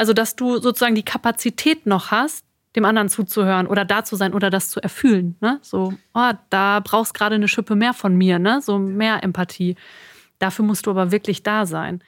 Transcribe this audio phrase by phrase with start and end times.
[0.00, 4.32] Also, dass du sozusagen die Kapazität noch hast, dem anderen zuzuhören oder da zu sein
[4.32, 5.36] oder das zu erfühlen.
[5.42, 5.58] Ne?
[5.60, 8.62] So, oh, da brauchst gerade eine Schippe mehr von mir, ne?
[8.62, 9.76] so mehr Empathie.
[10.38, 12.02] Dafür musst du aber wirklich da sein.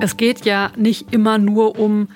[0.00, 2.08] Es geht ja nicht immer nur um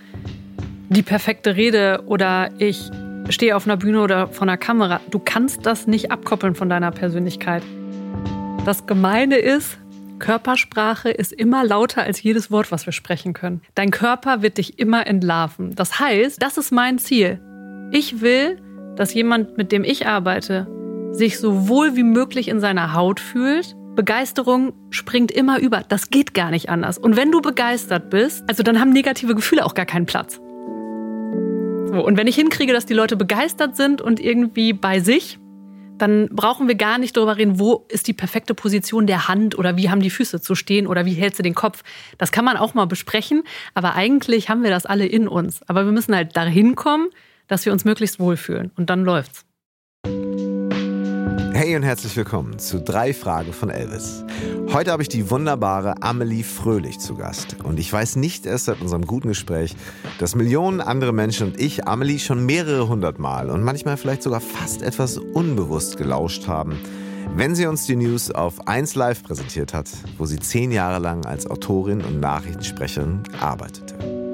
[0.88, 2.90] die perfekte Rede oder ich
[3.28, 5.00] stehe auf einer Bühne oder vor einer Kamera.
[5.12, 7.62] Du kannst das nicht abkoppeln von deiner Persönlichkeit.
[8.68, 9.78] Das Gemeine ist,
[10.18, 13.62] Körpersprache ist immer lauter als jedes Wort, was wir sprechen können.
[13.74, 15.74] Dein Körper wird dich immer entlarven.
[15.74, 17.40] Das heißt, das ist mein Ziel.
[17.92, 18.60] Ich will,
[18.94, 20.66] dass jemand, mit dem ich arbeite,
[21.12, 23.74] sich so wohl wie möglich in seiner Haut fühlt.
[23.96, 25.82] Begeisterung springt immer über.
[25.88, 26.98] Das geht gar nicht anders.
[26.98, 30.34] Und wenn du begeistert bist, also dann haben negative Gefühle auch gar keinen Platz.
[30.34, 35.37] So, und wenn ich hinkriege, dass die Leute begeistert sind und irgendwie bei sich,
[35.98, 39.76] dann brauchen wir gar nicht darüber reden, wo ist die perfekte Position der Hand oder
[39.76, 41.82] wie haben die Füße zu stehen oder wie hält sie den Kopf.
[42.16, 43.42] Das kann man auch mal besprechen,
[43.74, 45.60] aber eigentlich haben wir das alle in uns.
[45.68, 47.08] Aber wir müssen halt dahin kommen,
[47.46, 49.44] dass wir uns möglichst wohlfühlen und dann läuft's.
[51.58, 54.22] Hey und herzlich willkommen zu drei Fragen von Elvis.
[54.72, 57.56] Heute habe ich die wunderbare Amelie Fröhlich zu Gast.
[57.64, 59.74] Und ich weiß nicht erst seit unserem guten Gespräch,
[60.20, 64.40] dass Millionen andere Menschen und ich Amelie schon mehrere hundert Mal und manchmal vielleicht sogar
[64.40, 66.78] fast etwas unbewusst gelauscht haben,
[67.34, 71.26] wenn sie uns die News auf 1 Live präsentiert hat, wo sie zehn Jahre lang
[71.26, 74.27] als Autorin und Nachrichtensprecherin arbeitete.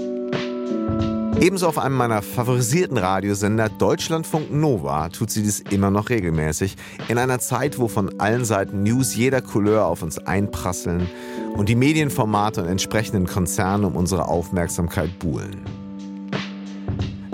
[1.40, 6.76] Ebenso auf einem meiner favorisierten Radiosender Deutschlandfunk Nova tut sie dies immer noch regelmäßig,
[7.08, 11.08] in einer Zeit, wo von allen Seiten News jeder Couleur auf uns einprasseln
[11.56, 15.64] und die Medienformate und entsprechenden Konzerne um unsere Aufmerksamkeit buhlen.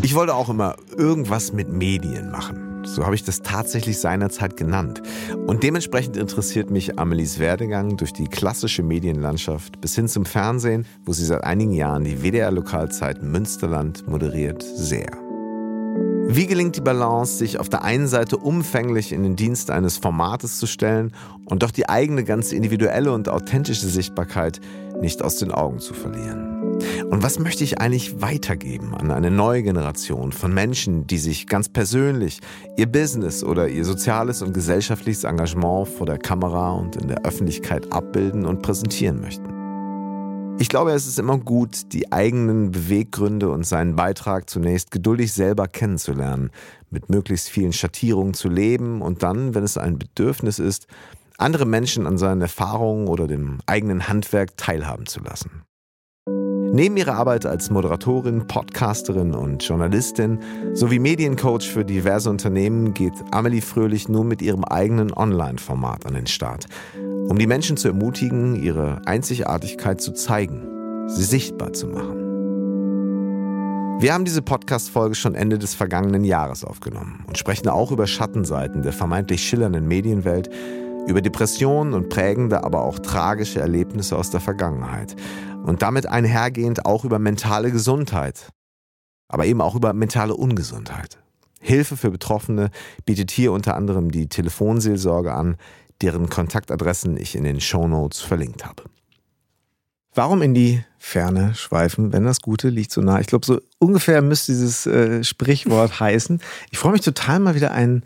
[0.02, 2.69] Ich wollte auch immer irgendwas mit Medien machen.
[2.84, 5.02] So habe ich das tatsächlich seinerzeit genannt.
[5.46, 11.12] Und dementsprechend interessiert mich Amelies Werdegang durch die klassische Medienlandschaft bis hin zum Fernsehen, wo
[11.12, 15.10] sie seit einigen Jahren die WDR-Lokalzeit Münsterland moderiert, sehr.
[16.32, 20.58] Wie gelingt die Balance, sich auf der einen Seite umfänglich in den Dienst eines Formates
[20.58, 21.12] zu stellen
[21.46, 24.60] und doch die eigene ganz individuelle und authentische Sichtbarkeit
[25.00, 26.59] nicht aus den Augen zu verlieren?
[27.10, 31.68] Und was möchte ich eigentlich weitergeben an eine neue Generation von Menschen, die sich ganz
[31.68, 32.40] persönlich
[32.76, 37.92] ihr Business oder ihr soziales und gesellschaftliches Engagement vor der Kamera und in der Öffentlichkeit
[37.92, 39.60] abbilden und präsentieren möchten?
[40.60, 45.68] Ich glaube, es ist immer gut, die eigenen Beweggründe und seinen Beitrag zunächst geduldig selber
[45.68, 46.50] kennenzulernen,
[46.90, 50.86] mit möglichst vielen Schattierungen zu leben und dann, wenn es ein Bedürfnis ist,
[51.38, 55.62] andere Menschen an seinen Erfahrungen oder dem eigenen Handwerk teilhaben zu lassen.
[56.72, 60.38] Neben ihrer Arbeit als Moderatorin, Podcasterin und Journalistin
[60.72, 66.28] sowie Mediencoach für diverse Unternehmen geht Amelie Fröhlich nun mit ihrem eigenen Online-Format an den
[66.28, 66.66] Start,
[67.28, 72.20] um die Menschen zu ermutigen, ihre Einzigartigkeit zu zeigen, sie sichtbar zu machen.
[74.00, 78.82] Wir haben diese Podcast-Folge schon Ende des vergangenen Jahres aufgenommen und sprechen auch über Schattenseiten
[78.82, 80.48] der vermeintlich schillernden Medienwelt,
[81.06, 85.16] über Depressionen und prägende, aber auch tragische Erlebnisse aus der Vergangenheit
[85.64, 88.48] und damit einhergehend auch über mentale Gesundheit,
[89.28, 91.18] aber eben auch über mentale Ungesundheit.
[91.60, 92.70] Hilfe für Betroffene
[93.04, 95.56] bietet hier unter anderem die Telefonseelsorge an,
[96.00, 98.84] deren Kontaktadressen ich in den Shownotes verlinkt habe.
[100.14, 103.20] Warum in die Ferne schweifen, wenn das Gute liegt so nah?
[103.20, 106.40] Ich glaube, so ungefähr müsste dieses äh, Sprichwort heißen.
[106.70, 108.04] Ich freue mich total, mal wieder einen,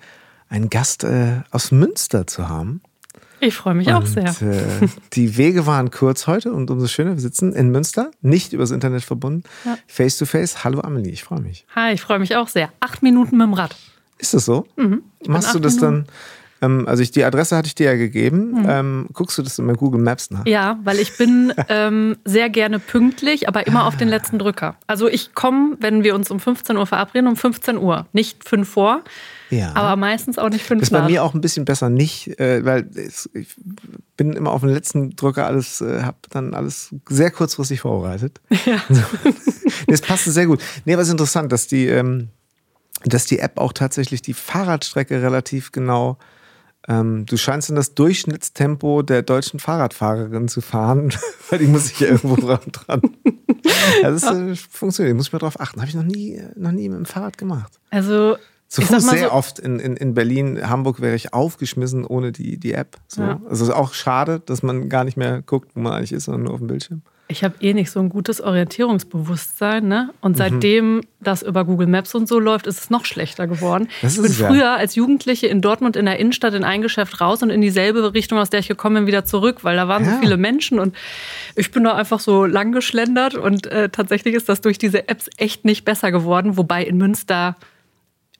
[0.55, 2.81] einen Gast äh, aus Münster zu haben.
[3.41, 4.29] Ich freue mich und, auch sehr.
[4.41, 7.15] Äh, die Wege waren kurz heute und umso schöner.
[7.15, 9.77] Wir sitzen in Münster, nicht übers Internet verbunden, ja.
[9.89, 10.63] face to face.
[10.63, 11.67] Hallo Amelie, ich freue mich.
[11.75, 12.71] Hi, ich freue mich auch sehr.
[12.79, 13.75] Acht Minuten mit dem Rad.
[14.19, 14.67] Ist das so?
[14.77, 15.03] Mhm.
[15.27, 16.07] Machst du das Minuten.
[16.61, 16.71] dann?
[16.71, 18.53] Ähm, also ich, die Adresse hatte ich dir ja gegeben.
[18.53, 18.67] Mhm.
[18.69, 20.47] Ähm, guckst du das in Google Maps nach?
[20.47, 24.77] Ja, weil ich bin ähm, sehr gerne pünktlich, aber immer auf den letzten Drücker.
[24.87, 28.69] Also ich komme, wenn wir uns um 15 Uhr verabreden, um 15 Uhr, nicht 5
[28.69, 29.03] vor.
[29.51, 29.75] Ja.
[29.75, 32.65] Aber meistens auch nicht fünf Das ist bei mir auch ein bisschen besser nicht, äh,
[32.65, 32.89] weil
[33.35, 33.57] ich
[34.17, 38.41] bin immer auf den letzten Drücker alles, äh, habe dann alles sehr kurzfristig vorbereitet.
[38.65, 38.83] Ja.
[39.89, 40.61] das passte sehr gut.
[40.85, 42.29] Nee, aber es ist interessant, dass die, ähm,
[43.05, 46.19] dass die App auch tatsächlich die Fahrradstrecke relativ genau
[46.87, 51.15] ähm, du scheinst in das Durchschnittstempo der deutschen Fahrradfahrerin zu fahren,
[51.51, 52.61] weil die muss ich ja irgendwo dran.
[52.73, 53.01] dran.
[54.03, 55.81] Das äh, funktioniert, muss ich mal drauf achten.
[55.81, 57.81] Habe ich noch nie, noch nie mit dem Fahrrad gemacht.
[57.91, 58.37] Also
[58.75, 62.59] zu Fuß sehr so oft in, in, in Berlin, Hamburg wäre ich aufgeschmissen ohne die,
[62.59, 62.97] die App.
[63.07, 63.23] So.
[63.23, 63.41] Ja.
[63.49, 66.25] Also es ist auch schade, dass man gar nicht mehr guckt, wo man eigentlich ist,
[66.25, 67.03] sondern nur auf dem Bildschirm.
[67.29, 70.11] Ich habe eh nicht so ein gutes Orientierungsbewusstsein, ne?
[70.21, 70.37] Und mhm.
[70.37, 73.89] seitdem das über Google Maps und so läuft, ist es noch schlechter geworden.
[74.03, 74.77] Das ich bin früher ja.
[74.77, 78.39] als Jugendliche in Dortmund in der Innenstadt in ein Geschäft raus und in dieselbe Richtung,
[78.39, 80.15] aus der ich gekommen bin, wieder zurück, weil da waren ja.
[80.15, 80.97] so viele Menschen und
[81.55, 85.31] ich bin da einfach so lang geschlendert und äh, tatsächlich ist das durch diese Apps
[85.39, 87.57] echt nicht besser geworden, wobei in Münster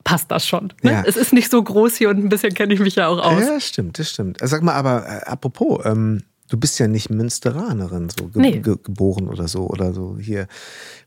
[0.05, 0.73] passt das schon.
[0.83, 0.93] Ne?
[0.93, 1.03] Ja.
[1.07, 3.43] Es ist nicht so groß hier und ein bisschen kenne ich mich ja auch aus.
[3.43, 4.39] Ja, stimmt, das stimmt.
[4.43, 8.59] Sag mal, aber äh, apropos, ähm, du bist ja nicht Münsteranerin, so ge nee.
[8.59, 10.47] ge geboren oder so oder so hier.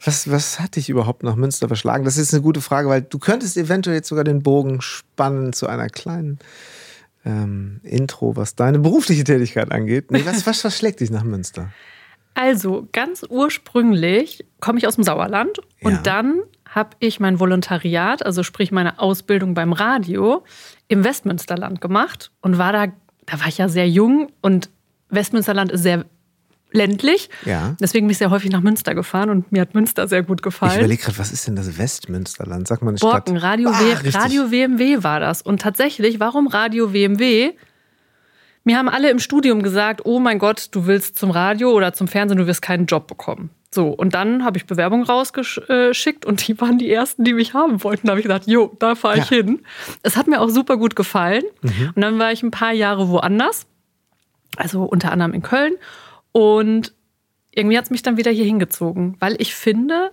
[0.03, 2.03] Was, was hat dich überhaupt nach Münster verschlagen?
[2.03, 5.67] Das ist eine gute Frage, weil du könntest eventuell jetzt sogar den Bogen spannen zu
[5.67, 6.39] einer kleinen
[7.23, 10.11] ähm, Intro, was deine berufliche Tätigkeit angeht.
[10.11, 11.71] Nee, was, was verschlägt dich nach Münster?
[12.33, 16.01] Also ganz ursprünglich komme ich aus dem Sauerland und ja.
[16.03, 16.41] dann
[16.77, 20.45] habe ich mein Volontariat, also sprich meine Ausbildung beim Radio,
[20.87, 22.87] im Westmünsterland gemacht und war da,
[23.25, 24.69] da war ich ja sehr jung und
[25.09, 26.05] Westmünsterland ist sehr
[26.71, 27.29] ländlich.
[27.45, 27.75] Ja.
[27.81, 30.73] Deswegen bin ich sehr häufig nach Münster gefahren und mir hat Münster sehr gut gefallen.
[30.73, 32.67] Ich überlege gerade, was ist denn das Westmünsterland?
[32.67, 33.51] Sag mal eine Borken, Stadt.
[33.51, 33.79] Radio, ah,
[34.13, 35.41] Radio WMW war das.
[35.41, 37.53] Und tatsächlich, warum Radio WMW?
[38.63, 42.07] Mir haben alle im Studium gesagt, oh mein Gott, du willst zum Radio oder zum
[42.07, 43.49] Fernsehen, du wirst keinen Job bekommen.
[43.73, 47.83] So, und dann habe ich Bewerbungen rausgeschickt und die waren die ersten, die mich haben
[47.83, 48.07] wollten.
[48.07, 49.37] Da habe ich gesagt, jo, da fahre ich ja.
[49.37, 49.61] hin.
[50.03, 51.43] Es hat mir auch super gut gefallen.
[51.61, 51.91] Mhm.
[51.95, 53.67] Und dann war ich ein paar Jahre woanders,
[54.55, 55.73] also unter anderem in Köln.
[56.31, 56.93] Und
[57.51, 60.11] irgendwie hat es mich dann wieder hier hingezogen, weil ich finde,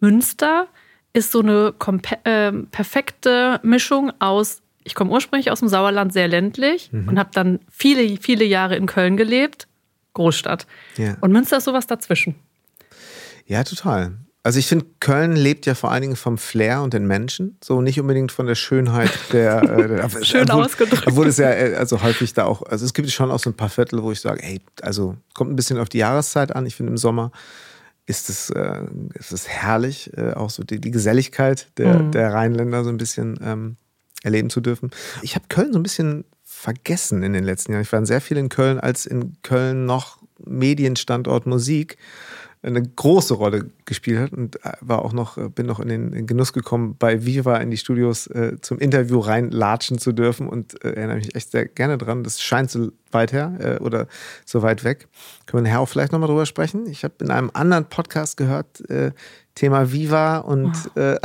[0.00, 0.68] Münster
[1.12, 1.74] ist so eine
[2.24, 7.08] äh, perfekte Mischung aus, ich komme ursprünglich aus dem Sauerland, sehr ländlich mhm.
[7.08, 9.66] und habe dann viele, viele Jahre in Köln gelebt,
[10.14, 10.66] Großstadt.
[10.96, 11.16] Ja.
[11.20, 12.36] Und Münster ist sowas dazwischen.
[13.46, 14.18] Ja, total.
[14.42, 17.80] Also ich finde, Köln lebt ja vor allen Dingen vom Flair und den Menschen, so
[17.82, 19.60] nicht unbedingt von der Schönheit der.
[19.60, 21.06] Äh, Schön obwohl, ausgedrückt.
[21.08, 23.54] Obwohl es ja äh, also häufig da auch, also es gibt schon auch so ein
[23.54, 26.64] paar Viertel, wo ich sage, ey, also kommt ein bisschen auf die Jahreszeit an.
[26.64, 27.32] Ich finde im Sommer
[28.06, 28.82] ist es, äh,
[29.14, 32.12] ist es herrlich, äh, auch so die, die Geselligkeit der, mhm.
[32.12, 33.76] der Rheinländer so ein bisschen ähm,
[34.22, 34.92] erleben zu dürfen.
[35.22, 37.82] Ich habe Köln so ein bisschen vergessen in den letzten Jahren.
[37.82, 41.98] Ich war sehr viel in Köln, als in Köln noch Medienstandort Musik
[42.66, 46.26] eine große Rolle gespielt hat und äh, war auch noch, äh, bin noch in den
[46.26, 50.90] Genuss gekommen, bei Viva in die Studios äh, zum Interview reinlatschen zu dürfen und äh,
[50.90, 52.24] erinnere mich echt sehr gerne dran.
[52.24, 54.08] Das scheint so weit her äh, oder
[54.44, 55.08] so weit weg.
[55.46, 56.86] Können wir nachher auch vielleicht nochmal drüber sprechen?
[56.86, 59.12] Ich habe in einem anderen Podcast gehört, äh,
[59.54, 60.72] Thema Viva und.
[60.96, 61.16] Oh,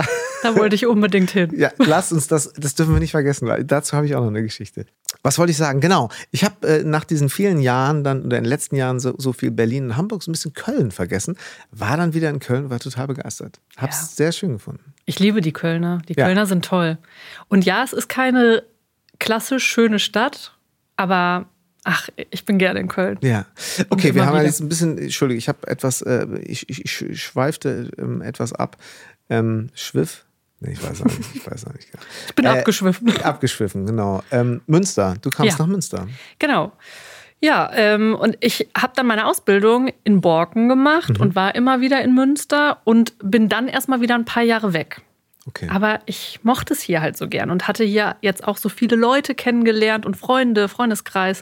[0.44, 1.52] da wollte ich unbedingt hin.
[1.56, 4.28] ja, lass uns das, das dürfen wir nicht vergessen, weil dazu habe ich auch noch
[4.28, 4.86] eine Geschichte.
[5.24, 5.82] Was wollte ich sagen?
[5.82, 6.10] Genau.
[6.32, 9.34] Ich habe äh, nach diesen vielen Jahren dann oder in den letzten Jahren so, so,
[9.34, 11.38] viel Berlin und Hamburg so ein bisschen Köln vergessen.
[11.72, 13.60] War dann wieder in Köln, war total begeistert.
[13.78, 14.08] Hab's ja.
[14.16, 14.94] sehr schön gefunden.
[15.06, 16.02] Ich liebe die Kölner.
[16.08, 16.46] Die Kölner ja.
[16.46, 16.98] sind toll.
[17.50, 18.64] Und ja, es ist keine
[19.20, 20.58] klassisch schöne Stadt,
[20.96, 21.46] aber
[21.84, 23.18] Ach, ich bin gerne in Köln.
[23.22, 23.48] Ja.
[23.90, 24.46] Okay, wir haben wieder.
[24.46, 28.78] jetzt ein bisschen, Entschuldigung, ich habe etwas, äh, ich, ich, ich, schweifte ähm, etwas ab.
[29.30, 30.26] Ähm, Schwiff,
[30.62, 31.36] Nee, ich weiß auch nicht.
[31.36, 31.88] Ich, weiß auch nicht.
[32.28, 33.12] ich bin äh, abgeschwiffen.
[33.24, 34.24] Abgeschwiffen, genau.
[34.32, 35.66] Ähm, Münster, du kamst ja.
[35.66, 36.08] nach Münster.
[36.38, 36.72] Genau.
[37.40, 41.22] Ja, ähm, und ich habe dann meine Ausbildung in Borken gemacht mhm.
[41.22, 45.02] und war immer wieder in Münster und bin dann erstmal wieder ein paar Jahre weg.
[45.48, 45.68] Okay.
[45.72, 48.96] Aber ich mochte es hier halt so gern und hatte hier jetzt auch so viele
[48.96, 51.42] Leute kennengelernt und Freunde, Freundeskreis.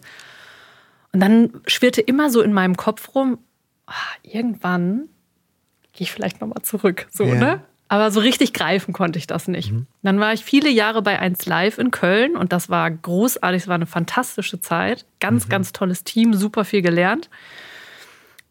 [1.11, 3.39] Und dann schwirrte immer so in meinem Kopf rum,
[3.85, 5.09] ach, irgendwann
[5.91, 7.07] gehe ich vielleicht nochmal zurück.
[7.11, 7.35] So, ja.
[7.35, 7.61] ne?
[7.91, 9.71] Aber so richtig greifen konnte ich das nicht.
[9.71, 9.87] Mhm.
[10.03, 13.67] Dann war ich viele Jahre bei 1 Live in Köln und das war großartig, es
[13.67, 15.05] war eine fantastische Zeit.
[15.19, 15.49] Ganz, mhm.
[15.49, 17.31] ganz tolles Team, super viel gelernt.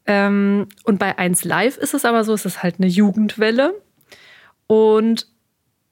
[0.07, 3.81] Ähm, und bei 1 Live ist es aber so, es ist halt eine Jugendwelle.
[4.67, 5.29] Und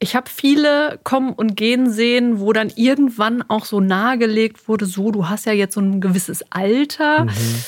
[0.00, 5.12] ich habe viele kommen und gehen sehen, wo dann irgendwann auch so nahegelegt wurde, so,
[5.12, 7.26] du hast ja jetzt so ein gewisses Alter.
[7.26, 7.64] Mhm.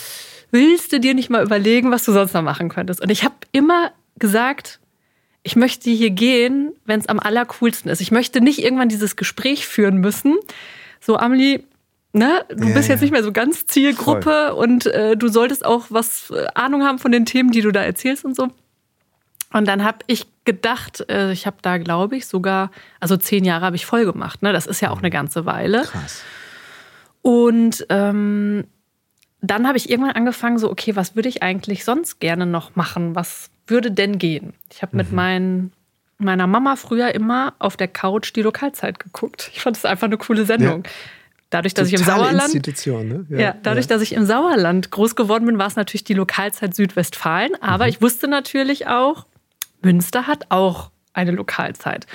[0.50, 3.00] Willst du dir nicht mal überlegen, was du sonst noch machen könntest?
[3.00, 4.80] Und ich habe immer gesagt,
[5.48, 8.02] ich möchte hier gehen, wenn es am allercoolsten ist.
[8.02, 10.36] Ich möchte nicht irgendwann dieses Gespräch führen müssen.
[11.00, 11.64] So, Amelie,
[12.12, 14.62] ne, du ja, bist jetzt nicht mehr so ganz Zielgruppe Voll.
[14.62, 17.80] und äh, du solltest auch was äh, Ahnung haben von den Themen, die du da
[17.80, 18.48] erzählst und so.
[19.50, 23.64] Und dann habe ich gedacht, äh, ich habe da, glaube ich, sogar, also zehn Jahre
[23.64, 24.42] habe ich voll gemacht.
[24.42, 24.52] Ne?
[24.52, 25.84] Das ist ja auch eine ganze Weile.
[25.84, 26.24] Krass.
[27.22, 28.64] Und ähm,
[29.40, 33.14] dann habe ich irgendwann angefangen, so, okay, was würde ich eigentlich sonst gerne noch machen?
[33.14, 34.54] Was würde denn gehen?
[34.72, 34.98] Ich habe mhm.
[34.98, 35.72] mit meinen,
[36.18, 39.50] meiner Mama früher immer auf der Couch die Lokalzeit geguckt.
[39.52, 40.84] Ich fand es einfach eine coole Sendung.
[40.84, 40.90] Ja.
[41.50, 42.54] Dadurch, dass ich im Sauerland.
[42.54, 43.26] Institution, ne?
[43.30, 43.94] ja, ja, dadurch, ja.
[43.94, 47.52] dass ich im Sauerland groß geworden bin, war es natürlich die Lokalzeit Südwestfalen.
[47.62, 47.90] Aber mhm.
[47.90, 49.26] ich wusste natürlich auch,
[49.80, 52.06] Münster hat auch eine Lokalzeit.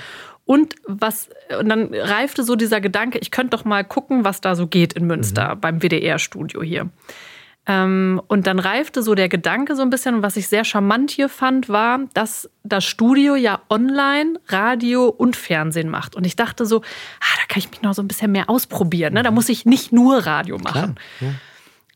[0.45, 4.55] Und was, und dann reifte so dieser Gedanke, ich könnte doch mal gucken, was da
[4.55, 5.61] so geht in Münster mhm.
[5.61, 6.89] beim WDR-Studio hier.
[7.65, 10.15] Ähm, und dann reifte so der Gedanke so ein bisschen.
[10.15, 15.35] Und was ich sehr charmant hier fand, war, dass das Studio ja online, Radio und
[15.35, 16.15] Fernsehen macht.
[16.15, 19.13] Und ich dachte so, ah, da kann ich mich noch so ein bisschen mehr ausprobieren.
[19.13, 19.23] Ne?
[19.23, 20.95] Da muss ich nicht nur Radio machen.
[21.19, 21.35] Klar, ja.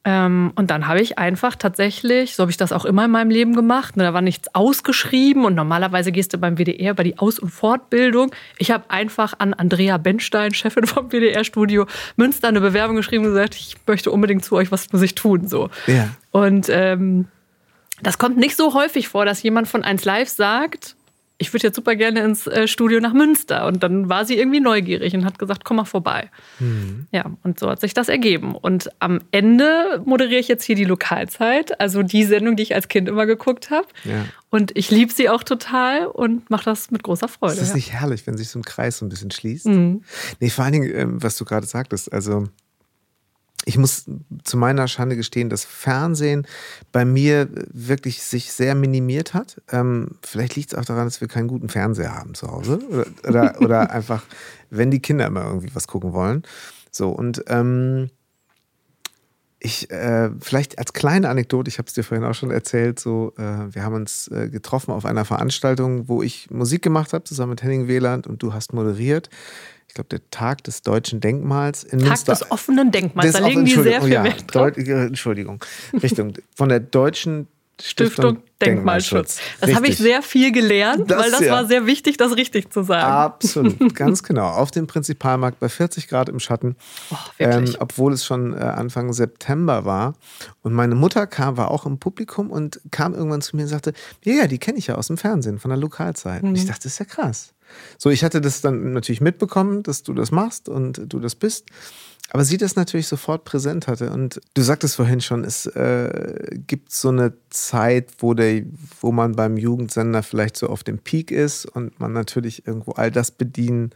[0.09, 3.29] Ähm, und dann habe ich einfach tatsächlich, so habe ich das auch immer in meinem
[3.29, 7.19] Leben gemacht, ne, da war nichts ausgeschrieben und normalerweise gehst du beim WDR bei die
[7.19, 8.31] Aus- und Fortbildung.
[8.57, 13.55] Ich habe einfach an Andrea Benstein, Chefin vom WDR-Studio Münster, eine Bewerbung geschrieben und gesagt,
[13.55, 15.49] ich möchte unbedingt zu euch, was muss ich tun?
[15.49, 15.69] So.
[15.87, 16.07] Ja.
[16.31, 17.27] Und ähm,
[18.01, 20.95] das kommt nicht so häufig vor, dass jemand von 1 Live sagt,
[21.39, 23.67] ich würde jetzt super gerne ins äh, Studio nach Münster.
[23.67, 26.31] Und dann war sie irgendwie neugierig und hat gesagt, komm mal vorbei.
[26.59, 27.07] Mhm.
[27.11, 28.55] Ja, und so hat sich das ergeben.
[28.55, 32.87] Und am Ende moderiere ich jetzt hier die Lokalzeit, also die Sendung, die ich als
[32.87, 33.87] Kind immer geguckt habe.
[34.03, 34.25] Ja.
[34.49, 37.53] Und ich liebe sie auch total und mache das mit großer Freude.
[37.53, 37.75] Ist das ja.
[37.75, 39.67] nicht herrlich, wenn sich so ein Kreis so ein bisschen schließt?
[39.67, 40.03] Mhm.
[40.39, 42.47] Nee, vor allen Dingen, ähm, was du gerade sagtest, also
[43.65, 44.05] ich muss
[44.43, 46.47] zu meiner Schande gestehen, dass Fernsehen
[46.91, 49.61] bei mir wirklich sich sehr minimiert hat.
[49.71, 52.79] Ähm, vielleicht liegt es auch daran, dass wir keinen guten Fernseher haben zu Hause.
[52.89, 54.23] Oder, oder, oder einfach,
[54.69, 56.43] wenn die Kinder immer irgendwie was gucken wollen.
[56.91, 58.09] So, und ähm,
[59.59, 63.33] ich, äh, vielleicht als kleine Anekdote, ich habe es dir vorhin auch schon erzählt, so,
[63.37, 67.51] äh, wir haben uns äh, getroffen auf einer Veranstaltung, wo ich Musik gemacht habe, zusammen
[67.51, 69.29] mit Henning Wieland und du hast moderiert
[69.97, 72.33] glaube, der Tag des deutschen Denkmals in Tag Münster.
[72.33, 74.77] des offenen Denkmals, da legen die sehr viel ja, Wert drauf.
[74.77, 75.63] Äh, Entschuldigung,
[76.01, 77.47] Richtung von der deutschen
[77.79, 79.39] Stiftung, Stiftung Denkmalschutz.
[79.61, 81.53] Das habe ich sehr viel gelernt, das, weil das ja.
[81.53, 83.05] war sehr wichtig, das richtig zu sagen.
[83.05, 84.47] Absolut, ganz genau.
[84.47, 86.75] Auf dem Prinzipalmarkt bei 40 Grad im Schatten,
[87.11, 90.15] oh, ähm, obwohl es schon äh, Anfang September war.
[90.63, 93.93] Und meine Mutter kam, war auch im Publikum und kam irgendwann zu mir und sagte,
[94.23, 96.41] ja, ja, die kenne ich ja aus dem Fernsehen, von der Lokalzeit.
[96.41, 96.49] Mhm.
[96.49, 97.53] Und ich dachte, das ist ja krass.
[97.97, 101.65] So, ich hatte das dann natürlich mitbekommen, dass du das machst und du das bist.
[102.29, 104.09] Aber sie das natürlich sofort präsent hatte.
[104.09, 108.63] Und du sagtest vorhin schon, es äh, gibt so eine Zeit, wo, der,
[108.99, 113.11] wo man beim Jugendsender vielleicht so auf dem Peak ist und man natürlich irgendwo all
[113.11, 113.91] das bedienen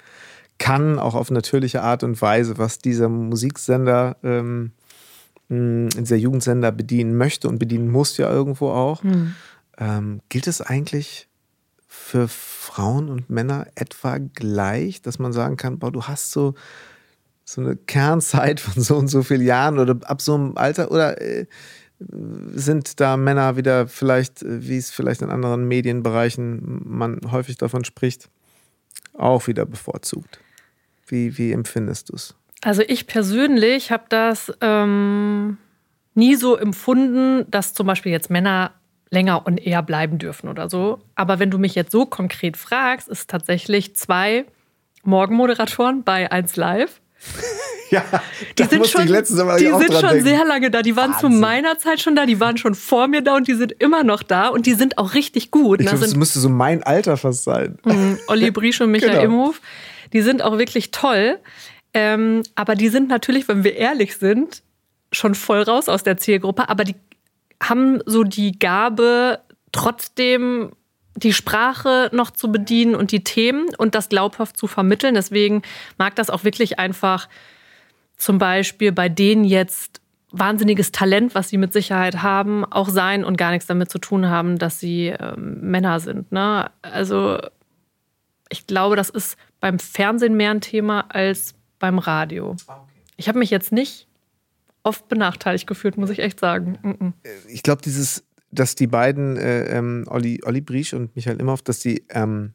[0.59, 4.71] kann, auch auf natürliche Art und Weise, was dieser Musiksender, ähm,
[5.49, 9.03] dieser Jugendsender bedienen möchte und bedienen muss ja irgendwo auch.
[9.03, 9.35] Mhm.
[9.77, 11.27] Ähm, gilt es eigentlich
[11.87, 12.29] für
[12.71, 16.53] Frauen und Männer etwa gleich, dass man sagen kann, boah, du hast so,
[17.43, 21.19] so eine Kernzeit von so und so vielen Jahren oder ab so einem Alter oder
[21.21, 21.47] äh,
[22.53, 27.83] sind da Männer wieder vielleicht, äh, wie es vielleicht in anderen Medienbereichen man häufig davon
[27.83, 28.29] spricht,
[29.13, 30.39] auch wieder bevorzugt?
[31.07, 32.35] Wie, wie empfindest du es?
[32.61, 35.57] Also ich persönlich habe das ähm,
[36.13, 38.71] nie so empfunden, dass zum Beispiel jetzt Männer
[39.11, 40.99] länger und eher bleiben dürfen oder so.
[41.15, 44.45] Aber wenn du mich jetzt so konkret fragst, ist tatsächlich zwei
[45.03, 47.01] Morgenmoderatoren bei 1 Live.
[47.91, 48.03] ja,
[48.57, 50.81] die sind schon, die sind schon sehr lange da.
[50.81, 51.31] Die waren Wahnsinn.
[51.33, 54.03] zu meiner Zeit schon da, die waren schon vor mir da und die sind immer
[54.03, 55.81] noch da und die sind auch richtig gut.
[55.81, 57.77] Ich glaube, das müsste so mein Alter fast sein.
[57.83, 59.23] Mhm, Olli Briesch und Michael genau.
[59.23, 59.61] Imhof.
[60.13, 61.37] Die sind auch wirklich toll.
[61.93, 64.63] Ähm, aber die sind natürlich, wenn wir ehrlich sind,
[65.11, 66.69] schon voll raus aus der Zielgruppe.
[66.69, 66.95] Aber die
[67.61, 69.39] haben so die Gabe,
[69.71, 70.71] trotzdem
[71.15, 75.13] die Sprache noch zu bedienen und die Themen und das glaubhaft zu vermitteln.
[75.13, 75.61] Deswegen
[75.97, 77.27] mag das auch wirklich einfach
[78.17, 80.01] zum Beispiel bei denen jetzt
[80.31, 84.29] wahnsinniges Talent, was sie mit Sicherheit haben, auch sein und gar nichts damit zu tun
[84.29, 86.31] haben, dass sie ähm, Männer sind.
[86.31, 86.71] Ne?
[86.81, 87.39] Also
[88.49, 92.55] ich glaube, das ist beim Fernsehen mehr ein Thema als beim Radio.
[92.67, 92.85] Ah,
[93.17, 94.07] ich habe mich jetzt nicht
[94.83, 96.77] oft benachteiligt gefühlt, muss ich echt sagen.
[96.83, 97.13] -mm.
[97.47, 101.79] Ich glaube, dieses, dass die beiden, äh, ähm, Olli, Olli Briesch und Michael Imhoff, dass
[101.79, 102.53] die, ähm,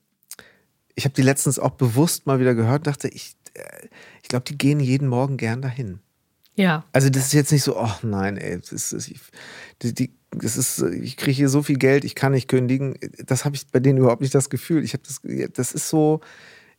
[0.95, 3.88] ich habe die letztens auch bewusst mal wieder gehört, dachte ich, äh,
[4.23, 6.00] ich glaube, die gehen jeden Morgen gern dahin.
[6.56, 6.85] Ja.
[6.92, 9.21] Also das ist jetzt nicht so, oh nein, ey, das ist, ich,
[9.83, 12.97] die, die, das ist, ich kriege hier so viel Geld, ich kann nicht kündigen.
[13.25, 14.83] Das habe ich bei denen überhaupt nicht das Gefühl.
[14.83, 15.21] Ich habe das,
[15.52, 16.21] das ist so,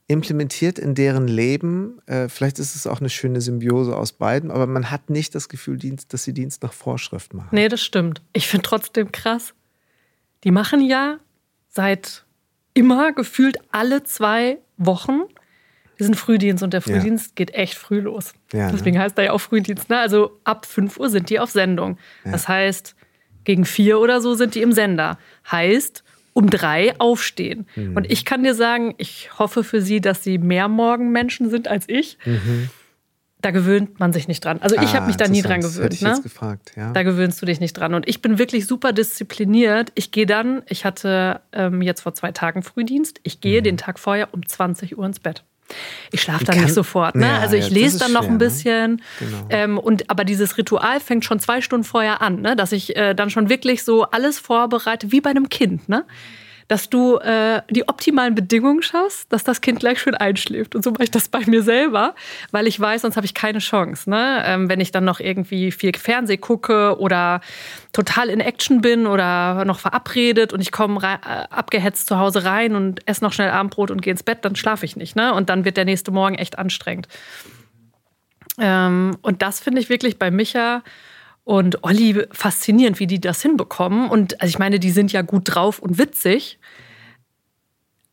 [0.07, 1.99] implementiert in deren Leben.
[2.05, 5.49] Äh, vielleicht ist es auch eine schöne Symbiose aus beiden, aber man hat nicht das
[5.49, 5.77] Gefühl,
[6.09, 7.49] dass sie Dienst nach Vorschrift machen.
[7.51, 8.21] Nee, das stimmt.
[8.33, 9.53] Ich finde trotzdem krass.
[10.43, 11.17] Die machen ja
[11.67, 12.25] seit
[12.73, 15.23] immer gefühlt alle zwei Wochen
[15.99, 17.31] diesen Frühdienst und der Frühdienst ja.
[17.35, 18.33] geht echt früh los.
[18.53, 18.73] Ja, ne?
[18.73, 19.03] Deswegen ne?
[19.03, 19.89] heißt er ja auch Frühdienst.
[19.89, 19.97] Ne?
[19.97, 21.97] Also ab 5 Uhr sind die auf Sendung.
[22.23, 22.31] Ja.
[22.31, 22.95] Das heißt,
[23.43, 25.17] gegen vier oder so sind die im Sender.
[25.49, 26.03] Heißt,
[26.37, 27.65] um drei aufstehen.
[27.75, 27.97] Mhm.
[27.97, 31.89] Und ich kann dir sagen, ich hoffe für sie, dass sie mehr Morgenmenschen sind als
[31.89, 32.19] ich.
[32.25, 32.69] Mhm.
[33.41, 34.59] Da gewöhnt man sich nicht dran.
[34.61, 35.95] Also ich ah, habe mich da nie dran gewöhnt.
[35.95, 36.09] Ich ne?
[36.09, 36.93] jetzt gefragt, ja.
[36.93, 37.95] Da gewöhnst du dich nicht dran.
[37.95, 39.91] Und ich bin wirklich super diszipliniert.
[39.95, 43.63] Ich gehe dann, ich hatte ähm, jetzt vor zwei Tagen Frühdienst, ich gehe mhm.
[43.63, 45.43] den Tag vorher um 20 Uhr ins Bett.
[46.11, 47.15] Ich schlafe dann nicht sofort.
[47.15, 47.25] Ne?
[47.25, 48.39] Ja, also ich ja, lese dann noch schwer, ein ne?
[48.39, 48.91] bisschen.
[48.91, 48.99] Ne?
[49.19, 49.47] Genau.
[49.49, 52.55] Ähm, und, aber dieses Ritual fängt schon zwei Stunden vorher an, ne?
[52.55, 55.89] dass ich äh, dann schon wirklich so alles vorbereite, wie bei einem Kind.
[55.89, 56.05] Ne?
[56.67, 60.75] Dass du äh, die optimalen Bedingungen schaffst, dass das Kind gleich schön einschläft.
[60.75, 62.13] Und so mache ich das bei mir selber,
[62.51, 64.09] weil ich weiß, sonst habe ich keine Chance.
[64.09, 64.43] Ne?
[64.45, 67.41] Ähm, wenn ich dann noch irgendwie viel Fernseh gucke oder
[67.93, 71.17] total in Action bin oder noch verabredet und ich komme äh,
[71.49, 74.85] abgehetzt zu Hause rein und esse noch schnell Abendbrot und gehe ins Bett, dann schlafe
[74.85, 75.15] ich nicht.
[75.15, 75.33] Ne?
[75.33, 77.07] Und dann wird der nächste Morgen echt anstrengend.
[78.59, 80.83] Ähm, und das finde ich wirklich bei Micha
[81.47, 84.09] und Olli faszinierend, wie die das hinbekommen.
[84.09, 86.59] Und also ich meine, die sind ja gut drauf und witzig.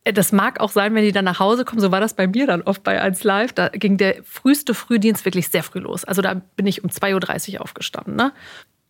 [0.05, 1.81] Das mag auch sein, wenn die dann nach Hause kommen.
[1.81, 3.51] So war das bei mir dann oft bei 1 Live.
[3.51, 6.05] Da ging der früheste Frühdienst wirklich sehr früh los.
[6.05, 8.15] Also da bin ich um 2.30 Uhr aufgestanden.
[8.15, 8.31] Ne?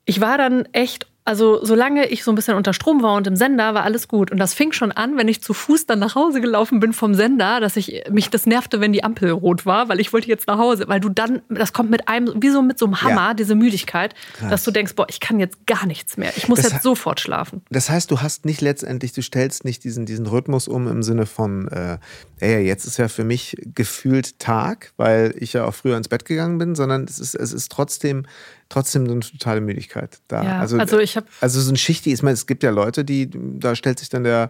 [0.06, 3.36] Ich war dann echt also solange ich so ein bisschen unter Strom war und im
[3.36, 4.30] Sender, war alles gut.
[4.30, 7.16] Und das fing schon an, wenn ich zu Fuß dann nach Hause gelaufen bin vom
[7.16, 10.46] Sender, dass ich mich das nervte, wenn die Ampel rot war, weil ich wollte jetzt
[10.46, 10.86] nach Hause.
[10.88, 13.34] Weil du dann, das kommt mit einem, wie so mit so einem Hammer, ja.
[13.34, 14.52] diese Müdigkeit, Krass.
[14.52, 16.32] dass du denkst, boah, ich kann jetzt gar nichts mehr.
[16.38, 17.64] Ich muss das jetzt sofort schlafen.
[17.72, 21.26] Das heißt, du hast nicht letztendlich, du stellst nicht diesen, diesen Rhythmus um im Sinne
[21.26, 21.98] von, äh,
[22.40, 26.26] ey, jetzt ist ja für mich gefühlt Tag, weil ich ja auch früher ins Bett
[26.26, 28.28] gegangen bin, sondern es ist, es ist trotzdem
[28.70, 30.44] trotzdem so eine totale Müdigkeit da.
[30.44, 33.06] Ja, also, also ich habe also so ein Schichti, ich meine, es gibt ja Leute,
[33.06, 34.50] die da stellt sich dann der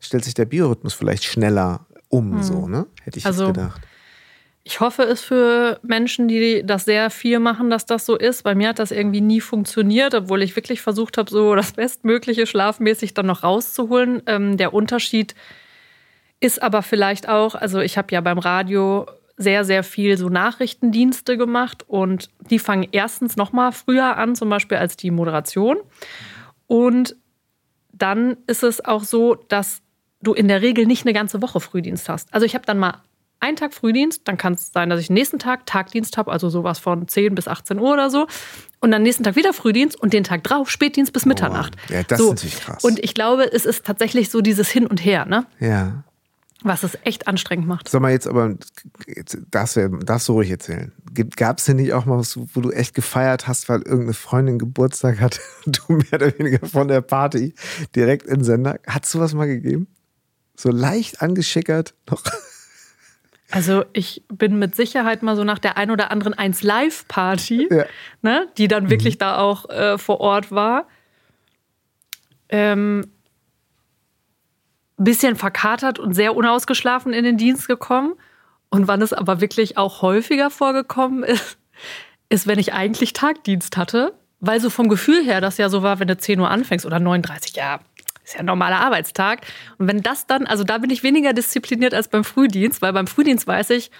[0.00, 2.42] stellt sich der Biorhythmus vielleicht schneller um, hm.
[2.42, 2.86] so ne?
[3.02, 3.80] Hätte ich also, gedacht.
[4.66, 8.44] Ich hoffe es für Menschen, die das sehr viel machen, dass das so ist.
[8.44, 12.46] Bei mir hat das irgendwie nie funktioniert, obwohl ich wirklich versucht habe, so das Bestmögliche
[12.46, 14.22] schlafmäßig dann noch rauszuholen.
[14.26, 15.34] Ähm, der Unterschied
[16.40, 19.06] ist aber vielleicht auch, also ich habe ja beim Radio
[19.36, 24.48] sehr, sehr viel so Nachrichtendienste gemacht und die fangen erstens noch mal früher an, zum
[24.48, 25.78] Beispiel als die Moderation.
[26.66, 27.16] Und
[27.92, 29.82] dann ist es auch so, dass
[30.22, 32.32] du in der Regel nicht eine ganze Woche Frühdienst hast.
[32.32, 33.02] Also ich habe dann mal
[33.40, 36.48] einen Tag Frühdienst, dann kann es sein, dass ich den nächsten Tag Tagdienst habe, also
[36.48, 38.26] sowas von 10 bis 18 Uhr oder so.
[38.80, 41.76] Und dann nächsten Tag wieder Frühdienst und den Tag drauf Spätdienst bis Mitternacht.
[41.90, 42.24] Oh, ja, das so.
[42.24, 42.84] ist natürlich krass.
[42.84, 45.46] Und ich glaube, es ist tatsächlich so dieses Hin und Her, ne?
[45.60, 46.04] Ja.
[46.64, 47.90] Was es echt anstrengend macht.
[47.90, 48.54] Sag mal jetzt aber,
[49.06, 50.92] jetzt darfst du, darfst du ruhig erzählen.
[51.36, 54.58] Gab es denn nicht auch mal was, wo du echt gefeiert hast, weil irgendeine Freundin
[54.58, 57.54] Geburtstag hat und du mehr oder weniger von der Party
[57.94, 58.80] direkt in Sender?
[58.86, 59.88] Hat es sowas mal gegeben?
[60.56, 62.24] So leicht angeschickert noch?
[63.50, 67.68] Also ich bin mit Sicherheit mal so nach der ein oder anderen 1 Live Party,
[67.70, 67.84] ja.
[68.22, 69.18] ne, die dann wirklich mhm.
[69.18, 70.88] da auch äh, vor Ort war.
[72.48, 73.06] Ähm,
[74.96, 78.14] bisschen verkatert und sehr unausgeschlafen in den Dienst gekommen.
[78.70, 81.58] Und wann es aber wirklich auch häufiger vorgekommen ist,
[82.28, 84.14] ist, wenn ich eigentlich Tagdienst hatte.
[84.40, 87.00] Weil so vom Gefühl her das ja so war, wenn du 10 Uhr anfängst oder
[87.00, 87.80] 39, ja,
[88.24, 89.40] ist ja ein normaler Arbeitstag.
[89.78, 93.06] Und wenn das dann, also da bin ich weniger diszipliniert als beim Frühdienst, weil beim
[93.06, 93.90] Frühdienst weiß ich,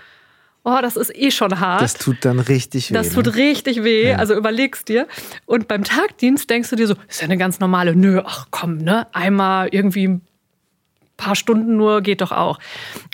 [0.64, 1.82] oh, das ist eh schon hart.
[1.82, 2.94] Das tut dann richtig weh.
[2.94, 3.34] Das tut ne?
[3.36, 4.16] richtig weh, ja.
[4.16, 5.06] also überlegst dir.
[5.46, 8.78] Und beim Tagdienst denkst du dir so, ist ja eine ganz normale, nö, ach komm,
[8.78, 10.20] ne, einmal irgendwie
[11.24, 12.58] paar Stunden nur geht doch auch.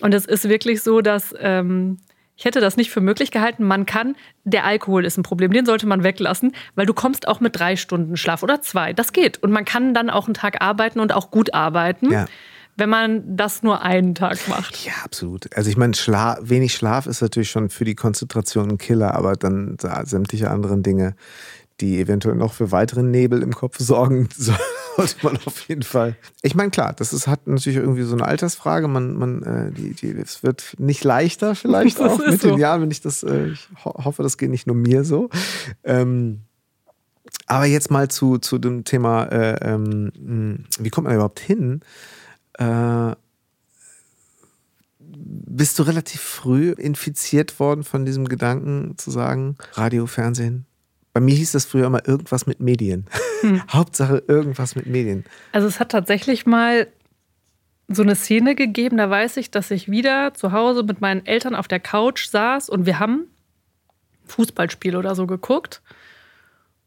[0.02, 1.98] Und es ist wirklich so, dass ähm,
[2.36, 3.64] ich hätte das nicht für möglich gehalten.
[3.64, 7.40] Man kann, der Alkohol ist ein Problem, den sollte man weglassen, weil du kommst auch
[7.40, 8.94] mit drei Stunden Schlaf oder zwei.
[8.94, 9.42] Das geht.
[9.42, 12.10] Und man kann dann auch einen Tag arbeiten und auch gut arbeiten.
[12.10, 12.26] Ja
[12.76, 14.84] wenn man das nur einen Tag macht.
[14.86, 15.54] Ja, absolut.
[15.54, 19.34] Also ich meine, Schla wenig Schlaf ist natürlich schon für die Konzentration ein Killer, aber
[19.34, 21.14] dann sämtliche anderen Dinge,
[21.80, 26.16] die eventuell noch für weiteren Nebel im Kopf sorgen, sollte man auf jeden Fall.
[26.42, 28.88] Ich meine, klar, das ist, hat natürlich irgendwie so eine Altersfrage.
[28.88, 32.50] Man, man, äh, die, die, es wird nicht leichter, vielleicht auch mit so.
[32.50, 35.30] den Jahren, wenn ich das, äh, ich ho hoffe, das geht nicht nur mir so.
[35.84, 36.40] Ähm,
[37.46, 41.80] aber jetzt mal zu, zu dem Thema, äh, ähm, hm, wie kommt man überhaupt hin?
[42.54, 43.14] Äh,
[44.98, 50.66] bist du relativ früh infiziert worden von diesem Gedanken zu sagen, Radio, Fernsehen,
[51.12, 53.06] bei mir hieß das früher immer irgendwas mit Medien.
[53.40, 53.62] Hm.
[53.72, 55.24] Hauptsache irgendwas mit Medien.
[55.52, 56.88] Also es hat tatsächlich mal
[57.88, 61.56] so eine Szene gegeben, da weiß ich, dass ich wieder zu Hause mit meinen Eltern
[61.56, 63.26] auf der Couch saß und wir haben
[64.26, 65.82] Fußballspiel oder so geguckt.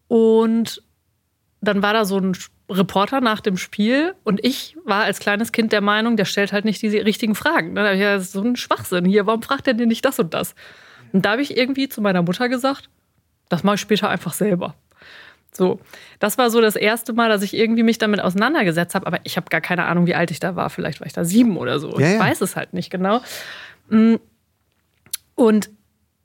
[0.07, 0.81] Und
[1.59, 2.37] dann war da so ein
[2.69, 6.63] Reporter nach dem Spiel und ich war als kleines Kind der Meinung, der stellt halt
[6.63, 7.75] nicht diese richtigen Fragen.
[7.75, 10.33] Da habe ich ja so einen Schwachsinn hier, warum fragt er denn nicht das und
[10.33, 10.55] das?
[11.11, 12.89] Und da habe ich irgendwie zu meiner Mutter gesagt,
[13.53, 14.73] das mache ich später einfach selber.
[15.51, 15.79] So,
[16.19, 19.05] das war so das erste Mal, dass ich irgendwie mich damit auseinandergesetzt habe.
[19.05, 20.71] Aber ich habe gar keine Ahnung, wie alt ich da war.
[20.71, 21.91] Vielleicht war ich da sieben oder so.
[21.99, 22.19] Ja, ich ja.
[22.19, 23.21] weiß es halt nicht genau.
[23.89, 24.15] Mm.
[25.35, 25.69] Und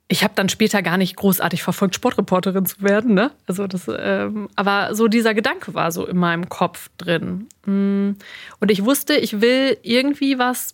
[0.07, 3.13] ich habe dann später gar nicht großartig verfolgt, Sportreporterin zu werden.
[3.13, 3.29] Ne?
[3.45, 7.47] Also das, ähm, aber so dieser Gedanke war so in meinem Kopf drin.
[7.65, 8.13] Mm.
[8.59, 10.73] Und ich wusste, ich will irgendwie was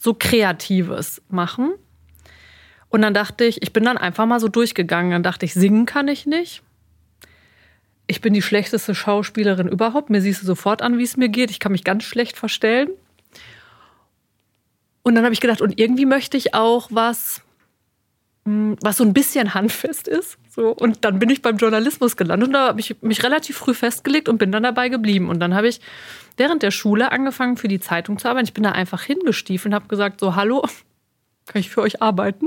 [0.00, 1.74] so Kreatives machen.
[2.94, 5.10] Und dann dachte ich, ich bin dann einfach mal so durchgegangen.
[5.10, 6.62] Dann dachte ich, singen kann ich nicht.
[8.06, 10.10] Ich bin die schlechteste Schauspielerin überhaupt.
[10.10, 11.50] Mir siehst du sofort an, wie es mir geht.
[11.50, 12.90] Ich kann mich ganz schlecht verstellen.
[15.02, 17.42] Und dann habe ich gedacht, und irgendwie möchte ich auch was,
[18.44, 20.38] hm, was so ein bisschen handfest ist.
[20.48, 20.68] So.
[20.68, 24.28] Und dann bin ich beim Journalismus gelandet und da habe ich mich relativ früh festgelegt
[24.28, 25.30] und bin dann dabei geblieben.
[25.30, 25.80] Und dann habe ich
[26.36, 28.46] während der Schule angefangen, für die Zeitung zu arbeiten.
[28.46, 30.64] Ich bin da einfach hingestiefelt und habe gesagt: So, hallo,
[31.46, 32.46] kann ich für euch arbeiten?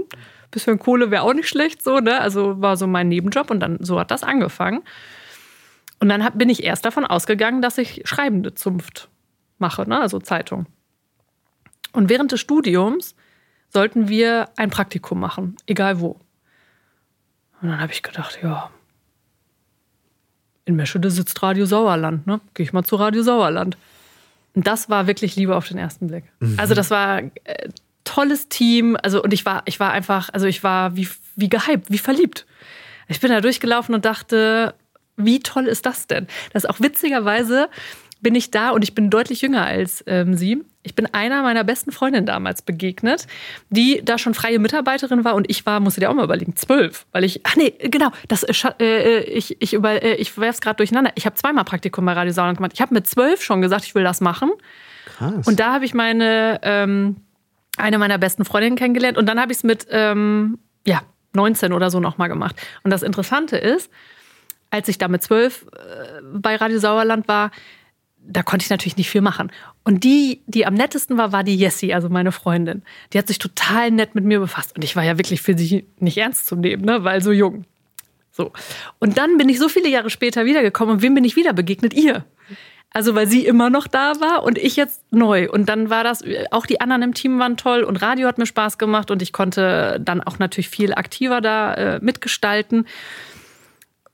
[0.52, 2.20] Bisschen Kohle wäre auch nicht schlecht, so, ne?
[2.22, 4.84] Also war so mein Nebenjob und dann so hat das angefangen.
[6.00, 9.10] Und dann hab, bin ich erst davon ausgegangen, dass ich schreibende Zunft
[9.58, 10.00] mache, ne?
[10.00, 10.68] also Zeitung.
[11.92, 13.16] Und während des Studiums
[13.70, 16.20] sollten wir ein Praktikum machen, egal wo.
[17.62, 18.70] Und dann habe ich gedacht, ja,
[20.66, 22.42] in Meschede sitzt Radio Sauerland, ne?
[22.54, 23.78] Gehe ich mal zu Radio Sauerland.
[24.54, 26.26] Und das war wirklich Liebe auf den ersten Blick.
[26.40, 26.56] Mhm.
[26.58, 27.70] Also das war äh,
[28.18, 31.92] tolles Team, also und ich war ich war einfach, also ich war wie wie gehypt,
[31.92, 32.48] wie verliebt.
[33.08, 34.74] Ich bin da durchgelaufen und dachte,
[35.18, 36.26] wie toll ist das denn?
[36.52, 37.70] Das ist auch witzigerweise
[38.20, 40.64] bin ich da und ich bin deutlich jünger als ähm, sie.
[40.82, 43.28] Ich bin einer meiner besten Freundinnen damals begegnet,
[43.70, 46.56] die da schon freie Mitarbeiterin war und ich war, musst du dir auch mal überlegen,
[46.56, 47.06] zwölf.
[47.12, 50.78] Weil ich, ach nee, genau, das, äh, äh ich, ich, über, äh, ich werf's gerade
[50.78, 51.12] durcheinander.
[51.14, 52.72] Ich habe zweimal Praktikum bei Radio Sauerland gemacht.
[52.74, 54.50] Ich habe mit zwölf schon gesagt, ich will das machen.
[55.06, 55.46] Krass.
[55.48, 57.18] Und da habe ich meine, ähm,
[57.78, 61.02] eine meiner besten Freundinnen kennengelernt und dann habe ich es mit, ähm, ja,
[61.34, 62.56] 19 oder so nochmal gemacht.
[62.84, 63.92] Und das Interessante ist,
[64.70, 67.52] als ich da mit zwölf äh, bei Radio Sauerland war,
[68.30, 69.52] da konnte ich natürlich nicht viel machen.
[69.84, 72.84] Und die, die am nettesten war, war die Jessie, also meine Freundin.
[73.14, 74.76] Die hat sich total nett mit mir befasst.
[74.76, 77.04] Und ich war ja wirklich für sie nicht ernst zu nehmen, ne?
[77.06, 77.64] weil so jung.
[78.32, 78.52] So.
[79.00, 81.94] Und dann bin ich so viele Jahre später wiedergekommen und wem bin ich wieder begegnet?
[81.94, 82.26] Ihr.
[82.92, 85.50] Also weil sie immer noch da war und ich jetzt neu.
[85.50, 88.46] Und dann war das, auch die anderen im Team waren toll und Radio hat mir
[88.46, 92.86] Spaß gemacht und ich konnte dann auch natürlich viel aktiver da äh, mitgestalten.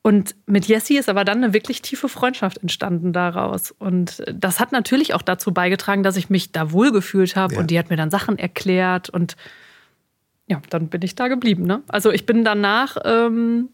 [0.06, 3.72] Und mit Jessie ist aber dann eine wirklich tiefe Freundschaft entstanden daraus.
[3.72, 7.54] Und das hat natürlich auch dazu beigetragen, dass ich mich da wohlgefühlt habe.
[7.54, 7.62] Ja.
[7.62, 9.10] Und die hat mir dann Sachen erklärt.
[9.10, 9.38] Und
[10.48, 11.64] ja, dann bin ich da geblieben.
[11.64, 11.84] Ne?
[11.88, 13.70] Also ich bin danach ähm,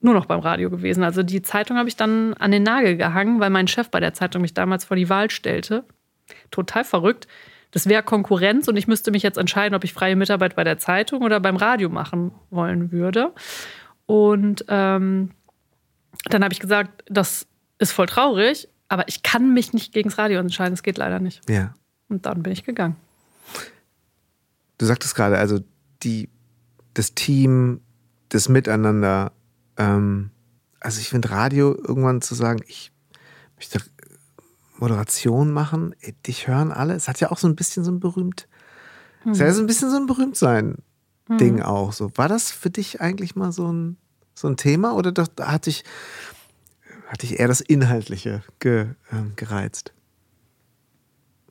[0.00, 1.02] nur noch beim Radio gewesen.
[1.02, 4.14] Also die Zeitung habe ich dann an den Nagel gehangen, weil mein Chef bei der
[4.14, 5.84] Zeitung mich damals vor die Wahl stellte.
[6.50, 7.26] Total verrückt.
[7.70, 10.78] Das wäre Konkurrenz und ich müsste mich jetzt entscheiden, ob ich freie Mitarbeit bei der
[10.78, 13.32] Zeitung oder beim Radio machen wollen würde.
[14.06, 15.30] Und ähm,
[16.24, 17.46] dann habe ich gesagt, das
[17.78, 20.74] ist voll traurig, aber ich kann mich nicht gegen das Radio entscheiden.
[20.74, 21.48] Es geht leider nicht.
[21.50, 21.74] Ja.
[22.08, 22.96] Und dann bin ich gegangen.
[24.78, 25.60] Du sagtest gerade, also
[26.02, 26.30] die,
[26.94, 27.80] das Team,
[28.30, 29.32] das Miteinander.
[29.78, 30.30] Ähm,
[30.80, 32.92] also ich finde Radio irgendwann zu sagen, ich
[33.56, 33.80] möchte
[34.76, 35.94] Moderation machen,
[36.26, 36.94] dich hören alle.
[36.94, 38.48] Es hat ja auch so ein bisschen so ein berühmt,
[39.22, 39.32] hm.
[39.32, 40.76] es ist ja so ein bisschen so ein Berühmtsein
[41.28, 41.38] mhm.
[41.38, 41.92] Ding auch.
[41.92, 42.10] So.
[42.16, 43.96] War das für dich eigentlich mal so ein,
[44.34, 45.84] so ein Thema oder doch, hat, dich,
[47.08, 49.92] hat dich eher das Inhaltliche ge, äh, gereizt?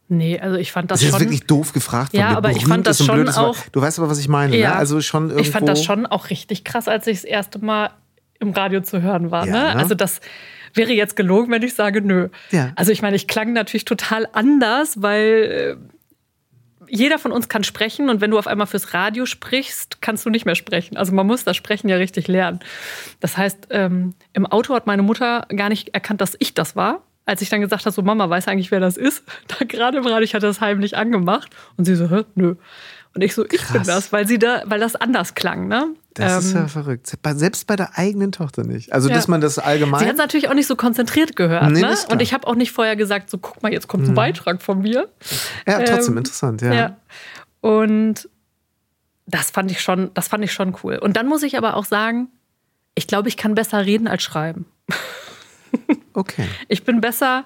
[0.10, 1.20] Nee, also ich fand das, das ist schon.
[1.20, 2.14] wirklich doof gefragt.
[2.14, 3.58] Ja, aber ich fand das schon auch.
[3.74, 4.54] Du weißt aber, was ich meine.
[4.54, 4.60] Ne?
[4.60, 4.76] Ja, ne?
[4.78, 7.92] Also schon irgendwo, ich fand das schon auch richtig krass, als ich das erste Mal
[8.40, 9.46] im Radio zu hören war.
[9.46, 9.60] Ja, ne?
[9.60, 9.76] ne?
[9.76, 10.22] Also das
[10.74, 12.30] wäre jetzt gelogen, wenn ich sage, nö.
[12.52, 12.72] Ja.
[12.76, 15.98] Also ich meine, ich klang natürlich total anders, weil äh,
[16.90, 20.30] jeder von uns kann sprechen und wenn du auf einmal fürs Radio sprichst, kannst du
[20.30, 20.98] nicht mehr sprechen.
[20.98, 22.60] Also man muss das Sprechen ja richtig lernen.
[23.20, 27.04] Das heißt, ähm, im Auto hat meine Mutter gar nicht erkannt, dass ich das war.
[27.26, 29.24] Als ich dann gesagt habe, so Mama, weiß eigentlich, wer das ist?
[29.48, 32.24] Da gerade im Radio, ich hatte das heimlich angemacht und sie so, Hä?
[32.36, 32.56] nö.
[33.18, 33.72] Und ich so, ich Krass.
[33.72, 35.96] bin das, weil sie da, weil das anders klang, ne?
[36.14, 37.08] Das ähm, ist ja ähm, verrückt.
[37.08, 38.94] Selbst bei der eigenen Tochter nicht.
[38.94, 39.16] Also, ja.
[39.16, 40.02] dass man das allgemein.
[40.02, 41.98] Sie hat natürlich auch nicht so konzentriert gehört, nee, ne?
[42.12, 44.16] Und ich habe auch nicht vorher gesagt, so guck mal, jetzt kommt ein mhm.
[44.16, 45.10] Beitrag von mir.
[45.68, 46.74] Ja, trotzdem ähm, interessant, ja.
[46.74, 46.98] ja.
[47.62, 48.30] Und
[49.26, 51.00] das fand ich schon, das fand ich schon cool.
[51.00, 52.28] Und dann muss ich aber auch sagen,
[52.94, 54.68] ich glaube, ich kann besser reden als schreiben.
[56.14, 56.48] Okay.
[56.68, 57.46] Ich bin besser,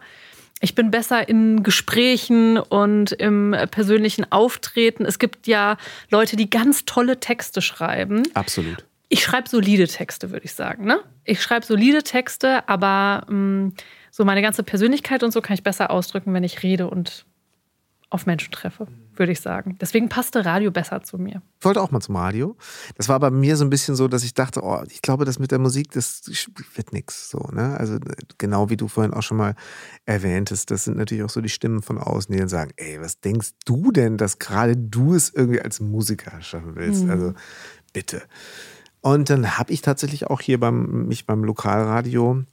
[0.62, 5.06] ich bin besser in Gesprächen und im persönlichen Auftreten.
[5.06, 5.78] Es gibt ja
[6.10, 8.24] Leute, die ganz tolle Texte schreiben.
[8.36, 8.86] Absolut.
[9.10, 10.86] Ich schreibe solide Texte, würde ich sagen.
[10.86, 11.00] Ne?
[11.26, 13.74] Ich schreibe solide Texte, aber mh, mm,
[14.12, 17.26] so meine ganze Persönlichkeit und so kann ich besser ausdrücken, wenn ich rede und
[18.10, 19.78] auf Menschen treffe, würde ich sagen.
[19.80, 21.42] Deswegen passte Radio besser zu mir.
[21.60, 22.56] Ich wollte auch mal zum Radio.
[22.96, 25.40] Das war bei mir so ein bisschen so, dass ich dachte, oh, ich glaube, das
[25.40, 26.24] mit der Musik, das
[26.76, 27.30] wird nichts.
[27.30, 27.78] So, ne?
[27.78, 27.98] Also
[28.38, 29.56] genau wie du vorhin auch schon mal
[30.06, 33.20] erwähntest, das sind natürlich auch so die Stimmen von außen, die dann sagen, ey, was
[33.20, 37.04] denkst du denn, dass gerade du es irgendwie als Musiker schaffen willst?
[37.04, 37.10] Mhm.
[37.10, 37.34] Also
[37.94, 38.22] bitte.
[39.02, 42.44] Und dann habe ich tatsächlich auch hier beim, mich beim Lokalradio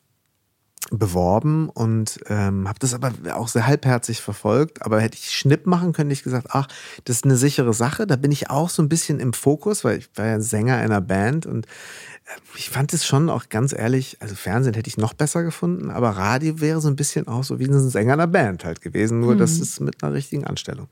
[0.90, 4.83] beworben und ähm, habe das aber auch sehr halbherzig verfolgt.
[4.83, 6.68] Aber hätte ich Schnipp machen können, hätte ich gesagt, ach,
[7.05, 8.07] das ist eine sichere Sache.
[8.07, 11.01] Da bin ich auch so ein bisschen im Fokus, weil ich war ja Sänger einer
[11.01, 15.12] Band und äh, ich fand es schon auch ganz ehrlich, also Fernsehen hätte ich noch
[15.12, 18.64] besser gefunden, aber Radio wäre so ein bisschen auch so wie ein Sänger einer Band
[18.64, 19.38] halt gewesen, nur mhm.
[19.38, 20.88] das ist mit einer richtigen Anstellung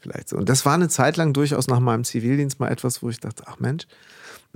[0.00, 0.36] vielleicht so.
[0.36, 3.44] Und das war eine Zeit lang durchaus nach meinem Zivildienst mal etwas, wo ich dachte,
[3.46, 3.86] ach Mensch,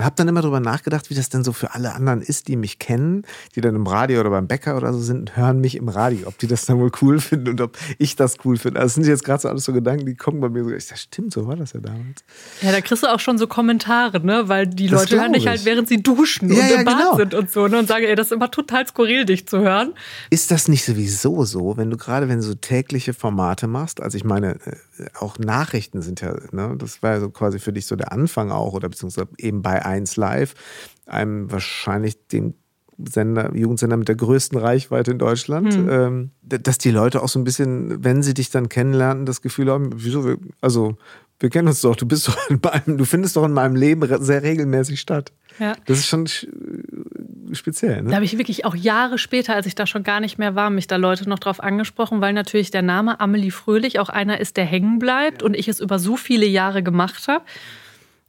[0.03, 2.57] und habe dann immer darüber nachgedacht, wie das denn so für alle anderen ist, die
[2.57, 3.23] mich kennen,
[3.55, 6.27] die dann im Radio oder beim Bäcker oder so sind und hören mich im Radio,
[6.27, 8.81] ob die das dann wohl cool finden und ob ich das cool finde.
[8.81, 10.87] Also das sind jetzt gerade so alles so Gedanken, die kommen bei mir so, ich
[10.87, 12.25] sag, stimmt, so war das ja damals.
[12.63, 14.49] Ja, da kriegst du auch schon so Kommentare, ne?
[14.49, 16.99] Weil die das Leute hören dich halt, während sie duschen ja, und ja, im Bad
[16.99, 17.17] genau.
[17.17, 17.79] sind und so, ne?
[17.79, 19.93] Und sagen, ey, das ist immer total skurril, dich zu hören.
[20.31, 24.17] Ist das nicht sowieso so, wenn du gerade, wenn du so tägliche Formate machst, also
[24.17, 24.77] ich meine, äh,
[25.19, 26.75] auch Nachrichten sind ja, ne?
[26.79, 29.85] Das war ja so quasi für dich so der Anfang auch oder beziehungsweise eben bei
[29.85, 30.55] 1 Live,
[31.07, 32.55] einem wahrscheinlich dem
[33.09, 35.89] Sender, Jugendsender mit der größten Reichweite in Deutschland, mhm.
[35.91, 39.71] ähm, dass die Leute auch so ein bisschen, wenn sie dich dann kennenlernen, das Gefühl
[39.71, 40.97] haben, wieso, also
[41.41, 44.07] wir kennen uns doch, du bist doch in meinem, du findest doch in meinem Leben
[44.23, 45.33] sehr regelmäßig statt.
[45.59, 45.75] Ja.
[45.87, 46.29] Das ist schon
[47.55, 48.03] speziell.
[48.03, 48.11] Ne?
[48.11, 50.71] Da habe ich wirklich auch Jahre später, als ich da schon gar nicht mehr war,
[50.71, 54.57] mich da Leute noch drauf angesprochen, weil natürlich der Name Amelie Fröhlich auch einer ist,
[54.57, 57.45] der hängen bleibt und ich es über so viele Jahre gemacht habe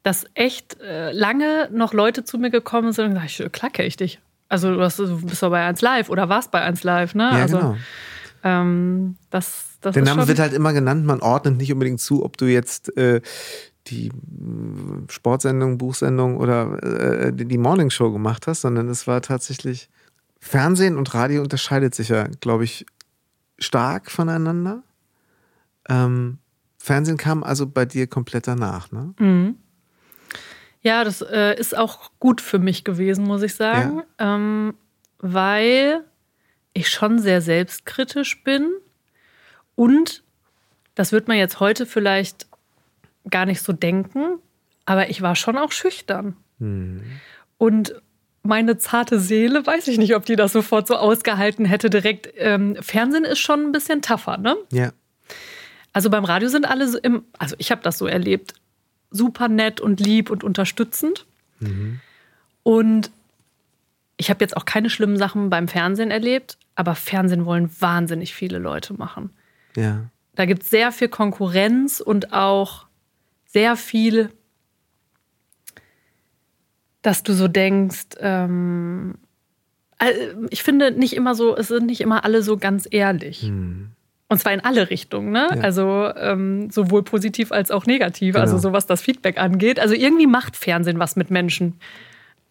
[0.04, 3.88] dass echt äh, lange noch Leute zu mir gekommen sind und gesagt, ich, klar kenne
[3.88, 4.20] ich dich.
[4.50, 7.24] Also du, hast, du bist doch bei 1 Live oder warst bei 1 Live, ne?
[7.24, 7.78] Ja, also, genau.
[8.44, 12.38] Ähm, das, das Der Name wird halt immer genannt, man ordnet nicht unbedingt zu, ob
[12.38, 13.22] du jetzt äh,
[13.88, 14.12] die äh,
[15.10, 19.90] Sportsendung, Buchsendung oder äh, die Morningshow gemacht hast, sondern es war tatsächlich
[20.40, 22.86] Fernsehen und Radio unterscheidet sich ja, glaube ich,
[23.60, 24.84] stark voneinander.
[25.88, 26.40] Ähm,
[26.78, 29.14] Fernsehen kam also bei dir komplett danach, ne?
[29.20, 29.56] Mhm.
[30.82, 34.36] Ja, das äh, ist auch gut für mich gewesen, muss ich sagen, ja.
[34.36, 34.74] ähm,
[35.20, 36.04] weil
[36.74, 38.70] ich schon sehr selbstkritisch bin
[39.76, 40.24] und
[40.96, 42.48] das wird man jetzt heute vielleicht
[43.30, 44.40] gar nicht so denken,
[44.86, 46.36] aber ich war schon auch schüchtern.
[46.60, 47.04] Mhm.
[47.58, 47.96] Und
[48.44, 52.30] meine zarte Seele, weiß ich nicht, ob die das sofort so ausgehalten hätte direkt.
[52.36, 54.58] Ähm, Fernsehen ist schon ein bisschen tougher, ne?
[54.72, 54.92] Ja.
[55.94, 58.56] Also beim Radio sind alle so im, also ich habe das so erlebt,
[59.12, 61.26] super nett und lieb und unterstützend.
[61.60, 62.02] Mhm.
[62.64, 63.12] Und
[64.18, 68.58] ich habe jetzt auch keine schlimmen Sachen beim Fernsehen erlebt, aber Fernsehen wollen wahnsinnig viele
[68.58, 69.30] Leute machen.
[69.76, 70.10] Ja.
[70.36, 72.88] Da gibt es sehr viel Konkurrenz und auch
[73.54, 74.30] sehr viel,
[77.04, 79.16] dass du so denkst, ähm,
[80.00, 80.12] äh,
[80.50, 83.44] ich finde nicht immer so, es sind nicht immer alle so ganz ehrlich.
[83.44, 83.92] Mhm.
[84.30, 85.48] Und zwar in alle Richtungen, ne?
[85.54, 85.62] Ja.
[85.62, 88.56] Also ähm, sowohl positiv als auch negativ, also genau.
[88.56, 89.80] also so was das Feedback angeht.
[89.80, 91.76] Also irgendwie macht Fernsehen was mit Menschen.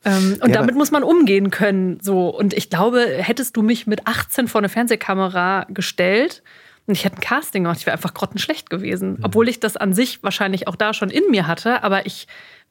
[0.05, 1.99] Ähm, und ja, damit muss man umgehen können.
[2.01, 2.29] So.
[2.29, 6.43] Und ich glaube, hättest du mich mit 18 vor eine Fernsehkamera gestellt
[6.87, 9.13] und ich hätte ein Casting gemacht, ich wäre einfach grottenschlecht gewesen.
[9.13, 9.19] Mhm.
[9.23, 12.27] Obwohl ich das an sich wahrscheinlich auch da schon in mir hatte, aber ich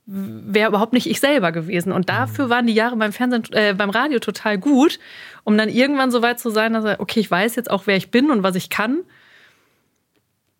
[0.06, 1.92] wäre überhaupt nicht ich selber gewesen.
[1.92, 2.50] Und dafür mhm.
[2.50, 5.00] waren die Jahre beim Fernsehen, äh, beim Radio total gut,
[5.44, 7.96] um dann irgendwann so weit zu sein, dass er, okay, ich weiß jetzt auch, wer
[7.96, 9.00] ich bin und was ich kann.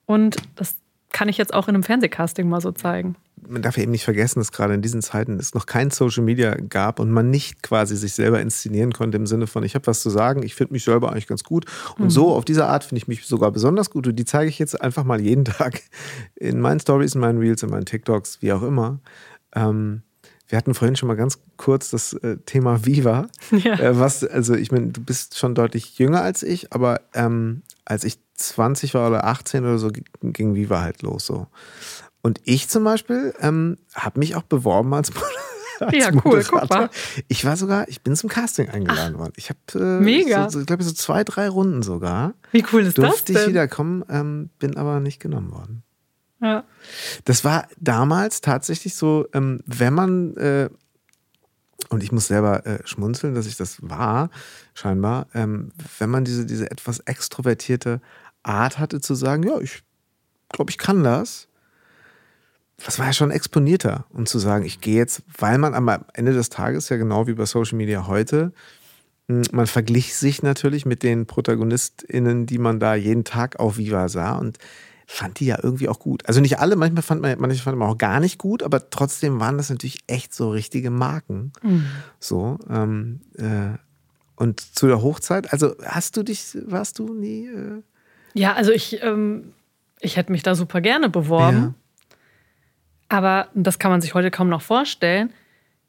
[0.06, 0.76] Und das
[1.12, 3.16] kann ich jetzt auch in einem Fernsehcasting mal so zeigen.
[3.52, 6.56] Man darf eben nicht vergessen, dass gerade in diesen Zeiten es noch kein Social Media
[6.56, 10.02] gab und man nicht quasi sich selber inszenieren konnte im Sinne von, ich habe was
[10.02, 11.66] zu sagen, ich finde mich selber eigentlich ganz gut.
[11.98, 12.10] Und mhm.
[12.10, 14.08] so auf diese Art finde ich mich sogar besonders gut.
[14.08, 15.82] Und die zeige ich jetzt einfach mal jeden Tag
[16.36, 19.00] in meinen Stories, in meinen Reels, in meinen TikToks, wie auch immer.
[19.54, 20.04] Ähm,
[20.52, 23.28] wir hatten vorhin schon mal ganz kurz das äh, Thema Viva.
[23.52, 23.80] Ja.
[23.80, 28.04] Äh, was, also ich meine, du bist schon deutlich jünger als ich, aber ähm, als
[28.04, 31.48] ich 20 war oder 18 oder so, ging Viva halt los so.
[32.22, 35.12] Und ich zum Beispiel ähm, habe mich auch beworben als,
[35.80, 36.90] als ja, cool, guck mal.
[37.28, 39.34] Ich war sogar, ich bin zum Casting eingeladen Ach, worden.
[39.36, 40.50] Ich habe, äh, mega.
[40.50, 42.34] So, so, ich glaube, so zwei, drei Runden sogar.
[42.52, 43.26] Wie cool ist durfte das?
[43.26, 45.84] Durfte ich wiederkommen, ähm, bin aber nicht genommen worden.
[46.42, 46.64] Ja.
[47.26, 50.70] Das war damals tatsächlich so, ähm, wenn man, äh,
[51.90, 54.30] und ich muss selber äh, schmunzeln, dass ich das war,
[54.74, 58.02] scheinbar, ähm, wenn man diese, diese etwas extrovertierte
[58.44, 59.84] Art hatte zu sagen, ja, ich
[60.50, 61.48] glaube, ich kann das.
[62.86, 66.34] Das war ja schon exponierter, um zu sagen, ich gehe jetzt, weil man am Ende
[66.34, 68.54] des Tages ja genau wie bei Social Media heute,
[69.28, 74.10] hm, man verglich sich natürlich mit den ProtagonistInnen, die man da jeden Tag auf Viva
[74.10, 74.38] sah.
[74.38, 74.58] Und
[75.12, 76.26] fand die ja irgendwie auch gut.
[76.26, 79.40] Also nicht alle, manchmal fand man, manche fand man auch gar nicht gut, aber trotzdem
[79.40, 81.52] waren das natürlich echt so richtige Marken.
[81.62, 81.86] Mhm.
[82.20, 82.58] So.
[82.70, 83.78] Ähm, äh,
[84.36, 87.48] und zu der Hochzeit, also hast du dich, warst du nie?
[87.48, 87.82] Äh
[88.34, 89.54] ja, also ich, ähm,
[90.00, 91.58] ich hätte mich da super gerne beworben.
[91.58, 91.74] Ja.
[93.12, 95.34] Aber das kann man sich heute kaum noch vorstellen.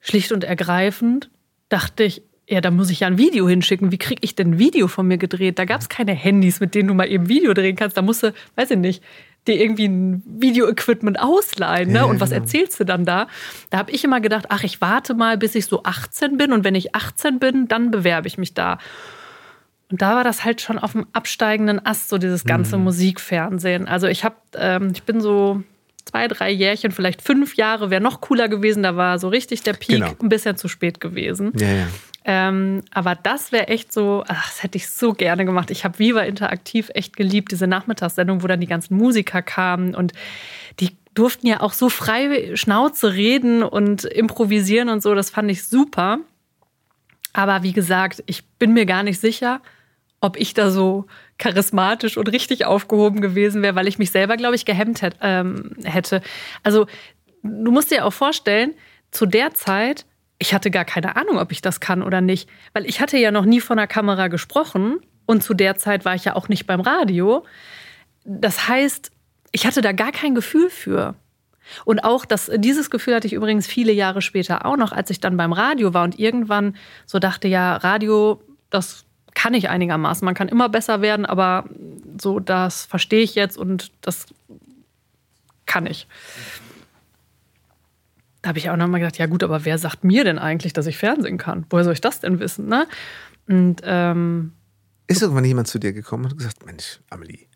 [0.01, 1.31] Schlicht und ergreifend
[1.69, 3.93] dachte ich, ja, da muss ich ja ein Video hinschicken.
[3.93, 5.57] Wie kriege ich denn ein Video von mir gedreht?
[5.57, 7.97] Da gab es keine Handys, mit denen du mal eben Video drehen kannst.
[7.97, 9.05] Da musst du, weiß ich nicht,
[9.47, 11.93] dir irgendwie ein Video-Equipment ausleihen.
[11.93, 11.99] Ne?
[11.99, 12.43] Ja, und was genau.
[12.43, 13.29] erzählst du dann da?
[13.71, 16.53] Da habe ich immer gedacht, ach, ich warte mal, bis ich so 18 bin.
[16.53, 18.79] Und wenn ich 18 bin, dann bewerbe ich mich da.
[19.93, 22.85] Und da war das halt schon auf dem absteigenden Ast, so dieses ganze mhm.
[22.85, 23.87] Musikfernsehen.
[23.87, 25.63] Also ich habe, ähm, ich bin so
[26.05, 28.83] zwei, drei Jährchen, vielleicht fünf Jahre, wäre noch cooler gewesen.
[28.83, 30.15] Da war so richtig der Peak genau.
[30.21, 31.53] ein bisschen zu spät gewesen.
[31.57, 31.87] Ja, ja.
[32.25, 35.71] Ähm, aber das wäre echt so, ach, das hätte ich so gerne gemacht.
[35.71, 40.13] Ich habe Viva Interaktiv echt geliebt, diese Nachmittagssendung, wo dann die ganzen Musiker kamen und
[40.79, 45.15] die durften ja auch so frei Schnauze reden und improvisieren und so.
[45.15, 46.21] Das fand ich super.
[47.33, 49.61] Aber wie gesagt, ich bin mir gar nicht sicher,
[50.21, 51.07] ob ich da so
[51.43, 55.73] charismatisch und richtig aufgehoben gewesen wäre, weil ich mich selber, glaube ich, gehemmt hätte, ähm,
[55.83, 56.23] hätte.
[56.63, 56.87] Also
[57.43, 58.75] du musst dir auch vorstellen,
[59.11, 60.07] zu der Zeit
[60.43, 63.31] ich hatte gar keine Ahnung, ob ich das kann oder nicht, weil ich hatte ja
[63.31, 66.67] noch nie von der Kamera gesprochen und zu der Zeit war ich ja auch nicht
[66.67, 67.45] beim Radio.
[68.25, 69.13] Das heißt,
[69.53, 71.15] ich hatte da gar kein Gefühl für.
[71.85, 75.21] Und auch das, dieses Gefühl hatte ich übrigens viele Jahre später auch noch, als ich
[75.21, 76.77] dann beim Radio war und irgendwann
[77.07, 80.25] so dachte, ja, Radio, das kann ich einigermaßen.
[80.25, 81.65] Man kann immer besser werden, aber
[82.21, 84.27] so, das verstehe ich jetzt und das
[85.67, 86.07] kann ich.
[88.43, 90.87] Da habe ich auch nochmal gedacht, ja gut, aber wer sagt mir denn eigentlich, dass
[90.87, 91.65] ich Fernsehen kann?
[91.71, 92.67] Woher soll ich das denn wissen?
[92.67, 92.87] Ne?
[93.47, 94.53] Und ähm,
[95.07, 97.47] ist irgendwann jemand zu dir gekommen und gesagt, Mensch, Amelie,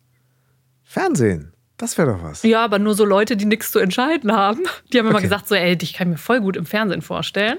[0.83, 2.43] Fernsehen, das wäre doch was.
[2.43, 4.63] Ja, aber nur so Leute, die nichts zu entscheiden haben.
[4.91, 5.13] Die haben okay.
[5.13, 7.57] immer gesagt, so, ey, dich kann ich mir voll gut im Fernsehen vorstellen.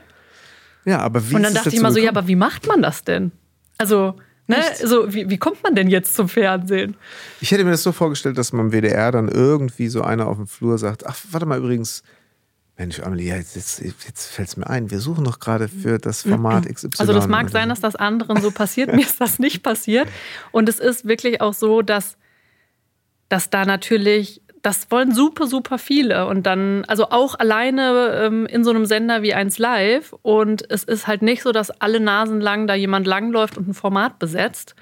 [0.85, 3.05] Ja, aber wie Und dann dachte ich immer so, ja, aber wie macht man das
[3.05, 3.33] denn?
[3.79, 6.97] Also, ne, so, wie, wie kommt man denn jetzt zum Fernsehen?
[7.41, 10.37] Ich hätte mir das so vorgestellt, dass man im WDR dann irgendwie so einer auf
[10.37, 12.03] dem Flur sagt, ach, warte mal übrigens,
[12.79, 16.23] Mensch, Amelie, jetzt, jetzt, jetzt fällt es mir ein, wir suchen doch gerade für das
[16.23, 16.91] Format XY.
[16.99, 20.09] Also das mag sein, dass das anderen so passiert, mir ist das nicht passiert.
[20.53, 22.17] Und es ist wirklich auch so, dass,
[23.29, 26.27] dass da natürlich, das wollen super, super viele.
[26.27, 30.15] Und dann, also auch alleine ähm, in so einem Sender wie 1 Live.
[30.23, 33.75] Und es ist halt nicht so, dass alle Nasen lang da jemand langläuft und ein
[33.75, 34.75] Format besetzt.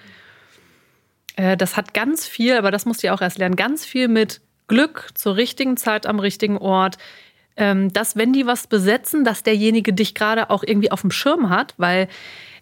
[1.37, 4.09] Äh, das hat ganz viel, aber das musst du ja auch erst lernen, ganz viel
[4.09, 6.99] mit Glück zur richtigen Zeit am richtigen Ort
[7.57, 11.51] ähm, dass wenn die was besetzen, dass derjenige dich gerade auch irgendwie auf dem Schirm
[11.51, 12.09] hat, weil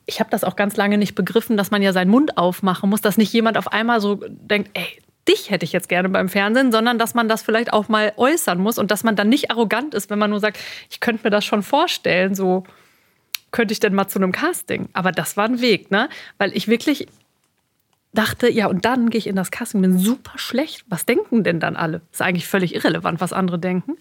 [0.06, 3.00] ich habe das auch ganz lange nicht begriffen, dass man ja seinen Mund aufmachen muss,
[3.00, 6.72] dass nicht jemand auf einmal so denkt, ey, dich hätte ich jetzt gerne beim Fernsehen,
[6.72, 9.94] sondern dass man das vielleicht auch mal äußern muss und dass man dann nicht arrogant
[9.94, 10.58] ist, wenn man nur sagt,
[10.90, 12.64] ich könnte mir das schon vorstellen, so
[13.50, 14.88] könnte ich denn mal zu einem Casting.
[14.92, 16.08] Aber das war ein Weg, ne?
[16.38, 17.06] Weil ich wirklich
[18.12, 20.84] dachte, ja, und dann gehe ich in das Casting, bin super schlecht.
[20.88, 22.00] Was denken denn dann alle?
[22.12, 23.96] Ist eigentlich völlig irrelevant, was andere denken.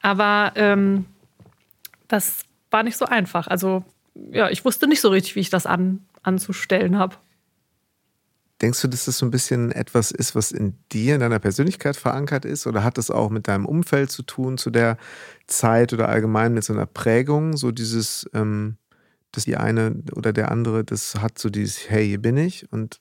[0.00, 1.06] Aber ähm,
[2.08, 3.46] das war nicht so einfach.
[3.46, 3.84] Also
[4.30, 7.16] ja, ich wusste nicht so richtig, wie ich das an, anzustellen habe.
[8.62, 11.96] Denkst du, dass das so ein bisschen etwas ist, was in dir, in deiner Persönlichkeit
[11.96, 12.68] verankert ist?
[12.68, 14.98] Oder hat das auch mit deinem Umfeld zu tun, zu der
[15.48, 17.56] Zeit oder allgemein mit so einer Prägung?
[17.56, 18.76] So dieses, ähm,
[19.32, 22.98] dass die eine oder der andere, das hat so dieses, hey, hier bin ich und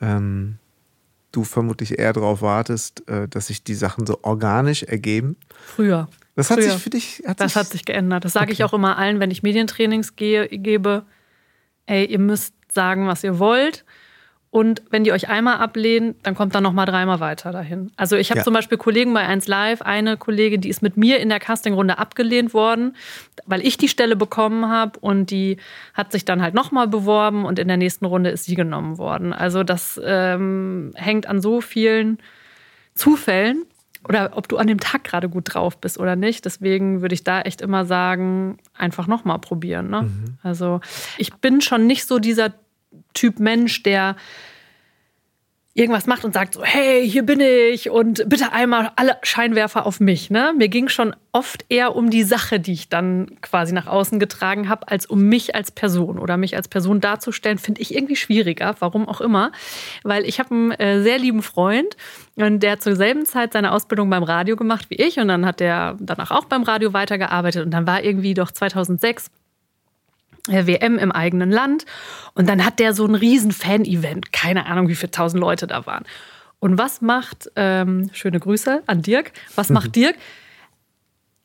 [0.00, 0.58] ähm,
[1.30, 5.36] du vermutlich eher darauf wartest, äh, dass sich die Sachen so organisch ergeben.
[5.66, 6.08] Früher.
[6.36, 6.72] Das hat Früher.
[6.72, 7.22] sich für dich.
[7.26, 8.24] Hat das sich hat sich geändert.
[8.24, 8.52] Das sage okay.
[8.52, 11.04] ich auch immer allen, wenn ich Medientrainings gehe, gebe.
[11.86, 13.84] Ey, ihr müsst sagen, was ihr wollt.
[14.54, 17.90] Und wenn die euch einmal ablehnen, dann kommt dann noch mal dreimal weiter dahin.
[17.96, 18.44] Also ich habe ja.
[18.44, 21.98] zum Beispiel Kollegen bei 1 Live, eine Kollegin, die ist mit mir in der Castingrunde
[21.98, 22.94] abgelehnt worden,
[23.46, 25.56] weil ich die Stelle bekommen habe und die
[25.92, 28.96] hat sich dann halt noch mal beworben und in der nächsten Runde ist sie genommen
[28.96, 29.32] worden.
[29.32, 32.18] Also das ähm, hängt an so vielen
[32.94, 33.64] Zufällen
[34.08, 36.44] oder ob du an dem Tag gerade gut drauf bist oder nicht.
[36.44, 39.90] Deswegen würde ich da echt immer sagen, einfach noch mal probieren.
[39.90, 40.02] Ne?
[40.02, 40.38] Mhm.
[40.44, 40.80] Also
[41.18, 42.52] ich bin schon nicht so dieser
[43.14, 44.16] Typ Mensch, der
[45.76, 49.98] irgendwas macht und sagt so, hey, hier bin ich und bitte einmal alle Scheinwerfer auf
[49.98, 50.30] mich.
[50.30, 50.54] Ne?
[50.56, 54.68] Mir ging schon oft eher um die Sache, die ich dann quasi nach außen getragen
[54.68, 58.76] habe, als um mich als Person oder mich als Person darzustellen, finde ich irgendwie schwieriger,
[58.78, 59.50] warum auch immer.
[60.04, 61.96] Weil ich habe einen äh, sehr lieben Freund
[62.36, 65.44] und der hat zur selben Zeit seine Ausbildung beim Radio gemacht wie ich und dann
[65.44, 69.43] hat der danach auch beim Radio weitergearbeitet und dann war irgendwie doch 2006 äh,
[70.48, 71.86] WM im eigenen Land.
[72.34, 74.32] Und dann hat der so ein riesen Fan-Event.
[74.32, 76.04] Keine Ahnung, wie viele tausend Leute da waren.
[76.58, 79.92] Und was macht, ähm, schöne Grüße an Dirk, was macht mhm.
[79.92, 80.16] Dirk?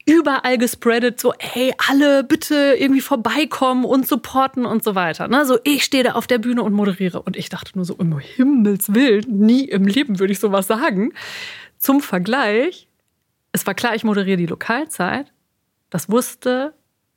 [0.05, 5.27] Überall gespreadet, so, hey, alle bitte irgendwie vorbeikommen und supporten und so weiter.
[5.27, 5.45] Ne?
[5.45, 7.21] So, ich stehe da auf der Bühne und moderiere.
[7.21, 11.11] Und ich dachte nur so, um Himmels Willen, nie im Leben würde ich sowas sagen.
[11.77, 12.87] Zum Vergleich,
[13.51, 15.31] es war klar, ich moderiere die Lokalzeit.
[15.89, 16.73] Das wusste,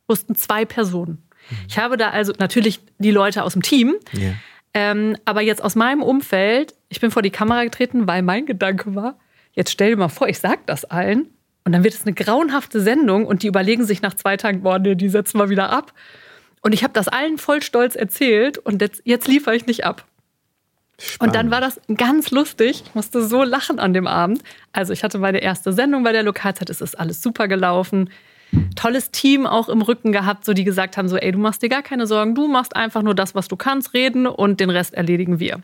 [0.09, 1.22] wussten zwei Personen.
[1.51, 1.57] Mhm.
[1.69, 4.33] Ich habe da also natürlich die Leute aus dem Team, Ja.
[4.75, 8.95] ähm, aber jetzt aus meinem Umfeld, ich bin vor die Kamera getreten, weil mein Gedanke
[8.95, 9.19] war,
[9.53, 11.29] jetzt stell dir mal vor, ich sag das allen
[11.65, 14.79] und dann wird es eine grauenhafte Sendung und die überlegen sich nach zwei Tagen, boah,
[14.79, 15.93] nee, die setzen wir wieder ab.
[16.61, 20.07] Und ich habe das allen voll stolz erzählt und jetzt, jetzt liefere ich nicht ab.
[21.19, 22.85] Und dann war das ganz lustig.
[22.87, 24.43] Ich musste so lachen an dem Abend.
[24.71, 26.71] Also ich hatte meine erste Sendung bei der Lokalzeit.
[26.71, 28.11] Es ist alles super gelaufen.
[28.77, 31.69] Tolles Team auch im Rücken gehabt, so die gesagt haben, so ey, du machst dir
[31.69, 34.95] gar keine Sorgen, du machst einfach nur das, was du kannst, reden und den Rest
[34.95, 35.61] erledigen wir.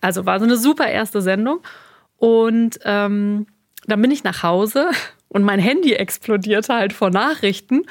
[0.00, 1.60] Also war so eine super erste Sendung.
[2.16, 3.46] Und ähm,
[3.86, 4.90] dann bin ich nach Hause
[5.28, 7.84] und mein Handy explodierte halt vor Nachrichten.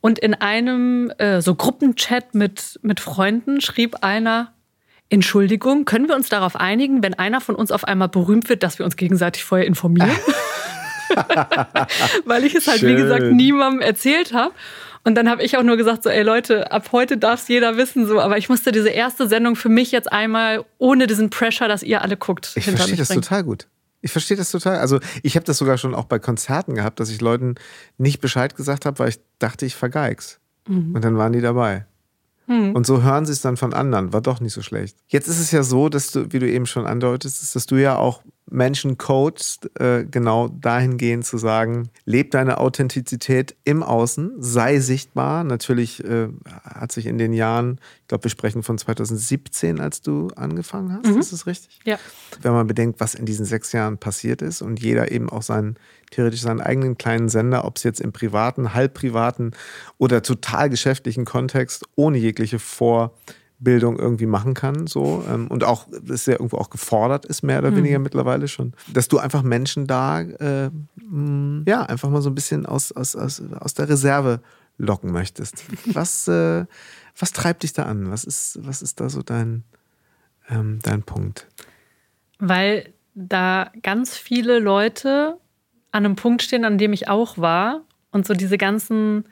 [0.00, 4.52] Und in einem äh, so Gruppenchat mit, mit Freunden schrieb einer,
[5.10, 8.78] Entschuldigung, können wir uns darauf einigen, wenn einer von uns auf einmal berühmt wird, dass
[8.78, 10.10] wir uns gegenseitig vorher informieren?
[12.24, 12.96] Weil ich es halt, wie Schön.
[12.96, 14.52] gesagt, niemandem erzählt habe.
[15.04, 17.76] Und dann habe ich auch nur gesagt, so, ey Leute, ab heute darf es jeder
[17.76, 18.20] wissen, so.
[18.20, 22.00] Aber ich musste diese erste Sendung für mich jetzt einmal ohne diesen Pressure, dass ihr
[22.00, 22.52] alle guckt.
[22.54, 23.68] Ich verstehe das total gut.
[24.00, 24.78] Ich verstehe das total.
[24.78, 27.54] Also ich habe das sogar schon auch bei Konzerten gehabt, dass ich Leuten
[27.98, 30.40] nicht Bescheid gesagt habe, weil ich dachte, ich vergeig's.
[30.68, 30.94] Mhm.
[30.94, 31.86] Und dann waren die dabei.
[32.46, 34.12] Und so hören sie es dann von anderen.
[34.12, 34.98] War doch nicht so schlecht.
[35.08, 37.96] Jetzt ist es ja so, dass du, wie du eben schon andeutest, dass du ja
[37.96, 45.44] auch Menschen coachst, äh, genau dahingehend zu sagen, leb deine Authentizität im Außen, sei sichtbar.
[45.44, 46.28] Natürlich äh,
[46.62, 51.16] hat sich in den Jahren, ich glaube, wir sprechen von 2017, als du angefangen hast,
[51.16, 51.80] ist das richtig?
[51.84, 51.98] Ja.
[52.42, 55.76] wenn man bedenkt, was in diesen sechs Jahren passiert ist und jeder eben auch seinen,
[56.10, 59.52] theoretisch seinen eigenen kleinen Sender, ob es jetzt im privaten, halbprivaten
[59.96, 62.58] oder total geschäftlichen Kontext ohne jegliche
[63.64, 67.60] Vorbildung irgendwie machen kann, so ähm, und auch das ja irgendwo auch gefordert ist, mehr
[67.60, 72.28] oder weniger mittlerweile schon, dass du einfach Menschen da äh, mh, ja einfach mal so
[72.28, 74.40] ein bisschen aus, aus, aus, aus der Reserve
[74.76, 75.64] locken möchtest.
[75.86, 76.66] Was, äh,
[77.18, 78.10] was treibt dich da an?
[78.10, 79.64] Was ist, was ist da so dein,
[80.50, 81.46] ähm, dein Punkt?
[82.38, 85.38] Weil da ganz viele Leute
[85.90, 87.82] an einem Punkt stehen, an dem ich auch war.
[88.10, 89.24] Und so diese ganzen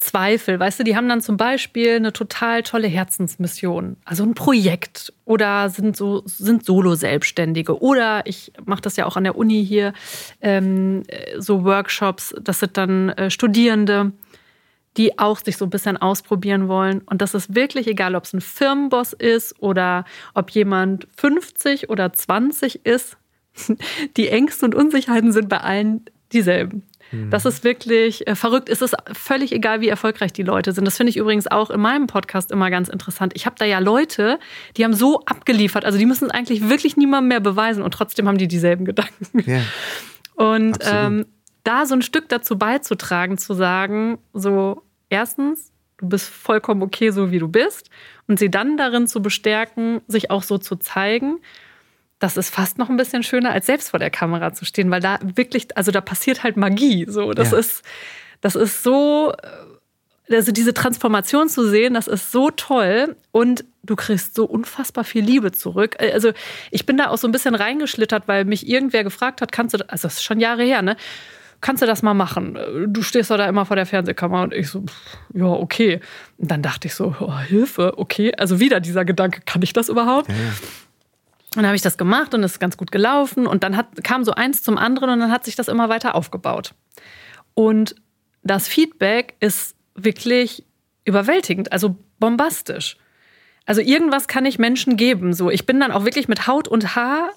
[0.00, 5.12] Zweifel, weißt du, die haben dann zum Beispiel eine total tolle Herzensmission, also ein Projekt
[5.24, 9.92] oder sind so sind Solo-Selbstständige oder ich mache das ja auch an der Uni hier,
[10.40, 11.02] ähm,
[11.38, 14.12] so Workshops, das sind dann äh, Studierende,
[14.96, 17.00] die auch sich so ein bisschen ausprobieren wollen.
[17.02, 22.12] Und das ist wirklich egal, ob es ein Firmenboss ist oder ob jemand 50 oder
[22.12, 23.16] 20 ist.
[24.16, 26.82] Die Ängste und Unsicherheiten sind bei allen dieselben.
[27.30, 28.68] Das ist wirklich äh, verrückt.
[28.68, 30.84] Es ist völlig egal, wie erfolgreich die Leute sind.
[30.84, 33.32] Das finde ich übrigens auch in meinem Podcast immer ganz interessant.
[33.34, 34.38] Ich habe da ja Leute,
[34.76, 35.84] die haben so abgeliefert.
[35.84, 39.42] Also die müssen es eigentlich wirklich niemandem mehr beweisen und trotzdem haben die dieselben Gedanken.
[39.46, 39.60] Ja.
[40.34, 41.26] Und ähm,
[41.64, 47.30] da so ein Stück dazu beizutragen, zu sagen, so erstens, du bist vollkommen okay, so
[47.30, 47.90] wie du bist,
[48.26, 51.40] und sie dann darin zu bestärken, sich auch so zu zeigen,
[52.18, 55.00] das ist fast noch ein bisschen schöner, als selbst vor der Kamera zu stehen, weil
[55.00, 57.06] da wirklich, also da passiert halt Magie.
[57.08, 57.58] So, das Ja.
[57.58, 57.82] ist,
[58.40, 59.32] das ist so,
[60.28, 65.04] äh, also diese Transformation zu sehen, das ist so toll und du kriegst so unfassbar
[65.04, 65.94] viel Liebe zurück.
[66.00, 66.32] Äh, Also
[66.70, 69.78] ich bin da auch so ein bisschen reingeschlittert, weil mich irgendwer gefragt hat, kannst du,
[69.78, 70.96] das- also das ist schon Jahre her, ne?
[71.60, 72.56] Kannst du das mal machen?
[72.86, 74.94] Du stehst doch da immer vor der Fernsehkamera und ich so, pff,
[75.34, 76.00] ja, okay.
[76.36, 78.32] Und dann dachte ich so, oh, Hilfe, okay.
[78.36, 80.28] Also wieder dieser Gedanke, kann ich das überhaupt?
[80.28, 80.40] Ja, ja.
[81.58, 83.44] Und dann habe ich das gemacht und es ist ganz gut gelaufen.
[83.48, 86.14] Und dann hat, kam so eins zum anderen und dann hat sich das immer weiter
[86.14, 86.72] aufgebaut.
[87.54, 87.96] Und
[88.44, 90.64] das Feedback ist wirklich
[91.04, 92.96] überwältigend, also bombastisch.
[93.66, 95.32] Also irgendwas kann ich Menschen geben.
[95.32, 97.30] So, ich bin dann auch wirklich mit Haut und Haar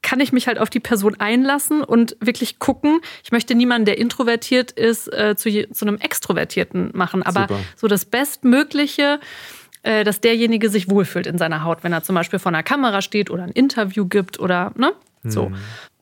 [0.00, 3.00] kann ich mich halt auf die Person einlassen und wirklich gucken.
[3.24, 7.24] Ich möchte niemanden, der introvertiert ist, äh, zu, je- zu einem Extrovertierten machen.
[7.24, 7.60] Aber Super.
[7.74, 9.18] so das Bestmögliche,
[10.04, 13.30] dass derjenige sich wohlfühlt in seiner Haut, wenn er zum Beispiel vor einer Kamera steht
[13.30, 14.92] oder ein Interview gibt oder ne?
[15.24, 15.50] So.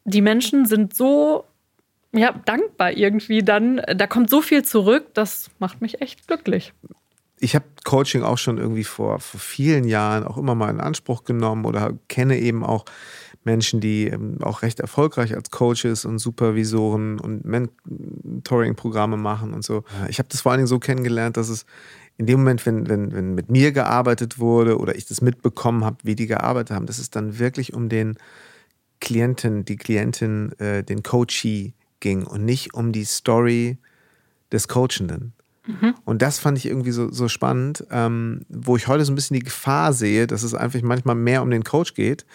[0.05, 1.45] Die Menschen sind so
[2.13, 3.81] ja, dankbar irgendwie dann.
[3.97, 6.73] Da kommt so viel zurück, das macht mich echt glücklich.
[7.41, 11.25] ich habe Coaching auch schon irgendwie vor, vor vielen Jahren auch immer mal in Anspruch
[11.25, 12.85] genommen oder kenne eben auch
[13.45, 19.85] Menschen, die ähm, auch recht erfolgreich als Coaches und Supervisoren und Mentoring-Programme machen und so.
[20.09, 21.67] Ich habe das vor allen Dingen so kennengelernt, dass es
[22.17, 25.99] in dem Moment, wenn, wenn, wenn mit mir gearbeitet wurde oder ich das mitbekommen habe,
[26.03, 28.17] wie die gearbeitet haben, dass es dann wirklich um den
[29.01, 33.79] Klienten, die Klientin, äh, den Coachee ging und nicht um die Story
[34.53, 35.33] des Coachenden.
[36.05, 39.39] Und das fand ich irgendwie so, so spannend, ähm, wo ich heute so ein bisschen
[39.39, 42.27] die Gefahr sehe, dass es einfach manchmal mehr um den Coach geht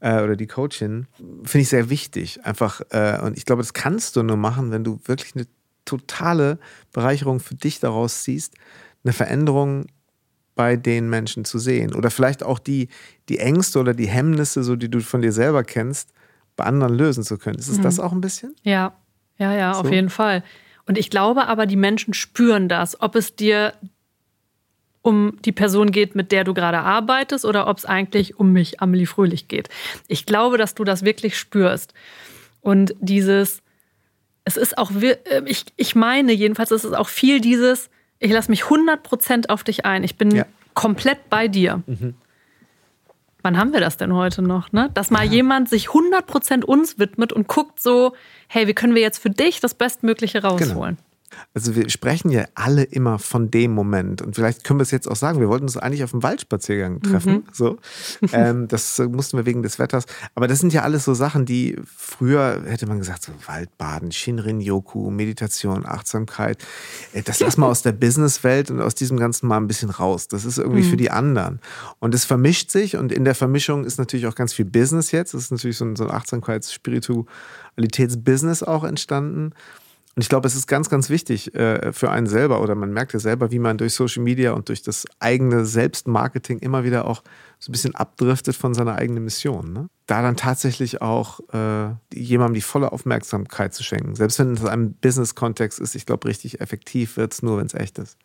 [0.00, 1.06] äh, oder die Coachin,
[1.44, 2.44] finde ich sehr wichtig.
[2.44, 5.46] Einfach, äh, und ich glaube, das kannst du nur machen, wenn du wirklich eine
[5.84, 6.58] totale
[6.92, 8.54] Bereicherung für dich daraus ziehst,
[9.04, 9.86] eine Veränderung
[10.54, 11.94] bei den Menschen zu sehen.
[11.94, 12.88] Oder vielleicht auch die,
[13.28, 16.12] die Ängste oder die Hemmnisse, so die du von dir selber kennst,
[16.56, 17.58] bei anderen lösen zu können.
[17.58, 17.82] Ist es mhm.
[17.82, 18.54] das auch ein bisschen?
[18.62, 18.94] Ja,
[19.38, 19.80] ja, ja, so.
[19.80, 20.44] auf jeden Fall.
[20.86, 23.72] Und ich glaube aber, die Menschen spüren das, ob es dir
[25.02, 28.80] um die Person geht, mit der du gerade arbeitest, oder ob es eigentlich um mich,
[28.80, 29.68] Amelie Fröhlich, geht.
[30.08, 31.92] Ich glaube, dass du das wirklich spürst.
[32.60, 33.62] Und dieses,
[34.44, 37.90] es ist auch, äh, ich, ich meine jedenfalls, es ist auch viel dieses,
[38.24, 40.02] ich lasse mich 100% auf dich ein.
[40.02, 40.46] Ich bin ja.
[40.72, 41.82] komplett bei dir.
[41.86, 42.14] Mhm.
[43.42, 44.72] Wann haben wir das denn heute noch?
[44.72, 44.88] Ne?
[44.94, 45.32] Dass mal ja.
[45.32, 48.14] jemand sich 100% uns widmet und guckt so,
[48.48, 50.96] hey, wie können wir jetzt für dich das Bestmögliche rausholen?
[51.54, 54.22] Also wir sprechen ja alle immer von dem Moment.
[54.22, 55.40] Und vielleicht können wir es jetzt auch sagen.
[55.40, 57.32] Wir wollten uns eigentlich auf dem Waldspaziergang treffen.
[57.32, 57.44] Mhm.
[57.52, 57.78] So.
[58.32, 60.06] Ähm, das mussten wir wegen des Wetters.
[60.34, 65.10] Aber das sind ja alles so Sachen, die früher hätte man gesagt, so Waldbaden, Shinrin-Yoku,
[65.10, 66.58] Meditation, Achtsamkeit.
[67.12, 70.26] Äh, das lass mal aus der Businesswelt und aus diesem Ganzen mal ein bisschen raus.
[70.26, 70.90] Das ist irgendwie mhm.
[70.90, 71.60] für die anderen.
[72.00, 72.96] Und es vermischt sich.
[72.96, 75.34] Und in der Vermischung ist natürlich auch ganz viel Business jetzt.
[75.34, 79.52] Das ist natürlich so ein, so ein Achtsamkeits-Spiritualitäts-Business auch entstanden.
[80.16, 83.12] Und ich glaube, es ist ganz, ganz wichtig äh, für einen selber oder man merkt
[83.14, 87.24] ja selber, wie man durch Social Media und durch das eigene Selbstmarketing immer wieder auch
[87.58, 89.72] so ein bisschen abdriftet von seiner eigenen Mission.
[89.72, 89.88] Ne?
[90.06, 94.14] Da dann tatsächlich auch äh, jemandem die volle Aufmerksamkeit zu schenken.
[94.14, 97.66] Selbst wenn es in einem Business-Kontext ist, ich glaube, richtig effektiv wird es nur, wenn
[97.66, 98.16] es echt ist.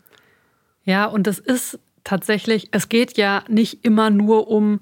[0.84, 4.82] Ja, und das ist tatsächlich, es geht ja nicht immer nur um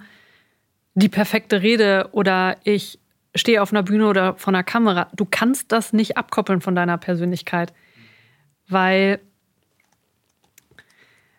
[0.94, 3.00] die perfekte Rede oder ich
[3.38, 6.98] stehe auf einer Bühne oder vor einer Kamera, du kannst das nicht abkoppeln von deiner
[6.98, 7.74] Persönlichkeit.
[8.68, 9.20] Weil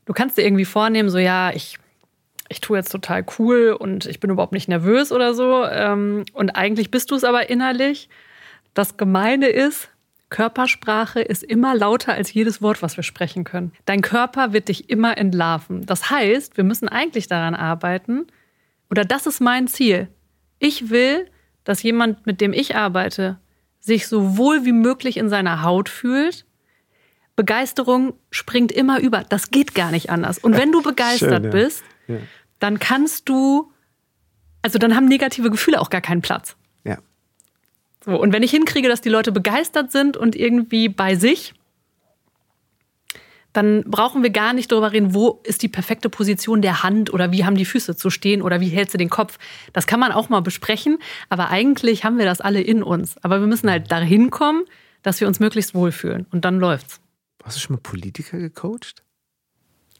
[0.06, 1.78] du kannst dir irgendwie vornehmen, so ja, ich,
[2.48, 5.64] ich tue jetzt total cool und ich bin überhaupt nicht nervös oder so.
[5.64, 8.08] Ähm, und eigentlich bist du es aber innerlich.
[8.74, 9.90] Das Gemeine ist,
[10.30, 13.72] Körpersprache ist immer lauter als jedes Wort, was wir sprechen können.
[13.86, 15.86] Dein Körper wird dich immer entlarven.
[15.86, 18.26] Das heißt, wir müssen eigentlich daran arbeiten,
[18.90, 20.08] oder das ist mein Ziel.
[20.58, 21.30] Ich will,
[21.68, 23.38] dass jemand, mit dem ich arbeite,
[23.78, 26.46] sich so wohl wie möglich in seiner Haut fühlt.
[27.36, 29.22] Begeisterung springt immer über.
[29.28, 30.38] Das geht gar nicht anders.
[30.38, 31.50] Und wenn du begeistert Schön, ja.
[31.50, 32.16] bist, ja.
[32.58, 33.70] dann kannst du,
[34.62, 36.56] also dann haben negative Gefühle auch gar keinen Platz.
[36.84, 36.96] Ja.
[38.02, 41.52] So, und wenn ich hinkriege, dass die Leute begeistert sind und irgendwie bei sich,
[43.58, 47.32] dann brauchen wir gar nicht darüber reden, wo ist die perfekte Position der Hand oder
[47.32, 49.36] wie haben die Füße zu stehen oder wie hältst du den Kopf.
[49.72, 50.98] Das kann man auch mal besprechen,
[51.28, 53.16] aber eigentlich haben wir das alle in uns.
[53.24, 54.62] Aber wir müssen halt dahin kommen,
[55.02, 57.00] dass wir uns möglichst wohlfühlen und dann läuft's.
[57.42, 59.02] Hast du schon mal Politiker gecoacht?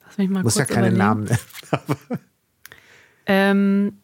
[0.04, 0.98] Lass mich mal Muss ja keine überlegen.
[0.98, 1.98] Namen nennen.
[3.26, 3.98] ähm,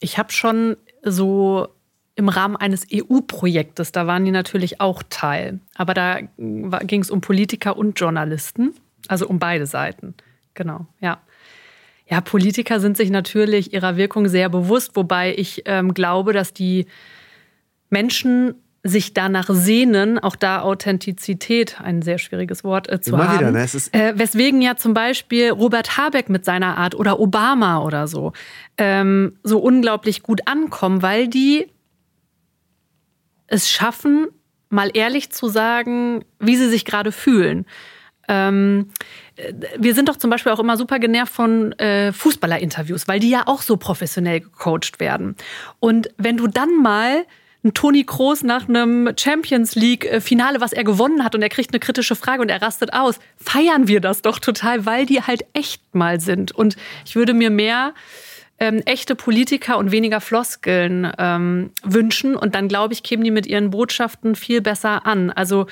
[0.00, 1.74] ich habe schon so
[2.16, 3.92] im Rahmen eines EU-Projektes.
[3.92, 5.60] Da waren die natürlich auch Teil.
[5.74, 8.74] Aber da ging es um Politiker und Journalisten,
[9.06, 10.14] also um beide Seiten.
[10.54, 11.20] Genau, ja.
[12.08, 16.86] Ja, Politiker sind sich natürlich ihrer Wirkung sehr bewusst, wobei ich ähm, glaube, dass die
[17.90, 23.38] Menschen sich danach sehnen, auch da Authentizität, ein sehr schwieriges Wort äh, zu Immer haben.
[23.40, 23.66] Wieder, ne?
[23.92, 28.32] äh, weswegen ja zum Beispiel Robert Habeck mit seiner Art oder Obama oder so
[28.78, 31.66] ähm, so unglaublich gut ankommen, weil die
[33.46, 34.28] es schaffen,
[34.68, 37.66] mal ehrlich zu sagen, wie sie sich gerade fühlen.
[38.28, 38.90] Ähm,
[39.78, 43.44] wir sind doch zum Beispiel auch immer super genervt von äh, Fußballerinterviews, weil die ja
[43.46, 45.36] auch so professionell gecoacht werden.
[45.78, 47.24] Und wenn du dann mal
[47.62, 51.80] einen Toni Kroos nach einem Champions League-Finale, was er gewonnen hat, und er kriegt eine
[51.80, 55.82] kritische Frage und er rastet aus, feiern wir das doch total, weil die halt echt
[55.94, 56.52] mal sind.
[56.52, 57.92] Und ich würde mir mehr
[58.58, 62.36] ähm, echte Politiker und weniger Floskeln ähm, wünschen.
[62.36, 65.30] Und dann, glaube ich, kämen die mit ihren Botschaften viel besser an.
[65.30, 65.66] Also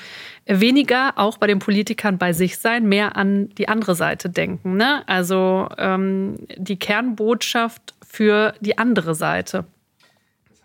[0.45, 4.77] weniger auch bei den Politikern bei sich sein, mehr an die andere Seite denken.
[4.77, 5.07] Ne?
[5.07, 9.65] Also ähm, die Kernbotschaft für die andere Seite.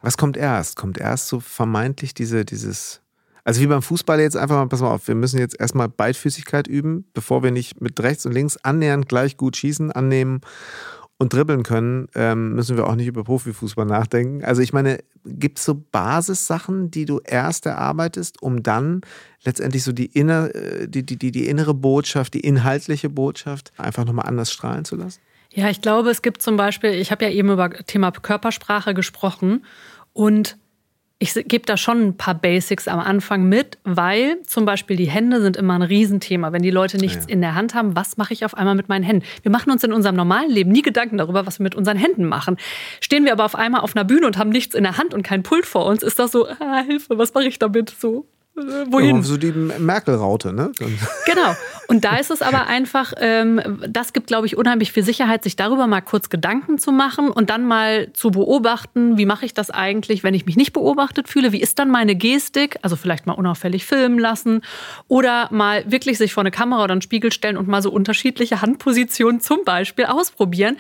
[0.03, 0.77] Was kommt erst?
[0.77, 3.01] Kommt erst so vermeintlich diese, dieses
[3.43, 6.66] also wie beim Fußball jetzt einfach mal, pass mal auf, wir müssen jetzt erstmal Beidfüßigkeit
[6.66, 10.43] üben, bevor wir nicht mit rechts und links annähernd gleich gut schießen, annehmen
[11.21, 14.43] und dribbeln können, ähm, müssen wir auch nicht über Profifußball nachdenken.
[14.43, 19.03] Also ich meine, gibt es so Basissachen, die du erst erarbeitest, um dann
[19.45, 24.07] letztendlich so die, inner, äh, die, die, die, die innere Botschaft, die inhaltliche Botschaft einfach
[24.07, 25.21] nochmal anders strahlen zu lassen?
[25.53, 29.66] Ja, ich glaube, es gibt zum Beispiel, ich habe ja eben über Thema Körpersprache gesprochen
[30.14, 30.57] und
[31.23, 35.43] ich gebe da schon ein paar Basics am Anfang mit, weil zum Beispiel die Hände
[35.43, 36.51] sind immer ein Riesenthema.
[36.51, 37.35] Wenn die Leute nichts ja.
[37.35, 39.27] in der Hand haben, was mache ich auf einmal mit meinen Händen?
[39.43, 42.25] Wir machen uns in unserem normalen Leben nie Gedanken darüber, was wir mit unseren Händen
[42.25, 42.57] machen.
[43.03, 45.23] Stehen wir aber auf einmal auf einer Bühne und haben nichts in der Hand und
[45.23, 47.91] kein Pult vor uns, ist das so, ah, Hilfe, was mache ich damit?
[47.91, 49.16] So, wohin?
[49.16, 50.72] Ja, so die Merkel-Raute, ne?
[51.26, 51.55] Genau.
[51.86, 55.57] Und da ist es aber einfach, ähm, das gibt, glaube ich, unheimlich viel Sicherheit, sich
[55.57, 59.70] darüber mal kurz Gedanken zu machen und dann mal zu beobachten, wie mache ich das
[59.70, 61.51] eigentlich, wenn ich mich nicht beobachtet fühle?
[61.53, 62.78] Wie ist dann meine Gestik?
[62.82, 64.62] Also vielleicht mal unauffällig filmen lassen
[65.09, 68.62] oder mal wirklich sich vor eine Kamera oder einen Spiegel stellen und mal so unterschiedliche
[68.62, 70.76] Handpositionen zum Beispiel ausprobieren.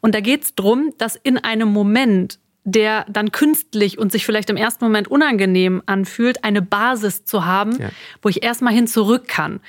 [0.00, 4.50] Und da geht es darum, dass in einem Moment der dann künstlich und sich vielleicht
[4.50, 7.88] im ersten Moment unangenehm anfühlt, eine Basis zu haben, ja.
[8.20, 9.60] wo ich erstmal hin zurück kann.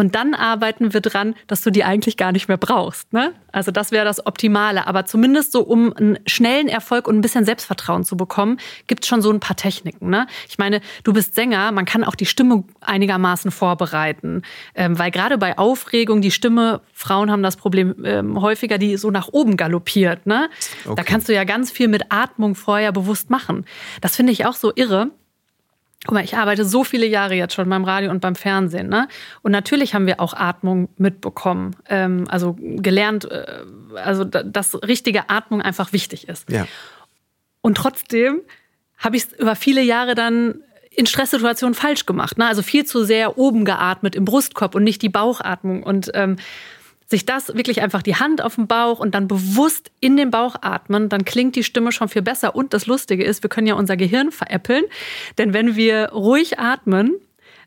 [0.00, 3.12] Und dann arbeiten wir dran, dass du die eigentlich gar nicht mehr brauchst.
[3.12, 3.34] Ne?
[3.52, 4.86] Also das wäre das Optimale.
[4.86, 9.08] Aber zumindest so, um einen schnellen Erfolg und ein bisschen Selbstvertrauen zu bekommen, gibt es
[9.10, 10.08] schon so ein paar Techniken.
[10.08, 10.26] Ne?
[10.48, 14.40] Ich meine, du bist Sänger, man kann auch die Stimme einigermaßen vorbereiten.
[14.74, 19.10] Ähm, weil gerade bei Aufregung die Stimme, Frauen haben das Problem ähm, häufiger, die so
[19.10, 20.24] nach oben galoppiert.
[20.24, 20.48] Ne?
[20.86, 20.94] Okay.
[20.96, 23.66] Da kannst du ja ganz viel mit Atmung vorher bewusst machen.
[24.00, 25.10] Das finde ich auch so irre.
[26.06, 28.88] Guck mal, ich arbeite so viele Jahre jetzt schon beim Radio und beim Fernsehen.
[28.88, 29.06] Ne?
[29.42, 31.76] Und natürlich haben wir auch Atmung mitbekommen.
[31.88, 33.64] Ähm, also gelernt, äh,
[33.96, 36.50] also dass richtige Atmung einfach wichtig ist.
[36.50, 36.66] Ja.
[37.60, 38.40] Und trotzdem
[38.96, 42.38] habe ich es über viele Jahre dann in Stresssituationen falsch gemacht.
[42.38, 42.46] Ne?
[42.46, 45.82] Also viel zu sehr oben geatmet im Brustkorb und nicht die Bauchatmung.
[45.82, 46.36] Und ähm,
[47.10, 50.54] sich das wirklich einfach die Hand auf den Bauch und dann bewusst in den Bauch
[50.60, 52.54] atmen, dann klingt die Stimme schon viel besser.
[52.54, 54.84] Und das Lustige ist, wir können ja unser Gehirn veräppeln,
[55.36, 57.16] denn wenn wir ruhig atmen,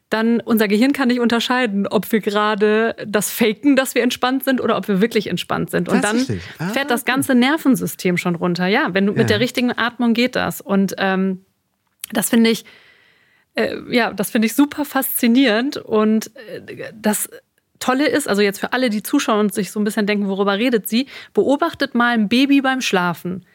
[0.10, 4.62] dann unser Gehirn kann nicht unterscheiden, ob wir gerade das faken, dass wir entspannt sind
[4.62, 5.90] oder ob wir wirklich entspannt sind.
[5.90, 6.26] Und dann
[6.60, 8.68] ah, fährt das ganze Nervensystem schon runter.
[8.68, 9.18] Ja, wenn du ja.
[9.18, 10.62] mit der richtigen Atmung geht das.
[10.62, 11.44] Und ähm,
[12.12, 12.64] das finde ich,
[13.56, 17.30] äh, ja, das finde ich super faszinierend und äh, das
[17.84, 20.58] Tolle ist, also jetzt für alle, die zuschauen und sich so ein bisschen denken, worüber
[20.58, 23.46] redet sie, beobachtet mal ein Baby beim Schlafen.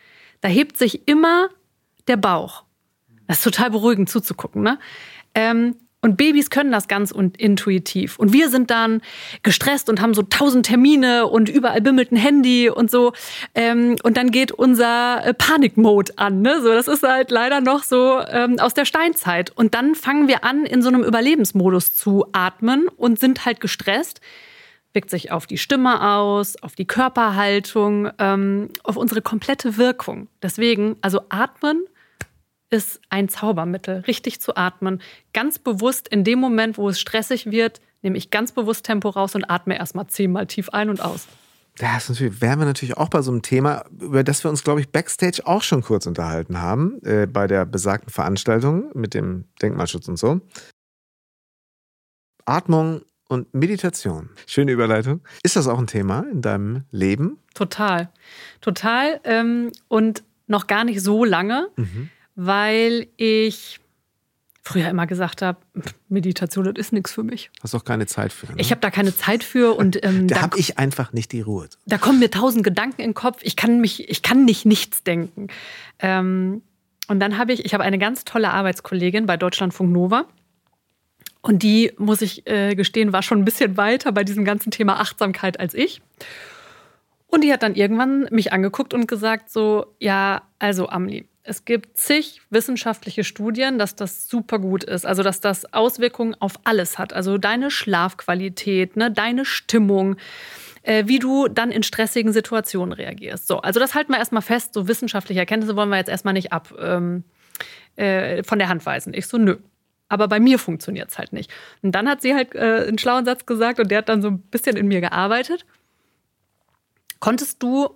[0.43, 1.49] Da hebt sich immer
[2.09, 2.64] der Bauch.
[3.26, 4.62] Das ist total beruhigend zuzugucken.
[4.62, 4.79] Ne?
[5.35, 8.18] Ähm, und Babys können das ganz intuitiv.
[8.20, 9.01] Und wir sind dann
[9.42, 13.12] gestresst und haben so tausend Termine und überall bimmelt ein Handy und so.
[13.55, 16.40] Ähm, und dann geht unser äh, Panikmode an.
[16.40, 16.61] Ne?
[16.62, 19.51] So, das ist halt leider noch so ähm, aus der Steinzeit.
[19.51, 24.20] Und dann fangen wir an, in so einem Überlebensmodus zu atmen und sind halt gestresst.
[24.92, 30.28] Wirkt sich auf die Stimme aus, auf die Körperhaltung, ähm, auf unsere komplette Wirkung.
[30.42, 31.82] Deswegen, also atmen
[32.71, 35.01] ist ein Zaubermittel, richtig zu atmen.
[35.33, 39.35] Ganz bewusst in dem Moment, wo es stressig wird, nehme ich ganz bewusst Tempo raus
[39.35, 41.27] und atme erstmal zehnmal tief ein und aus.
[41.79, 44.91] Das wären wir natürlich auch bei so einem Thema, über das wir uns, glaube ich,
[44.91, 50.19] backstage auch schon kurz unterhalten haben, äh, bei der besagten Veranstaltung mit dem Denkmalschutz und
[50.19, 50.41] so.
[52.45, 54.31] Atmung und Meditation.
[54.47, 55.21] Schöne Überleitung.
[55.45, 57.39] Ist das auch ein Thema in deinem Leben?
[57.55, 58.11] Total.
[58.61, 59.21] Total.
[59.23, 61.69] Ähm, und noch gar nicht so lange.
[61.77, 62.11] Mhm
[62.41, 63.80] weil ich
[64.62, 65.59] früher immer gesagt habe,
[66.09, 67.51] Meditation, das ist nichts für mich.
[67.61, 68.47] Hast auch keine Zeit für.
[68.47, 68.55] Ne?
[68.59, 71.68] Ich habe da keine Zeit für und ähm, da habe ich einfach nicht die Ruhe.
[71.86, 73.41] Da kommen mir tausend Gedanken in den Kopf.
[73.43, 75.49] Ich kann mich, ich kann nicht nichts denken.
[75.99, 76.62] Ähm,
[77.09, 80.26] und dann habe ich, ich habe eine ganz tolle Arbeitskollegin bei Deutschlandfunk Nova.
[81.41, 85.01] Und die, muss ich äh, gestehen, war schon ein bisschen weiter bei diesem ganzen Thema
[85.01, 86.03] Achtsamkeit als ich.
[87.26, 91.96] Und die hat dann irgendwann mich angeguckt und gesagt so, ja, also Amli, es gibt
[91.96, 95.07] zig wissenschaftliche Studien, dass das super gut ist.
[95.07, 97.12] Also, dass das Auswirkungen auf alles hat.
[97.12, 100.16] Also deine Schlafqualität, ne, deine Stimmung,
[100.82, 103.49] äh, wie du dann in stressigen Situationen reagierst.
[103.49, 104.74] So, also das halten wir erstmal fest.
[104.74, 107.24] So wissenschaftliche Erkenntnisse wollen wir jetzt erstmal nicht ab ähm,
[107.96, 109.14] äh, von der Hand weisen.
[109.14, 109.57] Ich so, nö.
[110.11, 111.51] Aber bei mir funktioniert es halt nicht.
[111.82, 114.28] Und dann hat sie halt äh, einen schlauen Satz gesagt und der hat dann so
[114.28, 115.66] ein bisschen in mir gearbeitet.
[117.20, 117.90] Konntest du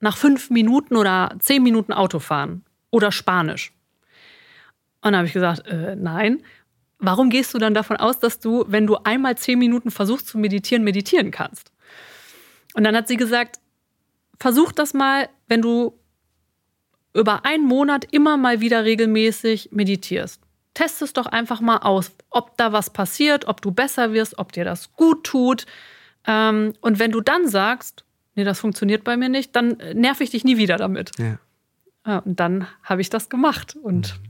[0.00, 2.64] nach fünf Minuten oder zehn Minuten Auto fahren?
[2.92, 3.72] Oder Spanisch?
[5.00, 6.44] Und dann habe ich gesagt, äh, nein.
[7.04, 10.38] Warum gehst du dann davon aus, dass du, wenn du einmal zehn Minuten versuchst zu
[10.38, 11.72] meditieren, meditieren kannst?
[12.74, 13.58] Und dann hat sie gesagt,
[14.38, 15.98] versuch das mal, wenn du
[17.14, 20.40] über einen Monat immer mal wieder regelmäßig meditierst.
[20.74, 24.52] Test es doch einfach mal aus, ob da was passiert, ob du besser wirst, ob
[24.52, 25.66] dir das gut tut.
[26.26, 28.04] Ähm, und wenn du dann sagst,
[28.36, 31.10] nee, das funktioniert bei mir nicht, dann nerv ich dich nie wieder damit.
[31.18, 31.38] Ja.
[32.06, 34.28] Ja, und dann habe ich das gemacht und mhm.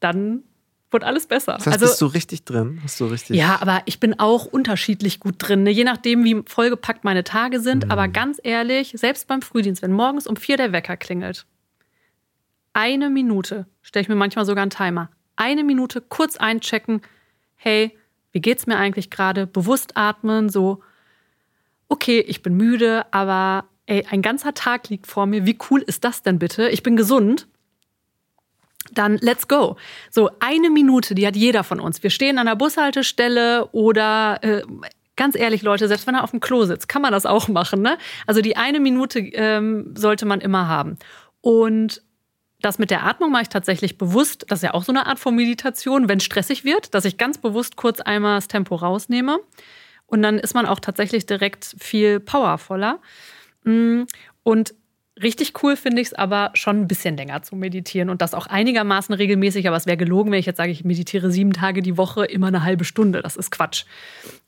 [0.00, 0.42] dann
[0.90, 1.54] wurde alles besser.
[1.54, 2.80] Das heißt, also, bist du richtig drin?
[2.82, 5.64] Hast du richtig ja, aber ich bin auch unterschiedlich gut drin.
[5.64, 5.70] Ne?
[5.70, 7.84] Je nachdem, wie vollgepackt meine Tage sind.
[7.84, 7.90] Mhm.
[7.90, 11.46] Aber ganz ehrlich, selbst beim Frühdienst, wenn morgens um vier der Wecker klingelt,
[12.72, 17.02] eine Minute, stelle ich mir manchmal sogar einen Timer, eine Minute kurz einchecken,
[17.56, 17.96] hey,
[18.32, 19.46] wie geht's mir eigentlich gerade?
[19.46, 20.82] Bewusst atmen, so,
[21.88, 26.04] okay, ich bin müde, aber ey, ein ganzer Tag liegt vor mir, wie cool ist
[26.04, 26.68] das denn bitte?
[26.68, 27.46] Ich bin gesund.
[28.92, 29.76] dann let's go.
[30.10, 32.02] So eine Minute, die hat jeder von uns.
[32.02, 34.62] Wir stehen an der Bushaltestelle oder äh,
[35.16, 37.82] ganz ehrlich, Leute, selbst wenn er auf dem Klo sitzt, kann man das auch machen.
[37.82, 37.98] Ne?
[38.26, 40.98] Also die eine Minute ähm, sollte man immer haben.
[41.40, 42.02] Und
[42.60, 44.46] das mit der Atmung mache ich tatsächlich bewusst.
[44.48, 47.18] Das ist ja auch so eine Art von Meditation, wenn es stressig wird, dass ich
[47.18, 49.38] ganz bewusst kurz einmal das Tempo rausnehme.
[50.06, 53.00] Und dann ist man auch tatsächlich direkt viel powervoller.
[53.64, 54.04] Mm,
[54.42, 54.74] und
[55.22, 58.48] Richtig cool finde ich es aber schon ein bisschen länger zu meditieren und das auch
[58.48, 59.68] einigermaßen regelmäßig.
[59.68, 62.48] Aber es wäre gelogen, wenn ich jetzt sage, ich meditiere sieben Tage die Woche immer
[62.48, 63.22] eine halbe Stunde.
[63.22, 63.84] Das ist Quatsch.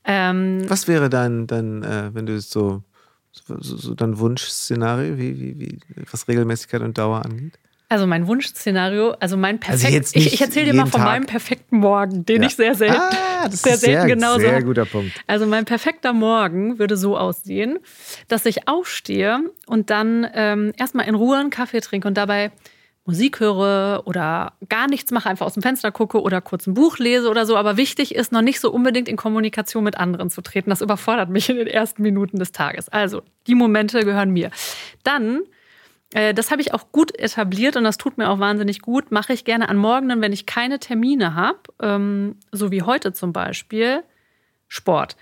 [0.03, 2.83] Ähm, Was wäre dein, dein äh, wenn du so,
[3.31, 5.79] so, so dein Wunschszenario, wie, wie, wie,
[6.11, 7.57] was Regelmäßigkeit und Dauer angeht?
[7.89, 11.09] Also mein Wunschszenario, also mein perfekt, also ich, ich erzähle dir mal von Tag.
[11.09, 12.47] meinem perfekten Morgen, den ja.
[12.49, 14.39] ich sehr selten, ah, das sehr ist selten sehr, genauso.
[14.41, 15.13] Sehr guter Punkt.
[15.25, 17.79] Also mein perfekter Morgen würde so aussehen,
[18.27, 22.51] dass ich aufstehe und dann ähm, erstmal in Ruhe einen Kaffee trinke und dabei
[23.05, 26.97] Musik höre oder gar nichts mache, einfach aus dem Fenster gucke oder kurz ein Buch
[26.97, 27.55] lese oder so.
[27.55, 30.71] Aber wichtig ist, noch nicht so unbedingt in Kommunikation mit anderen zu treten.
[30.71, 32.89] Das überfordert mich in den ersten Minuten des Tages.
[32.89, 34.51] Also die Momente gehören mir.
[35.03, 35.43] Dann
[36.11, 39.11] das habe ich auch gut etabliert und das tut mir auch wahnsinnig gut.
[39.11, 43.33] Mache ich gerne an Morgenen, wenn ich keine Termine habe, ähm, so wie heute zum
[43.33, 44.03] Beispiel,
[44.67, 45.17] Sport.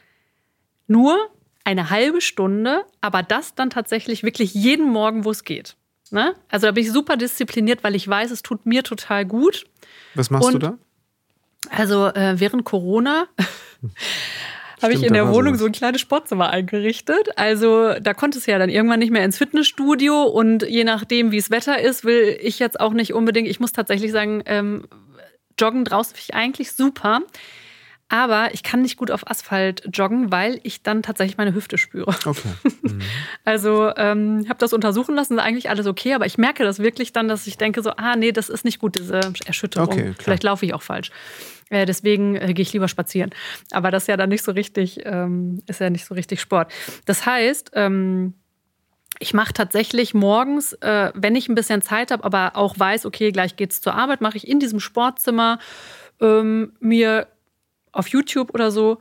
[0.88, 1.18] Nur
[1.64, 5.76] eine halbe Stunde, aber das dann tatsächlich wirklich jeden Morgen, wo es geht.
[6.12, 6.36] Ne?
[6.50, 9.66] Also da bin ich super diszipliniert, weil ich weiß, es tut mir total gut.
[10.14, 10.78] Was machst und, du da?
[11.72, 13.28] Also äh, während Corona
[14.82, 17.30] habe ich in der Wohnung so ein kleines Sportzimmer eingerichtet.
[17.38, 21.38] Also da konnte es ja dann irgendwann nicht mehr ins Fitnessstudio und je nachdem, wie
[21.38, 24.88] es Wetter ist, will ich jetzt auch nicht unbedingt, ich muss tatsächlich sagen, ähm,
[25.60, 27.22] joggen draußen finde ich eigentlich super.
[28.08, 32.16] Aber ich kann nicht gut auf Asphalt joggen, weil ich dann tatsächlich meine Hüfte spüre.
[32.26, 32.50] Okay.
[32.86, 33.02] Mhm.
[33.44, 37.14] Also ähm, habe das untersuchen lassen, ist eigentlich alles okay, aber ich merke das wirklich
[37.14, 39.92] dann, dass ich denke so, ah nee, das ist nicht gut, diese Erschütterung.
[39.92, 41.10] Okay, Vielleicht laufe ich auch falsch.
[41.70, 43.32] Äh, deswegen äh, gehe ich lieber spazieren.
[43.72, 46.72] Aber das ist ja dann nicht so richtig, ähm, ist ja nicht so richtig Sport.
[47.06, 48.34] Das heißt, ähm,
[49.20, 53.32] ich mache tatsächlich morgens, äh, wenn ich ein bisschen Zeit habe, aber auch weiß, okay,
[53.32, 55.60] gleich geht's zur Arbeit, mache ich in diesem Sportzimmer
[56.20, 57.28] ähm, mir
[57.92, 59.00] auf YouTube oder so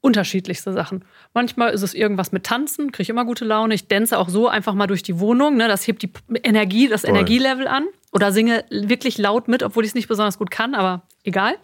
[0.00, 1.04] unterschiedlichste Sachen.
[1.32, 3.74] Manchmal ist es irgendwas mit Tanzen, kriege ich immer gute Laune.
[3.74, 5.56] Ich dänze auch so einfach mal durch die Wohnung.
[5.56, 5.68] Ne?
[5.68, 6.10] Das hebt die
[6.42, 7.10] Energie, das Voll.
[7.10, 7.86] Energielevel an.
[8.12, 11.56] Oder singe wirklich laut mit, obwohl ich es nicht besonders gut kann, aber egal.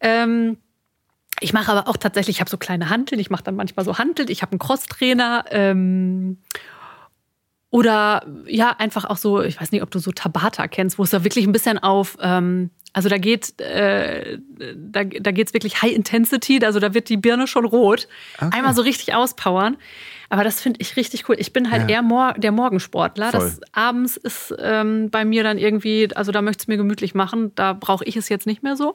[0.00, 0.58] Ähm,
[1.40, 3.98] ich mache aber auch tatsächlich, ich habe so kleine Hanteln, ich mache dann manchmal so
[3.98, 5.44] Hanteln, ich habe einen Crosstrainer.
[5.50, 6.38] Ähm,
[7.72, 11.10] oder ja, einfach auch so, ich weiß nicht, ob du so Tabata kennst, wo es
[11.10, 14.38] da wirklich ein bisschen auf ähm, also da geht äh,
[14.76, 18.08] da, da geht's wirklich High Intensity, also da wird die Birne schon rot.
[18.36, 18.50] Okay.
[18.52, 19.78] Einmal so richtig auspowern.
[20.28, 21.36] Aber das finde ich richtig cool.
[21.38, 21.96] Ich bin halt ja.
[21.96, 23.30] eher Mor der Morgensportler.
[23.30, 23.40] Voll.
[23.40, 27.54] Das abends ist ähm, bei mir dann irgendwie, also da möchte es mir gemütlich machen.
[27.54, 28.94] Da brauche ich es jetzt nicht mehr so.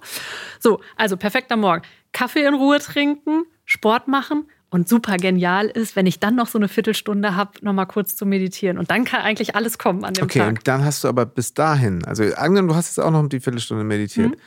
[0.60, 1.84] So, also perfekter Morgen.
[2.12, 6.60] Kaffee in Ruhe trinken, Sport machen, und super genial ist, wenn ich dann noch so
[6.60, 8.78] eine Viertelstunde habe, noch mal kurz zu meditieren.
[8.78, 10.48] Und dann kann eigentlich alles kommen an dem okay, Tag.
[10.48, 13.28] Okay, und dann hast du aber bis dahin, also angenommen, du hast jetzt auch noch
[13.30, 14.42] die Viertelstunde meditiert, mhm.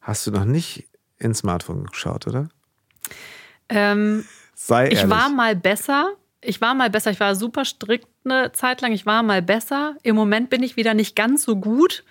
[0.00, 2.48] hast du noch nicht ins Smartphone geschaut, oder?
[3.68, 5.04] Ähm, Sei ehrlich.
[5.04, 6.12] Ich war mal besser.
[6.42, 7.10] Ich war mal besser.
[7.10, 8.92] Ich war super strikt eine Zeit lang.
[8.92, 9.96] Ich war mal besser.
[10.02, 12.04] Im Moment bin ich wieder nicht ganz so gut.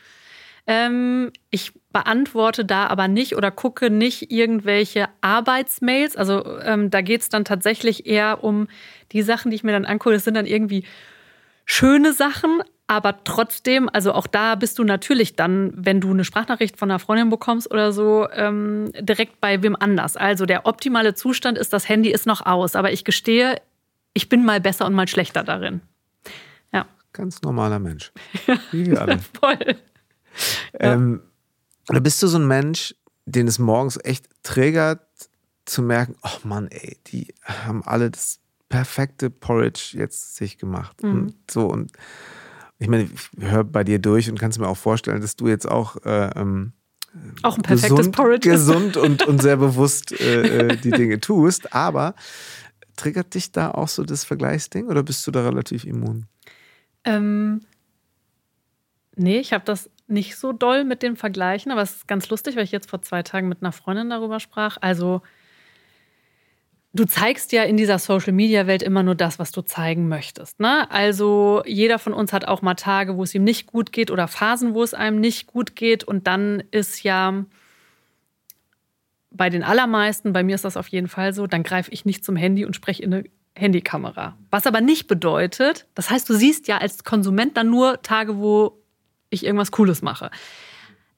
[0.66, 6.16] Ähm, ich beantworte da aber nicht oder gucke nicht irgendwelche Arbeitsmails.
[6.16, 8.68] Also ähm, da geht es dann tatsächlich eher um
[9.12, 10.14] die Sachen, die ich mir dann angucke.
[10.14, 10.84] Das sind dann irgendwie
[11.66, 16.78] schöne Sachen, aber trotzdem, also auch da bist du natürlich dann, wenn du eine Sprachnachricht
[16.78, 20.18] von einer Freundin bekommst oder so, ähm, direkt bei wem anders.
[20.18, 23.62] Also der optimale Zustand ist, das Handy ist noch aus, aber ich gestehe,
[24.14, 25.82] ich bin mal besser und mal schlechter darin.
[26.74, 26.88] Ja.
[27.14, 28.12] Ganz normaler Mensch.
[28.72, 29.20] Wie wir alle.
[29.40, 29.76] Voll.
[30.80, 31.22] Ähm,
[31.90, 35.02] oder bist du so ein Mensch, den es morgens echt triggert,
[35.66, 41.04] zu merken, oh Mann, ey, die haben alle das perfekte Porridge jetzt sich gemacht.
[41.04, 41.12] Mhm.
[41.12, 41.92] Und so und
[42.80, 45.70] ich meine, ich höre bei dir durch und kannst mir auch vorstellen, dass du jetzt
[45.70, 46.72] auch äh, ähm,
[47.42, 51.74] auch ein perfektes gesund, Porridge gesund und, und sehr bewusst äh, äh, die Dinge tust.
[51.74, 52.16] Aber
[52.96, 56.26] triggert dich da auch so das Vergleichsding oder bist du da relativ immun?
[57.04, 57.62] Ähm,
[59.16, 62.56] nee, ich habe das nicht so doll mit dem Vergleichen, aber es ist ganz lustig,
[62.56, 64.78] weil ich jetzt vor zwei Tagen mit einer Freundin darüber sprach.
[64.82, 65.22] Also,
[66.94, 70.60] du zeigst ja in dieser Social-Media-Welt immer nur das, was du zeigen möchtest.
[70.60, 70.90] Ne?
[70.92, 74.28] Also, jeder von uns hat auch mal Tage, wo es ihm nicht gut geht oder
[74.28, 76.04] Phasen, wo es einem nicht gut geht.
[76.04, 77.46] Und dann ist ja
[79.32, 82.26] bei den allermeisten, bei mir ist das auf jeden Fall so, dann greife ich nicht
[82.26, 83.24] zum Handy und spreche in eine
[83.56, 84.38] Handykamera.
[84.50, 88.80] Was aber nicht bedeutet, das heißt, du siehst ja als Konsument dann nur Tage, wo
[89.30, 90.32] ich irgendwas Cooles mache.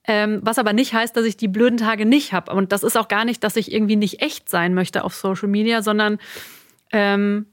[0.04, 2.52] Ähm, was aber nicht heißt, dass ich die blöden Tage nicht habe.
[2.52, 5.48] Und das ist auch gar nicht, dass ich irgendwie nicht echt sein möchte auf Social
[5.48, 6.18] Media, sondern
[6.90, 7.46] ähm,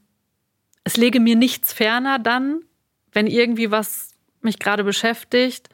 [0.82, 2.60] es lege mir nichts ferner dann,
[3.12, 5.68] wenn irgendwie was mich gerade beschäftigt,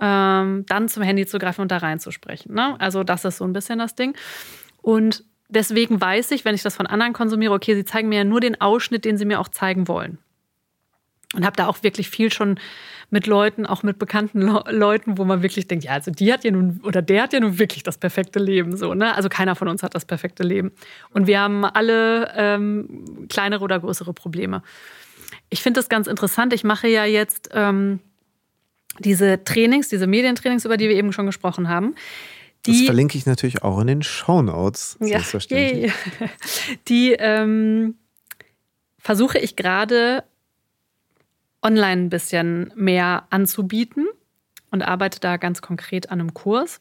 [0.00, 2.54] ähm, dann zum Handy zu greifen und da reinzusprechen.
[2.54, 2.78] Ne?
[2.80, 4.16] Also das ist so ein bisschen das Ding.
[4.82, 8.24] Und deswegen weiß ich, wenn ich das von anderen konsumiere, okay, sie zeigen mir ja
[8.24, 10.18] nur den Ausschnitt, den sie mir auch zeigen wollen.
[11.34, 12.58] Und habe da auch wirklich viel schon
[13.10, 16.44] mit Leuten, auch mit bekannten Le Leuten, wo man wirklich denkt, ja, also die hat
[16.44, 19.14] ja nun oder der hat ja nun wirklich das perfekte Leben, so ne?
[19.14, 20.72] Also keiner von uns hat das perfekte Leben
[21.12, 24.62] und wir haben alle ähm, kleinere oder größere Probleme.
[25.50, 26.52] Ich finde das ganz interessant.
[26.52, 28.00] Ich mache ja jetzt ähm,
[28.98, 31.94] diese Trainings, diese Medientrainings, über die wir eben schon gesprochen haben.
[32.66, 34.96] Die, das verlinke ich natürlich auch in den Show Notes.
[35.00, 35.20] Ja,
[36.88, 37.96] die ähm,
[38.98, 40.24] versuche ich gerade
[41.64, 44.06] online ein bisschen mehr anzubieten
[44.70, 46.80] und arbeite da ganz konkret an einem Kurs.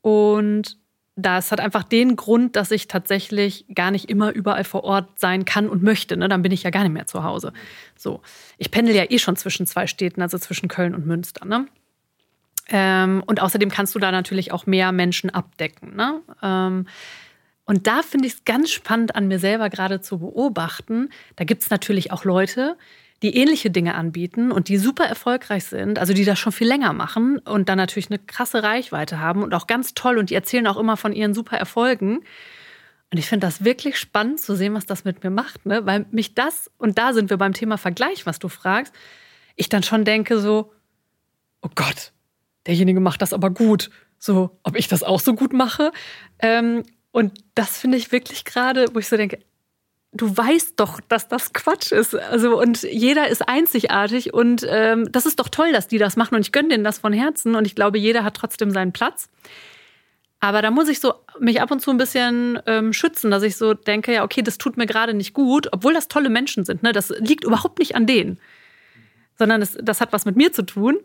[0.00, 0.78] Und
[1.14, 5.44] das hat einfach den Grund, dass ich tatsächlich gar nicht immer überall vor Ort sein
[5.44, 6.16] kann und möchte.
[6.16, 6.28] Ne?
[6.28, 7.52] Dann bin ich ja gar nicht mehr zu Hause.
[7.96, 8.22] So,
[8.56, 11.44] ich pendel ja eh schon zwischen zwei Städten, also zwischen Köln und Münster.
[11.44, 11.66] Ne?
[12.68, 15.94] Ähm, und außerdem kannst du da natürlich auch mehr Menschen abdecken.
[15.94, 16.22] Ne?
[16.42, 16.86] Ähm,
[17.64, 21.10] und da finde ich es ganz spannend an mir selber gerade zu beobachten.
[21.36, 22.76] Da gibt es natürlich auch Leute,
[23.22, 26.92] die ähnliche Dinge anbieten und die super erfolgreich sind, also die das schon viel länger
[26.92, 30.66] machen und dann natürlich eine krasse Reichweite haben und auch ganz toll und die erzählen
[30.66, 32.24] auch immer von ihren super Erfolgen.
[33.12, 35.86] Und ich finde das wirklich spannend zu sehen, was das mit mir macht, ne?
[35.86, 38.92] weil mich das, und da sind wir beim Thema Vergleich, was du fragst,
[39.54, 40.72] ich dann schon denke so,
[41.60, 42.12] oh Gott,
[42.66, 43.90] derjenige macht das aber gut.
[44.18, 45.92] So, ob ich das auch so gut mache.
[46.38, 49.40] Ähm, und das finde ich wirklich gerade, wo ich so denke,
[50.12, 52.14] du weißt doch, dass das Quatsch ist.
[52.14, 56.34] Also und jeder ist einzigartig und ähm, das ist doch toll, dass die das machen
[56.34, 59.28] und ich gönne denen das von Herzen und ich glaube, jeder hat trotzdem seinen Platz.
[60.40, 63.56] Aber da muss ich so mich ab und zu ein bisschen ähm, schützen, dass ich
[63.56, 66.82] so denke, ja, okay, das tut mir gerade nicht gut, obwohl das tolle Menschen sind.
[66.82, 66.92] Ne?
[66.92, 68.40] Das liegt überhaupt nicht an denen,
[69.38, 70.98] sondern das, das hat was mit mir zu tun.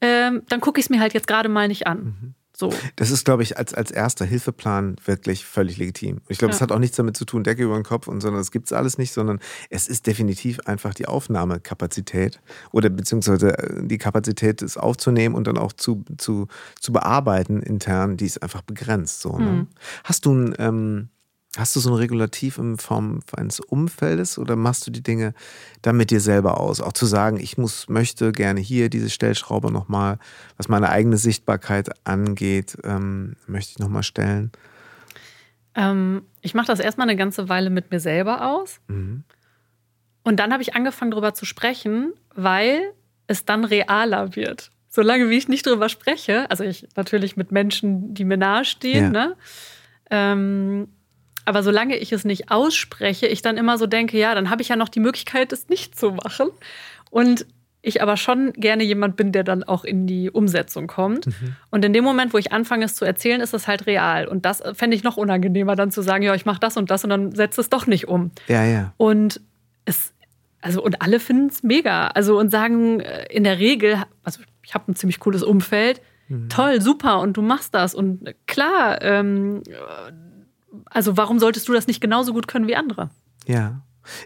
[0.00, 1.98] Ähm, dann gucke ich es mir halt jetzt gerade mal nicht an.
[1.98, 2.34] Mhm.
[2.56, 2.72] So.
[2.94, 6.20] Das ist, glaube ich, als, als erster Hilfeplan wirklich völlig legitim.
[6.28, 6.62] Ich glaube, es ja.
[6.62, 8.72] hat auch nichts damit zu tun, Decke über den Kopf und sondern es gibt es
[8.72, 9.40] alles nicht, sondern
[9.70, 12.40] es ist definitiv einfach die Aufnahmekapazität
[12.70, 16.46] oder beziehungsweise äh, die Kapazität, es aufzunehmen und dann auch zu, zu,
[16.80, 19.20] zu bearbeiten intern, die ist einfach begrenzt.
[19.20, 19.44] So, ne?
[19.44, 19.66] mhm.
[20.04, 21.08] Hast du ein ähm,
[21.56, 25.34] Hast du so ein Regulativ in Form eines Umfeldes oder machst du die Dinge
[25.82, 26.80] dann mit dir selber aus?
[26.80, 30.18] Auch zu sagen, ich muss, möchte gerne hier diese Stellschraube nochmal,
[30.56, 34.50] was meine eigene Sichtbarkeit angeht, ähm, möchte ich nochmal stellen?
[35.76, 38.80] Ähm, ich mache das erstmal eine ganze Weile mit mir selber aus.
[38.88, 39.24] Mhm.
[40.24, 42.92] Und dann habe ich angefangen, darüber zu sprechen, weil
[43.26, 44.70] es dann realer wird.
[44.88, 49.26] Solange wie ich nicht darüber spreche, also ich natürlich mit Menschen, die mir nahestehen, ja.
[49.26, 49.36] ne?
[50.10, 50.88] Ähm,
[51.44, 54.68] aber solange ich es nicht ausspreche, ich dann immer so denke, ja, dann habe ich
[54.68, 56.48] ja noch die Möglichkeit, es nicht zu machen.
[57.10, 57.46] Und
[57.84, 61.26] ich aber schon gerne jemand bin, der dann auch in die Umsetzung kommt.
[61.26, 61.56] Mhm.
[61.70, 64.26] Und in dem Moment, wo ich anfange, es zu erzählen, ist es halt real.
[64.26, 67.04] Und das fände ich noch unangenehmer, dann zu sagen, ja, ich mache das und das
[67.04, 68.30] und dann setze es doch nicht um.
[68.48, 68.94] Ja, ja.
[68.96, 69.40] Und
[69.84, 70.14] es,
[70.62, 72.08] also, und alle finden es mega.
[72.08, 76.00] Also, und sagen äh, in der Regel, also ich habe ein ziemlich cooles Umfeld.
[76.28, 76.48] Mhm.
[76.48, 77.94] Toll, super, und du machst das.
[77.94, 79.62] Und klar, ähm,
[80.86, 83.10] also warum solltest du das nicht genauso gut können wie andere?
[83.46, 83.82] Ja.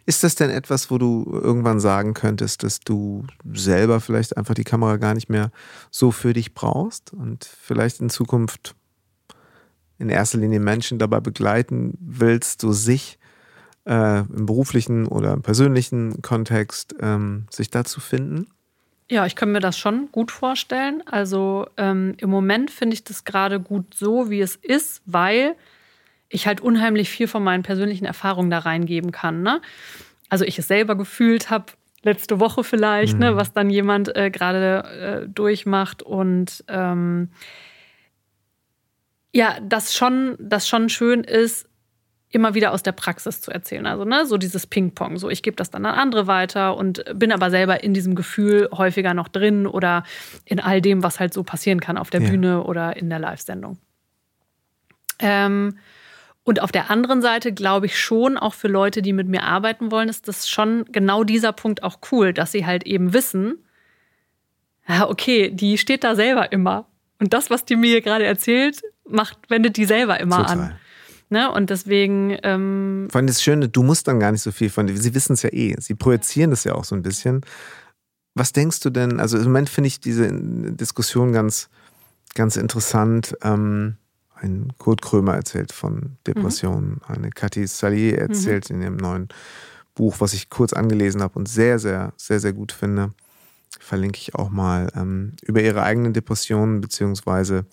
[0.07, 4.65] Ist das denn etwas, wo du irgendwann sagen könntest, dass du selber vielleicht einfach die
[4.65, 5.53] Kamera gar nicht mehr
[5.91, 8.75] so für dich brauchst und vielleicht in Zukunft
[9.99, 13.19] in erster Linie Menschen dabei begleiten willst, so sich
[13.85, 18.49] äh, im beruflichen oder im persönlichen Kontext ähm, sich da zu finden?
[19.11, 21.03] Ja, ich kann mir das schon gut vorstellen.
[21.07, 25.57] Also ähm, im Moment finde ich das gerade gut so, wie es ist, weil
[26.29, 29.43] ich halt unheimlich viel von meinen persönlichen Erfahrungen da reingeben kann.
[29.43, 29.61] Ne?
[30.29, 31.67] Also ich es selber gefühlt habe,
[32.03, 33.37] letzte Woche vielleicht, ne, mhm.
[33.37, 37.31] ne, was dann jemand äh, gerade äh, durchmacht und ähm,
[39.33, 41.69] ja, das schon, das schon schön ist,
[42.31, 43.87] immer wieder aus der Praxis zu erzählen.
[43.87, 45.19] Also, ne, so dieses Ping-Pong.
[45.19, 48.69] So, ich gebe das dann an andere weiter und bin aber selber in diesem Gefühl
[48.73, 50.05] häufiger noch drin oder
[50.45, 52.31] in all dem, was halt so passieren kann auf der ja.
[52.31, 53.79] Bühne oder in der Live-Sendung.
[55.21, 55.79] Ähm,
[56.49, 59.91] und auf der anderen Seite glaube ich schon, auch für Leute, die mit mir arbeiten
[59.91, 63.59] wollen, ist das schon genau dieser Punkt auch cool, dass sie halt eben wissen,
[64.89, 66.87] ja, okay, die steht da selber immer.
[67.21, 70.59] Und das, was die mir gerade erzählt, macht, wendet die selber immer Total.
[70.59, 70.77] an.
[71.29, 71.53] Ne?
[71.53, 72.39] Und deswegen.
[72.43, 74.89] Ähm Vor allem das Schöne, du musst dann gar nicht so viel von.
[74.89, 75.75] Sie wissen es ja eh.
[75.79, 77.43] Sie projizieren das ja auch so ein bisschen
[78.39, 79.21] was denkst du denn?
[79.21, 81.69] Also im Moment finde ich diese Diskussion ganz,
[82.35, 83.37] ganz interessant.
[83.43, 83.97] Ähm,
[84.41, 87.01] ein Kurt Krömer erzählt von Depressionen, mhm.
[87.07, 88.77] eine Cathy Salier erzählt mhm.
[88.77, 89.29] in ihrem neuen
[89.95, 93.13] Buch, was ich kurz angelesen habe und sehr, sehr, sehr, sehr gut finde.
[93.81, 97.67] Verlinke ich auch mal ähm, über ihre eigenen Depressionen, beziehungsweise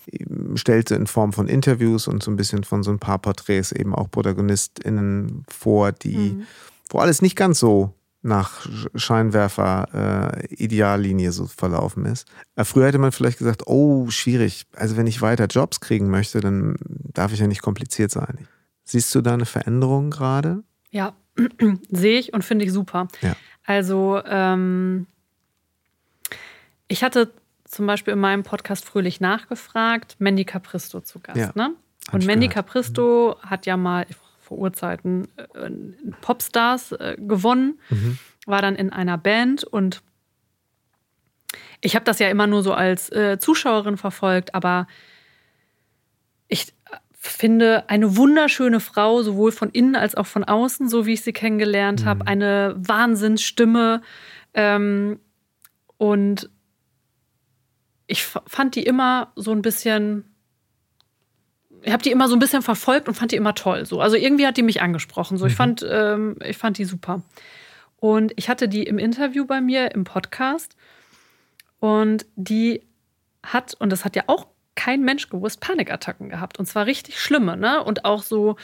[0.56, 3.96] stellte in Form von Interviews und so ein bisschen von so ein paar Porträts eben
[3.96, 6.44] auch ProtagonistInnen vor, die, mhm.
[6.90, 7.94] wo alles nicht ganz so
[8.26, 12.28] nach Scheinwerfer-Ideallinie äh, so verlaufen ist.
[12.56, 14.66] Äh, früher hätte man vielleicht gesagt, oh, schwierig.
[14.76, 16.76] Also wenn ich weiter Jobs kriegen möchte, dann
[17.14, 18.50] darf ich ja nicht kompliziert sein.
[18.84, 20.64] Siehst du da eine Veränderung gerade?
[20.90, 21.14] Ja,
[21.90, 23.08] sehe ich und finde ich super.
[23.22, 23.38] Ja.
[23.64, 25.08] Also ähm,
[26.88, 27.32] ich hatte
[27.66, 31.38] zum Beispiel in meinem Podcast Fröhlich nachgefragt, Mandy Capristo zu Gast.
[31.38, 31.74] Ja, ne?
[32.12, 32.68] Und Mandy gehört.
[32.68, 33.50] Capristo mhm.
[33.50, 34.25] hat ja mal, vor
[34.56, 35.70] Urzeiten äh,
[36.22, 38.18] Popstars äh, gewonnen, mhm.
[38.46, 40.02] war dann in einer Band und
[41.82, 44.88] ich habe das ja immer nur so als äh, Zuschauerin verfolgt, aber
[46.48, 46.74] ich
[47.14, 51.34] finde eine wunderschöne Frau, sowohl von innen als auch von außen, so wie ich sie
[51.34, 52.06] kennengelernt mhm.
[52.06, 54.02] habe, eine Wahnsinnsstimme
[54.54, 55.20] ähm,
[55.98, 56.50] und
[58.08, 60.35] ich fand die immer so ein bisschen
[61.82, 63.86] ich habe die immer so ein bisschen verfolgt und fand die immer toll.
[63.86, 64.02] So.
[64.02, 65.38] Also irgendwie hat die mich angesprochen.
[65.38, 65.46] So.
[65.46, 65.58] Ich, mhm.
[65.58, 67.22] fand, ähm, ich fand die super.
[67.98, 70.76] Und ich hatte die im Interview bei mir im Podcast.
[71.80, 72.82] Und die
[73.44, 76.60] hat, und das hat ja auch kein Mensch gewusst, Panikattacken gehabt.
[76.60, 77.84] Und zwar richtig schlimme, ne?
[77.84, 78.58] Und auch so,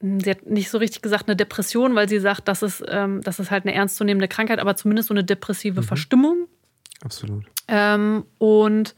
[0.00, 3.20] hm, sie hat nicht so richtig gesagt eine Depression, weil sie sagt, das ist, ähm,
[3.22, 5.84] das ist halt eine ernstzunehmende Krankheit, aber zumindest so eine depressive mhm.
[5.84, 6.48] Verstimmung.
[7.02, 7.44] Absolut.
[7.68, 8.94] Ähm, und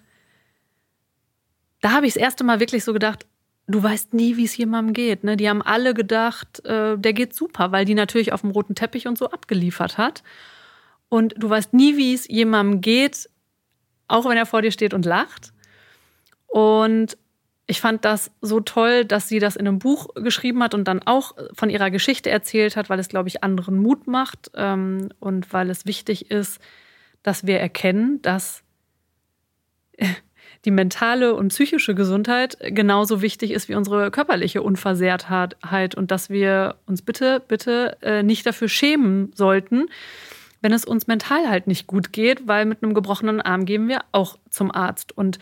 [1.83, 3.27] da habe ich das erste Mal wirklich so gedacht,
[3.67, 5.25] du weißt nie, wie es jemandem geht.
[5.25, 5.37] Ne?
[5.37, 9.07] Die haben alle gedacht, äh, der geht super, weil die natürlich auf dem roten Teppich
[9.07, 10.23] und so abgeliefert hat.
[11.09, 13.29] Und du weißt nie, wie es jemandem geht,
[14.09, 15.53] auch wenn er vor dir steht und lacht.
[16.47, 17.19] Und
[17.67, 21.03] ich fand das so toll, dass sie das in einem Buch geschrieben hat und dann
[21.03, 25.53] auch von ihrer Geschichte erzählt hat, weil es, glaube ich, anderen Mut macht ähm, und
[25.53, 26.61] weil es wichtig ist,
[27.23, 28.63] dass wir erkennen, dass
[30.65, 36.77] die mentale und psychische Gesundheit genauso wichtig ist wie unsere körperliche Unversehrtheit und dass wir
[36.87, 39.87] uns bitte, bitte äh, nicht dafür schämen sollten,
[40.61, 44.03] wenn es uns mental halt nicht gut geht, weil mit einem gebrochenen Arm gehen wir
[44.13, 45.17] auch zum Arzt.
[45.17, 45.41] Und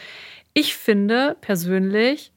[0.55, 2.33] ich finde persönlich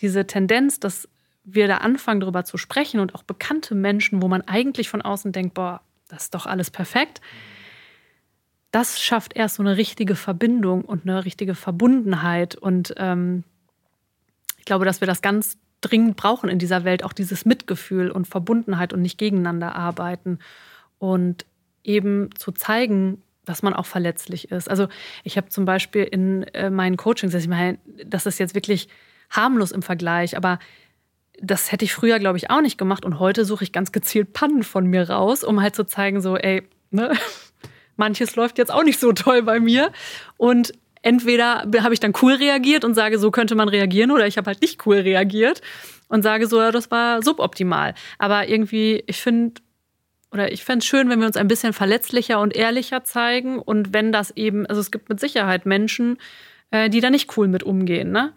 [0.00, 1.08] diese Tendenz, dass
[1.44, 5.30] wir da anfangen, darüber zu sprechen und auch bekannte Menschen, wo man eigentlich von außen
[5.30, 7.20] denkt, boah, das ist doch alles perfekt
[8.72, 12.56] das schafft erst so eine richtige Verbindung und eine richtige Verbundenheit.
[12.56, 13.44] Und ähm,
[14.58, 18.26] ich glaube, dass wir das ganz dringend brauchen in dieser Welt, auch dieses Mitgefühl und
[18.26, 20.38] Verbundenheit und nicht gegeneinander arbeiten.
[20.98, 21.44] Und
[21.84, 24.70] eben zu zeigen, dass man auch verletzlich ist.
[24.70, 24.88] Also
[25.24, 28.88] ich habe zum Beispiel in äh, meinen Coachings, ich meine, das ist jetzt wirklich
[29.28, 30.58] harmlos im Vergleich, aber
[31.40, 33.04] das hätte ich früher, glaube ich, auch nicht gemacht.
[33.04, 36.36] Und heute suche ich ganz gezielt Pannen von mir raus, um halt zu zeigen, so,
[36.36, 37.12] ey, ne,
[37.96, 39.92] manches läuft jetzt auch nicht so toll bei mir.
[40.36, 40.72] Und
[41.02, 44.46] entweder habe ich dann cool reagiert und sage, so könnte man reagieren, oder ich habe
[44.46, 45.60] halt nicht cool reagiert
[46.08, 47.94] und sage so, ja, das war suboptimal.
[48.18, 49.60] Aber irgendwie, ich finde,
[50.30, 53.58] oder ich fände es schön, wenn wir uns ein bisschen verletzlicher und ehrlicher zeigen.
[53.58, 56.18] Und wenn das eben, also es gibt mit Sicherheit Menschen,
[56.70, 58.32] äh, die da nicht cool mit umgehen, ne?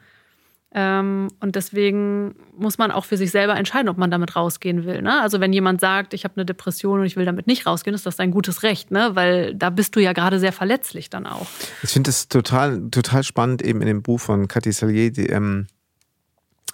[0.78, 5.02] Ähm, und deswegen muss man auch für sich selber entscheiden, ob man damit rausgehen will.
[5.02, 5.22] Ne?
[5.22, 8.06] Also wenn jemand sagt, ich habe eine Depression und ich will damit nicht rausgehen, ist
[8.06, 9.12] das ein gutes Recht, ne?
[9.14, 11.48] weil da bist du ja gerade sehr verletzlich dann auch.
[11.82, 15.68] Ich finde es total, total spannend eben in dem Buch von Cathy Salier, die, ähm,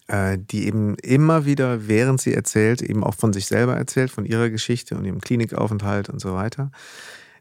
[0.07, 4.25] äh, die eben immer wieder, während sie erzählt, eben auch von sich selber erzählt, von
[4.25, 6.71] ihrer Geschichte und ihrem Klinikaufenthalt und so weiter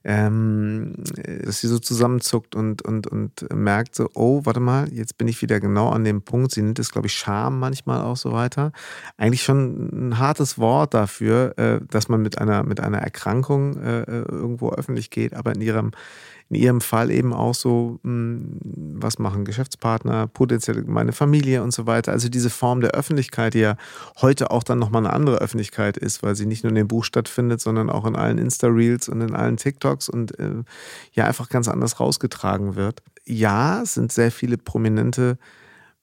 [0.02, 0.94] ähm,
[1.44, 5.42] dass sie so zusammenzuckt und, und, und merkt so, oh, warte mal, jetzt bin ich
[5.42, 6.52] wieder genau an dem Punkt.
[6.52, 8.72] Sie nennt es, glaube ich, Scham manchmal auch so weiter.
[9.18, 14.00] Eigentlich schon ein hartes Wort dafür, äh, dass man mit einer, mit einer Erkrankung äh,
[14.02, 15.90] äh irgendwo öffentlich geht, aber in ihrem
[16.50, 18.58] in ihrem Fall eben auch so, hm,
[19.00, 22.10] was machen Geschäftspartner, potenziell meine Familie und so weiter.
[22.10, 23.76] Also diese Form der Öffentlichkeit, die ja
[24.20, 27.04] heute auch dann nochmal eine andere Öffentlichkeit ist, weil sie nicht nur in dem Buch
[27.04, 30.64] stattfindet, sondern auch in allen Insta-Reels und in allen TikToks und äh,
[31.12, 33.00] ja einfach ganz anders rausgetragen wird.
[33.24, 35.38] Ja, es sind sehr viele prominente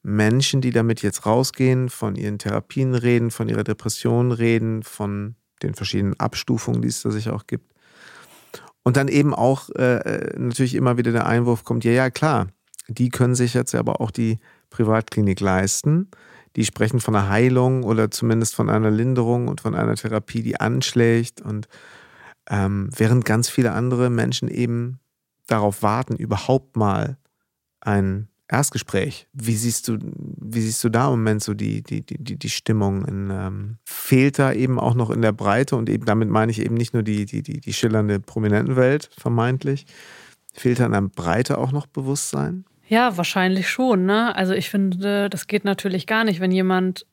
[0.02, 5.74] Menschen, die damit jetzt rausgehen, von ihren Therapien reden, von ihrer Depression reden, von den
[5.74, 7.74] verschiedenen Abstufungen, die es da sich auch gibt.
[8.88, 12.48] Und dann eben auch äh, natürlich immer wieder der Einwurf kommt, ja, ja, klar,
[12.88, 16.10] die können sich jetzt aber auch die Privatklinik leisten.
[16.56, 20.62] Die sprechen von einer Heilung oder zumindest von einer Linderung und von einer Therapie, die
[20.62, 21.42] anschlägt.
[21.42, 21.68] Und
[22.50, 25.02] ähm, während ganz viele andere Menschen eben
[25.48, 27.18] darauf warten, überhaupt mal
[27.82, 29.28] ein Erstgespräch.
[29.34, 33.06] Wie siehst du, wie siehst du da im Moment so die, die, die, die Stimmung?
[33.06, 36.62] In, ähm, fehlt da eben auch noch in der Breite und eben damit meine ich
[36.62, 39.86] eben nicht nur die, die, die, die schillernde Prominentenwelt, vermeintlich.
[40.54, 42.64] Fehlt da in der Breite auch noch Bewusstsein?
[42.88, 44.06] Ja, wahrscheinlich schon.
[44.06, 44.34] Ne?
[44.36, 47.06] Also ich finde, das geht natürlich gar nicht, wenn jemand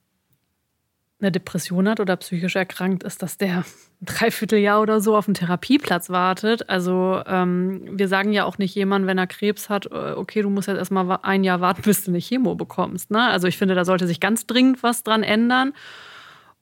[1.20, 3.64] eine Depression hat oder psychisch erkrankt ist, dass der ein
[4.06, 6.68] Dreivierteljahr oder so auf einen Therapieplatz wartet.
[6.68, 10.50] Also ähm, wir sagen ja auch nicht jemand, wenn er Krebs hat, äh, okay, du
[10.50, 13.10] musst jetzt erstmal ein Jahr warten, bis du eine Chemo bekommst.
[13.10, 13.22] Ne?
[13.22, 15.72] Also ich finde, da sollte sich ganz dringend was dran ändern.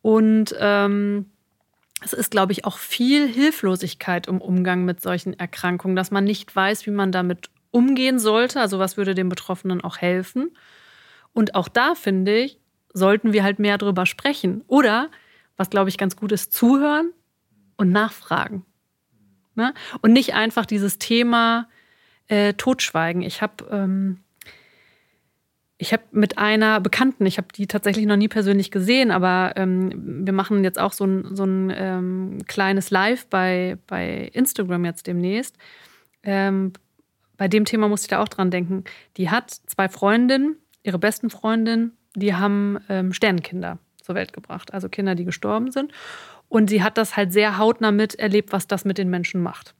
[0.02, 1.26] Und ähm,
[2.04, 6.54] es ist, glaube ich, auch viel Hilflosigkeit im Umgang mit solchen Erkrankungen, dass man nicht
[6.54, 8.60] weiß, wie man damit umgehen sollte.
[8.60, 10.50] Also was würde den Betroffenen auch helfen.
[11.32, 12.58] Und auch da finde ich,
[12.92, 14.62] sollten wir halt mehr drüber sprechen.
[14.66, 15.10] Oder,
[15.56, 17.12] was glaube ich ganz gut ist, zuhören
[17.76, 18.64] und nachfragen.
[19.54, 19.74] Ne?
[20.00, 21.68] Und nicht einfach dieses Thema
[22.28, 23.22] äh, totschweigen.
[23.22, 24.20] Ich habe ähm,
[25.90, 30.32] habe mit einer Bekannten, ich habe die tatsächlich noch nie persönlich gesehen, aber ähm, wir
[30.32, 35.56] machen jetzt auch so ein, so ein ähm, kleines Live bei, bei Instagram jetzt demnächst.
[36.22, 36.72] Ähm,
[37.36, 38.84] bei dem Thema musste ich da auch dran denken.
[39.16, 44.88] Die hat zwei Freundinnen, ihre besten Freundinnen die haben ähm, Sternenkinder zur Welt gebracht, also
[44.88, 45.92] Kinder, die gestorben sind.
[46.48, 49.74] Und sie hat das halt sehr hautnah miterlebt, was das mit den Menschen macht.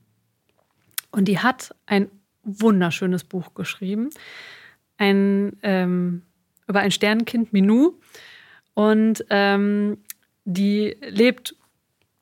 [1.10, 2.08] Und die hat ein
[2.44, 4.10] wunderschönes Buch geschrieben,
[4.96, 6.22] ein, ähm,
[6.66, 7.98] über ein Sternenkind, Minou.
[8.74, 9.98] Und ähm,
[10.44, 11.54] die lebt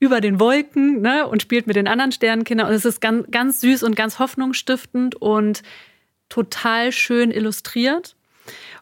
[0.01, 2.69] über den Wolken ne, und spielt mit den anderen Sternenkindern.
[2.69, 5.63] Und es ist ganz, ganz süß und ganz hoffnungsstiftend und
[6.29, 8.17] total schön illustriert.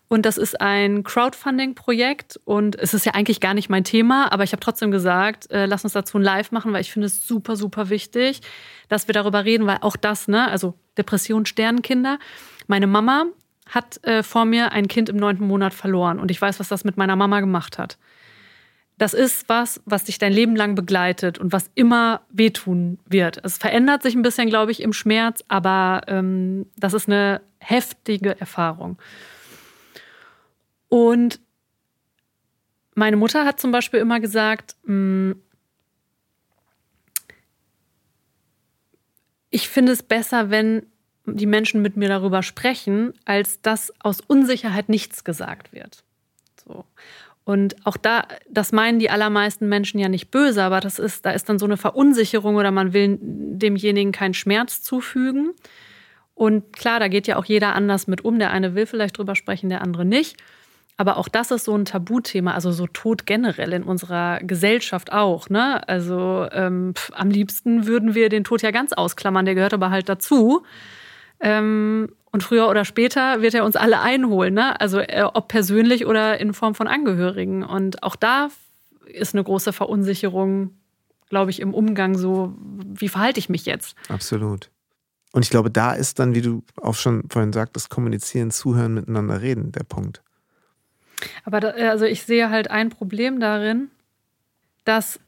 [0.08, 4.42] Und das ist ein Crowdfunding-Projekt und es ist ja eigentlich gar nicht mein Thema, aber
[4.42, 7.26] ich habe trotzdem gesagt, äh, lass uns dazu ein Live machen, weil ich finde es
[7.26, 8.40] super, super wichtig,
[8.88, 12.18] dass wir darüber reden, weil auch das, ne, also Depression, Sternenkinder.
[12.68, 13.26] Meine Mama
[13.68, 16.84] hat äh, vor mir ein Kind im neunten Monat verloren und ich weiß, was das
[16.84, 17.98] mit meiner Mama gemacht hat.
[18.96, 23.40] Das ist was, was dich dein Leben lang begleitet und was immer wehtun wird.
[23.44, 28.40] Es verändert sich ein bisschen, glaube ich, im Schmerz, aber ähm, das ist eine heftige
[28.40, 28.98] Erfahrung.
[30.88, 31.40] Und
[32.94, 35.32] meine Mutter hat zum Beispiel immer gesagt, mm,
[39.50, 40.86] ich finde es besser, wenn
[41.24, 46.02] die Menschen mit mir darüber sprechen, als dass aus Unsicherheit nichts gesagt wird.
[46.64, 46.84] So.
[47.44, 51.30] Und auch da, das meinen die allermeisten Menschen ja nicht böse, aber das ist, da
[51.30, 55.54] ist dann so eine Verunsicherung oder man will demjenigen keinen Schmerz zufügen.
[56.34, 58.38] Und klar, da geht ja auch jeder anders mit um.
[58.38, 60.36] Der eine will vielleicht drüber sprechen, der andere nicht.
[60.98, 65.48] Aber auch das ist so ein Tabuthema, also so Tod generell in unserer Gesellschaft auch.
[65.48, 65.88] Ne?
[65.88, 69.90] Also ähm, pf, am liebsten würden wir den Tod ja ganz ausklammern, der gehört aber
[69.90, 70.64] halt dazu.
[71.38, 74.78] Ähm, und früher oder später wird er uns alle einholen, ne?
[74.80, 77.62] also äh, ob persönlich oder in Form von Angehörigen.
[77.62, 78.48] Und auch da
[79.06, 80.72] ist eine große Verunsicherung,
[81.28, 83.96] glaube ich, im Umgang so, wie verhalte ich mich jetzt?
[84.08, 84.68] Absolut.
[85.32, 89.40] Und ich glaube, da ist dann, wie du auch schon vorhin sagtest, kommunizieren, zuhören, miteinander
[89.40, 90.22] reden, der Punkt.
[91.44, 93.90] Aber da, also ich sehe halt ein Problem darin,
[94.84, 95.20] dass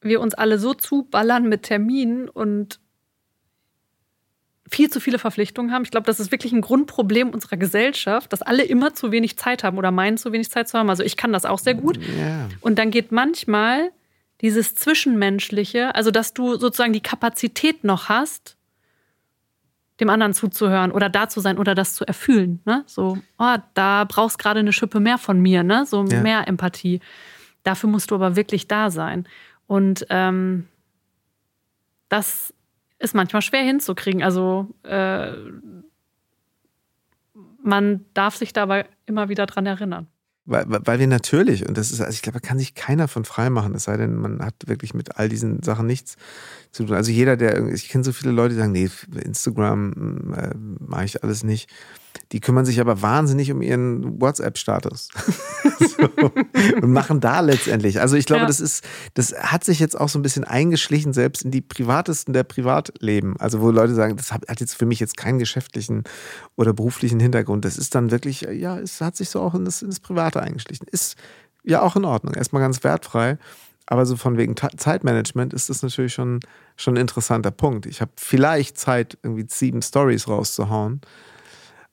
[0.00, 2.78] wir uns alle so zuballern mit Terminen und
[4.70, 5.82] viel zu viele Verpflichtungen haben.
[5.82, 9.64] Ich glaube, das ist wirklich ein Grundproblem unserer Gesellschaft, dass alle immer zu wenig Zeit
[9.64, 10.90] haben oder meinen, zu wenig Zeit zu haben.
[10.90, 11.98] Also ich kann das auch sehr gut.
[11.98, 12.48] Yeah.
[12.60, 13.90] Und dann geht manchmal
[14.42, 18.57] dieses Zwischenmenschliche, also dass du sozusagen die Kapazität noch hast,
[20.00, 22.60] dem anderen zuzuhören oder da zu sein oder das zu erfühlen.
[22.64, 22.84] Ne?
[22.86, 25.86] So, oh, da brauchst gerade eine Schippe mehr von mir, ne?
[25.86, 26.20] so ja.
[26.20, 27.00] mehr Empathie.
[27.64, 29.26] Dafür musst du aber wirklich da sein.
[29.66, 30.68] Und ähm,
[32.08, 32.54] das
[32.98, 34.22] ist manchmal schwer hinzukriegen.
[34.22, 35.32] Also äh,
[37.62, 40.06] man darf sich dabei immer wieder dran erinnern.
[40.50, 43.26] Weil, weil wir natürlich, und das ist, also ich glaube, da kann sich keiner von
[43.26, 46.16] frei machen, es sei denn, man hat wirklich mit all diesen Sachen nichts
[46.72, 46.96] zu tun.
[46.96, 48.88] Also jeder, der, ich kenne so viele Leute, die sagen, nee,
[49.22, 51.70] Instagram äh, mache ich alles nicht.
[52.32, 55.08] Die kümmern sich aber wahnsinnig um ihren WhatsApp-Status.
[55.78, 56.30] so.
[56.82, 58.00] Und machen da letztendlich.
[58.00, 58.46] Also ich glaube, ja.
[58.46, 62.34] das ist, das hat sich jetzt auch so ein bisschen eingeschlichen, selbst in die privatesten
[62.34, 63.36] der Privatleben.
[63.38, 66.04] Also wo Leute sagen, das hat jetzt für mich jetzt keinen geschäftlichen
[66.56, 67.64] oder beruflichen Hintergrund.
[67.64, 70.42] Das ist dann wirklich, ja, es hat sich so auch in das, in das Private
[70.42, 70.86] eingeschlichen.
[70.90, 71.16] Ist
[71.64, 72.34] ja auch in Ordnung.
[72.34, 73.38] Erstmal ganz wertfrei.
[73.90, 76.40] Aber so von wegen Zeitmanagement ist das natürlich schon,
[76.76, 77.86] schon ein interessanter Punkt.
[77.86, 81.00] Ich habe vielleicht Zeit, irgendwie sieben Stories rauszuhauen.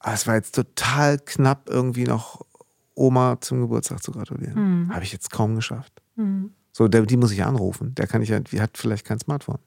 [0.06, 2.46] Aber es war jetzt total knapp, irgendwie noch
[2.94, 4.84] Oma zum Geburtstag zu gratulieren.
[4.84, 4.94] Mhm.
[4.94, 6.00] Habe ich jetzt kaum geschafft.
[6.16, 6.52] Mhm.
[6.72, 7.96] So, der, die muss ich anrufen.
[7.96, 9.58] Der kann ich ja, die hat vielleicht kein Smartphone.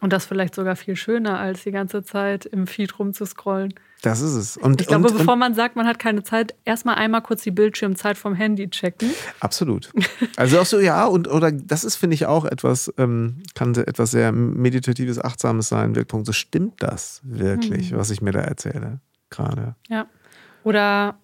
[0.00, 3.74] Und das vielleicht sogar viel schöner, als die ganze Zeit im Feed rumzuscrollen.
[4.00, 4.56] Das ist es.
[4.56, 7.42] Und, ich glaube, und, bevor und, man sagt, man hat keine Zeit, erstmal einmal kurz
[7.42, 9.10] die Bildschirmzeit vom Handy checken.
[9.40, 9.92] Absolut.
[10.36, 14.10] Also auch so, ja, und oder das ist, finde ich, auch etwas, ähm, kann etwas
[14.10, 15.96] sehr Meditatives, Achtsames sein.
[15.96, 16.26] Wirkpunkt.
[16.26, 17.96] So stimmt das wirklich, mhm.
[17.96, 19.00] was ich mir da erzähle,
[19.30, 19.74] gerade.
[19.88, 20.06] Ja.
[20.64, 21.18] Oder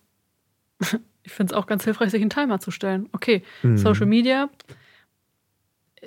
[1.23, 3.09] ich finde es auch ganz hilfreich, sich einen Timer zu stellen.
[3.13, 3.77] Okay, mhm.
[3.77, 4.49] Social Media,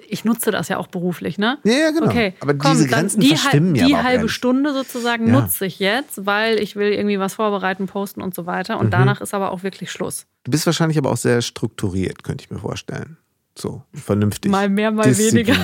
[0.08, 1.58] ich nutze das ja auch beruflich, ne?
[1.64, 2.08] Ja, ja genau.
[2.08, 4.30] Okay, aber komm, diese Grenzen die, verschwimmen ja Die halbe.
[4.30, 5.42] Stunde sozusagen ja.
[5.42, 8.80] nutze ich jetzt, weil ich will irgendwie was vorbereiten, posten und so weiter.
[8.80, 8.92] Und mhm.
[8.92, 10.26] danach ist aber auch wirklich Schluss.
[10.44, 13.18] Du bist wahrscheinlich aber auch sehr strukturiert, könnte ich mir vorstellen.
[13.58, 14.52] So, vernünftig.
[14.52, 15.56] Mal mehr, mal weniger.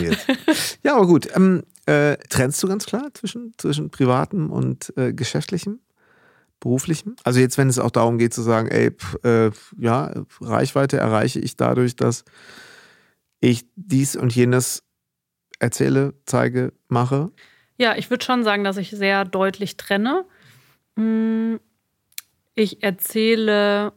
[0.83, 1.27] ja, aber gut.
[1.35, 5.79] Ähm, äh, trennst du ganz klar zwischen, zwischen privatem und äh, geschäftlichem?
[6.61, 7.17] Beruflichem?
[7.25, 11.39] Also jetzt, wenn es auch darum geht zu sagen, ey, pf, äh, ja, Reichweite erreiche
[11.39, 12.23] ich dadurch, dass
[13.41, 14.83] ich dies und jenes
[15.59, 17.31] erzähle, zeige, mache?
[17.77, 20.23] Ja, ich würde schon sagen, dass ich sehr deutlich trenne.
[20.95, 21.59] Hm,
[22.55, 23.93] ich erzähle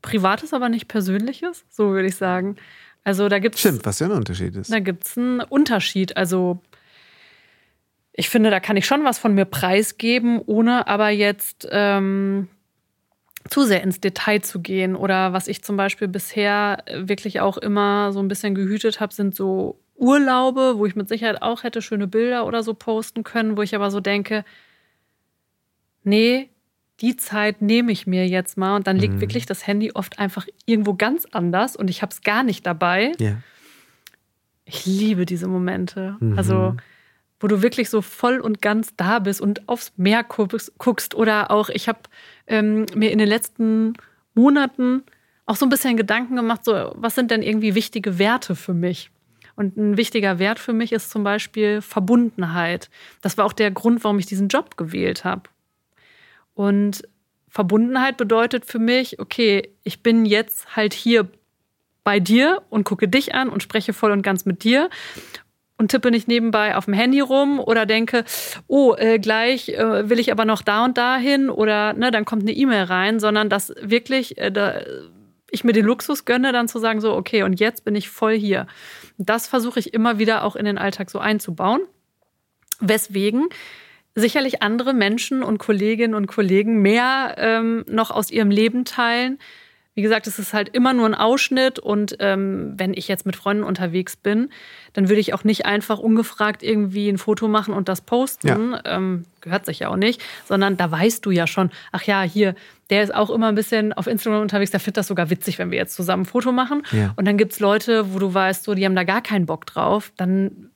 [0.00, 2.56] Privates, aber nicht Persönliches, so würde ich sagen.
[3.02, 3.60] Also da gibt es.
[3.60, 4.72] Stimmt, was ja ein Unterschied ist.
[4.72, 6.16] Da gibt es einen Unterschied.
[6.16, 6.60] Also
[8.16, 12.48] ich finde, da kann ich schon was von mir preisgeben, ohne aber jetzt ähm,
[13.48, 14.96] zu sehr ins Detail zu gehen.
[14.96, 19.34] Oder was ich zum Beispiel bisher wirklich auch immer so ein bisschen gehütet habe, sind
[19.34, 23.62] so Urlaube, wo ich mit Sicherheit auch hätte schöne Bilder oder so posten können, wo
[23.62, 24.44] ich aber so denke,
[26.02, 26.48] nee,
[27.00, 29.20] die Zeit nehme ich mir jetzt mal und dann liegt mhm.
[29.20, 33.12] wirklich das Handy oft einfach irgendwo ganz anders und ich habe es gar nicht dabei.
[33.18, 33.36] Ja.
[34.64, 36.16] Ich liebe diese Momente.
[36.20, 36.38] Mhm.
[36.38, 36.76] Also,
[37.40, 41.14] wo du wirklich so voll und ganz da bist und aufs Meer guckst.
[41.14, 42.00] Oder auch, ich habe
[42.46, 43.94] ähm, mir in den letzten
[44.34, 45.02] Monaten
[45.44, 49.10] auch so ein bisschen Gedanken gemacht, so, was sind denn irgendwie wichtige Werte für mich?
[49.54, 52.90] Und ein wichtiger Wert für mich ist zum Beispiel Verbundenheit.
[53.22, 55.42] Das war auch der Grund, warum ich diesen Job gewählt habe.
[56.54, 57.08] Und
[57.48, 61.28] Verbundenheit bedeutet für mich, okay, ich bin jetzt halt hier
[62.04, 64.90] bei dir und gucke dich an und spreche voll und ganz mit dir
[65.78, 68.24] und tippe nicht nebenbei auf dem Handy rum oder denke,
[68.66, 72.24] oh, äh, gleich äh, will ich aber noch da und da hin oder ne, dann
[72.24, 74.80] kommt eine E-Mail rein, sondern dass wirklich äh, da,
[75.50, 78.34] ich mir den Luxus gönne, dann zu sagen, so, okay, und jetzt bin ich voll
[78.34, 78.66] hier.
[79.18, 81.80] Das versuche ich immer wieder auch in den Alltag so einzubauen.
[82.80, 83.48] Weswegen
[84.14, 89.38] sicherlich andere Menschen und Kolleginnen und Kollegen mehr ähm, noch aus ihrem Leben teilen.
[89.96, 93.34] Wie gesagt, es ist halt immer nur ein Ausschnitt und ähm, wenn ich jetzt mit
[93.34, 94.50] Freunden unterwegs bin,
[94.92, 98.72] dann würde ich auch nicht einfach ungefragt irgendwie ein Foto machen und das posten.
[98.72, 98.82] Ja.
[98.84, 102.54] Ähm, gehört sich ja auch nicht, sondern da weißt du ja schon, ach ja, hier,
[102.90, 105.70] der ist auch immer ein bisschen auf Instagram unterwegs, der findet das sogar witzig, wenn
[105.70, 106.82] wir jetzt zusammen ein Foto machen.
[106.92, 107.14] Ja.
[107.16, 109.64] Und dann gibt es Leute, wo du weißt, so, die haben da gar keinen Bock
[109.64, 110.12] drauf.
[110.18, 110.68] Dann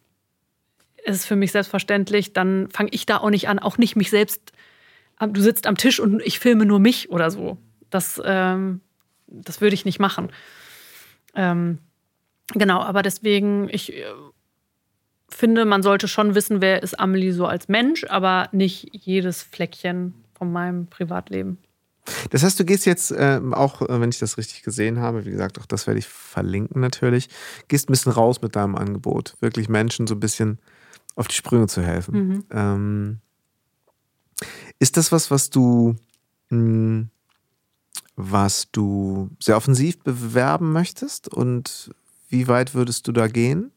[1.05, 4.09] ist es für mich selbstverständlich, dann fange ich da auch nicht an, auch nicht mich
[4.09, 4.53] selbst.
[5.21, 7.59] Du sitzt am Tisch und ich filme nur mich oder so.
[7.91, 8.81] Das, ähm,
[9.31, 10.31] das würde ich nicht machen.
[11.35, 11.79] Ähm,
[12.53, 14.05] genau, aber deswegen, ich äh,
[15.29, 20.15] finde, man sollte schon wissen, wer ist Amelie so als Mensch, aber nicht jedes Fleckchen
[20.35, 21.59] von meinem Privatleben.
[22.31, 25.59] Das heißt, du gehst jetzt äh, auch, wenn ich das richtig gesehen habe, wie gesagt,
[25.61, 27.29] auch das werde ich verlinken natürlich,
[27.69, 29.37] gehst ein bisschen raus mit deinem Angebot.
[29.41, 30.59] Wirklich Menschen so ein bisschen
[31.15, 32.15] auf die Sprünge zu helfen.
[32.15, 32.45] Mhm.
[32.51, 33.19] Ähm,
[34.79, 35.95] ist das was, was du,
[36.49, 37.11] mh, hm,
[38.17, 41.29] was du sehr offensiv bewerben möchtest?
[41.29, 41.91] Und
[42.29, 43.73] wie weit würdest du da gehen?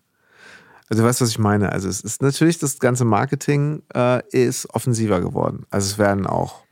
[0.90, 1.72] Also du weißt, was ich meine.
[1.72, 5.66] Also es ist natürlich, das ganze Marketing äh, ist offensiver geworden.
[5.70, 6.64] Also es werden auch,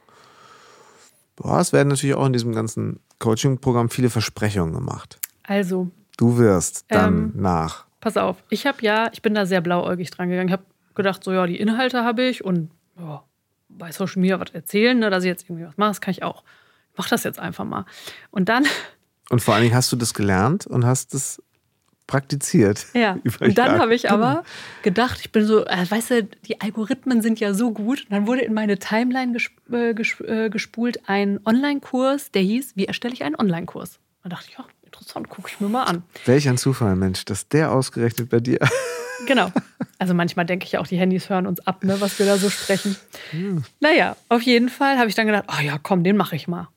[1.38, 5.20] boah, es werden natürlich auch in diesem ganzen Coaching-Programm viele Versprechungen gemacht.
[5.44, 5.90] Also.
[6.18, 10.10] Du wirst dann ähm, nach Pass auf, ich habe ja, ich bin da sehr blauäugig
[10.10, 10.50] dran gegangen.
[10.50, 10.66] Ich habe
[10.96, 13.24] gedacht, so ja, die Inhalte habe ich und ja,
[13.70, 16.24] bei Social Media was erzählen, ne, dass ich jetzt irgendwie was mache, das kann ich
[16.24, 16.44] auch.
[16.98, 17.86] Mach das jetzt einfach mal.
[18.32, 18.66] Und dann.
[19.30, 21.42] Und vor allen Dingen hast du das gelernt und hast es
[22.06, 22.86] praktiziert.
[22.94, 23.18] Ja.
[23.40, 24.44] Und dann habe ich aber
[24.84, 28.04] gedacht, ich bin so, äh, weißt du, die Algorithmen sind ja so gut.
[28.04, 32.74] Und dann wurde in meine Timeline gesp äh, gesp äh, gespult ein Online-Kurs, der hieß,
[32.76, 34.00] wie erstelle ich einen Online-Kurs?
[34.24, 36.04] Da dachte ich, ja, interessant, gucke ich mir mal an.
[36.26, 38.60] Welch ein Zufall, Mensch, dass der ausgerechnet bei dir.
[39.28, 39.52] Genau.
[40.00, 42.50] Also manchmal denke ich auch, die Handys hören uns ab, ne, was wir da so
[42.50, 42.96] sprechen.
[43.30, 43.64] Hm.
[43.80, 46.70] Naja, auf jeden Fall habe ich dann gedacht, oh ja, komm, den mache ich mal.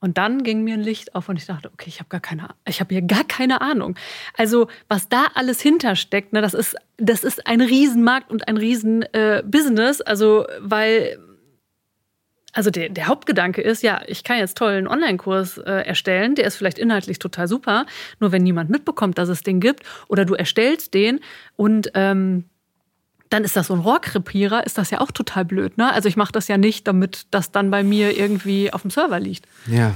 [0.00, 2.50] Und dann ging mir ein Licht auf und ich dachte, okay, ich habe gar keine,
[2.66, 3.96] ich habe hier gar keine Ahnung.
[4.36, 10.00] Also was da alles hintersteckt, ne, das ist, das ist ein Riesenmarkt und ein Riesenbusiness.
[10.00, 11.18] Äh, also weil
[12.52, 16.46] also der, der, Hauptgedanke ist, ja, ich kann jetzt toll einen Online-Kurs äh, erstellen, der
[16.46, 17.84] ist vielleicht inhaltlich total super,
[18.20, 21.20] nur wenn niemand mitbekommt, dass es den gibt, oder du erstellst den
[21.56, 22.44] und ähm,
[23.30, 25.76] dann ist das so ein Rohrkrepierer, ist das ja auch total blöd.
[25.78, 25.92] Ne?
[25.92, 29.20] Also ich mache das ja nicht, damit das dann bei mir irgendwie auf dem Server
[29.20, 29.46] liegt.
[29.66, 29.94] Ja.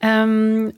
[0.00, 0.72] Ähm,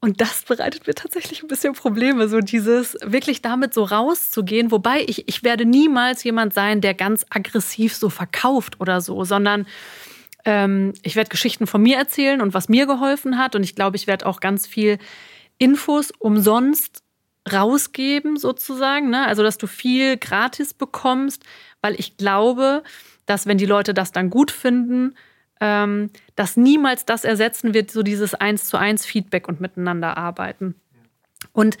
[0.00, 4.70] und das bereitet mir tatsächlich ein bisschen Probleme, so dieses wirklich damit so rauszugehen.
[4.70, 9.66] Wobei ich, ich werde niemals jemand sein, der ganz aggressiv so verkauft oder so, sondern
[10.46, 13.54] ähm, ich werde Geschichten von mir erzählen und was mir geholfen hat.
[13.54, 14.98] Und ich glaube, ich werde auch ganz viel
[15.58, 17.02] Infos umsonst
[17.50, 19.10] rausgeben, sozusagen.
[19.10, 19.26] Ne?
[19.26, 21.44] Also, dass du viel gratis bekommst,
[21.80, 22.82] weil ich glaube,
[23.26, 25.14] dass wenn die Leute das dann gut finden,
[25.60, 30.74] ähm, das niemals das ersetzen wird, so dieses Eins zu eins Feedback und miteinander arbeiten.
[31.52, 31.78] Und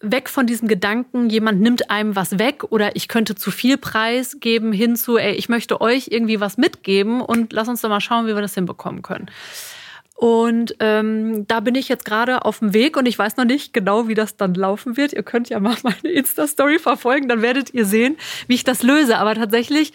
[0.00, 4.38] weg von diesem Gedanken, jemand nimmt einem was weg oder ich könnte zu viel Preis
[4.40, 8.00] geben, hin zu, ey, ich möchte euch irgendwie was mitgeben und lass uns doch mal
[8.00, 9.30] schauen, wie wir das hinbekommen können.
[10.16, 13.74] Und ähm, da bin ich jetzt gerade auf dem Weg und ich weiß noch nicht
[13.74, 15.12] genau, wie das dann laufen wird.
[15.12, 18.16] Ihr könnt ja mal meine Insta-Story verfolgen, dann werdet ihr sehen,
[18.46, 19.18] wie ich das löse.
[19.18, 19.92] Aber tatsächlich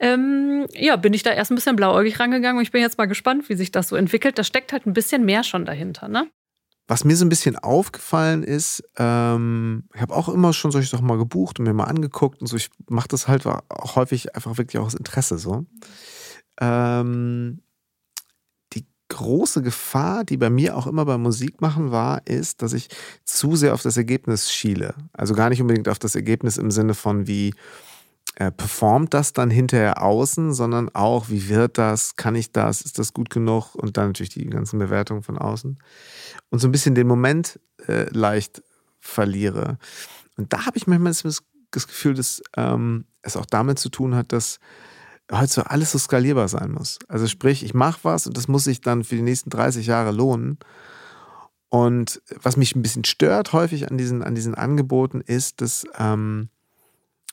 [0.00, 3.06] ähm, ja, bin ich da erst ein bisschen blauäugig rangegangen und ich bin jetzt mal
[3.06, 4.38] gespannt, wie sich das so entwickelt.
[4.38, 6.30] Da steckt halt ein bisschen mehr schon dahinter, ne?
[6.86, 11.06] Was mir so ein bisschen aufgefallen ist, ähm, ich habe auch immer schon solche Sachen
[11.06, 12.56] mal gebucht und mir mal angeguckt und so.
[12.56, 15.66] Ich mache das halt auch häufig einfach wirklich auch aus Interesse so.
[16.58, 17.60] Ähm,
[19.08, 22.88] große Gefahr, die bei mir auch immer beim Musikmachen war, ist, dass ich
[23.24, 24.94] zu sehr auf das Ergebnis schiele.
[25.12, 27.54] Also gar nicht unbedingt auf das Ergebnis im Sinne von wie
[28.36, 32.98] äh, performt das dann hinterher außen, sondern auch, wie wird das, kann ich das, ist
[32.98, 35.78] das gut genug und dann natürlich die ganzen Bewertungen von außen.
[36.50, 37.58] Und so ein bisschen den Moment
[37.88, 38.62] äh, leicht
[39.00, 39.78] verliere.
[40.36, 44.32] Und da habe ich manchmal das, Gefühl, dass ähm, es auch damit zu tun hat,
[44.32, 44.60] dass
[45.46, 46.98] so alles so skalierbar sein muss.
[47.08, 50.10] Also sprich, ich mache was und das muss sich dann für die nächsten 30 Jahre
[50.10, 50.58] lohnen.
[51.70, 56.48] Und was mich ein bisschen stört häufig an diesen, an diesen Angeboten ist, dass ähm,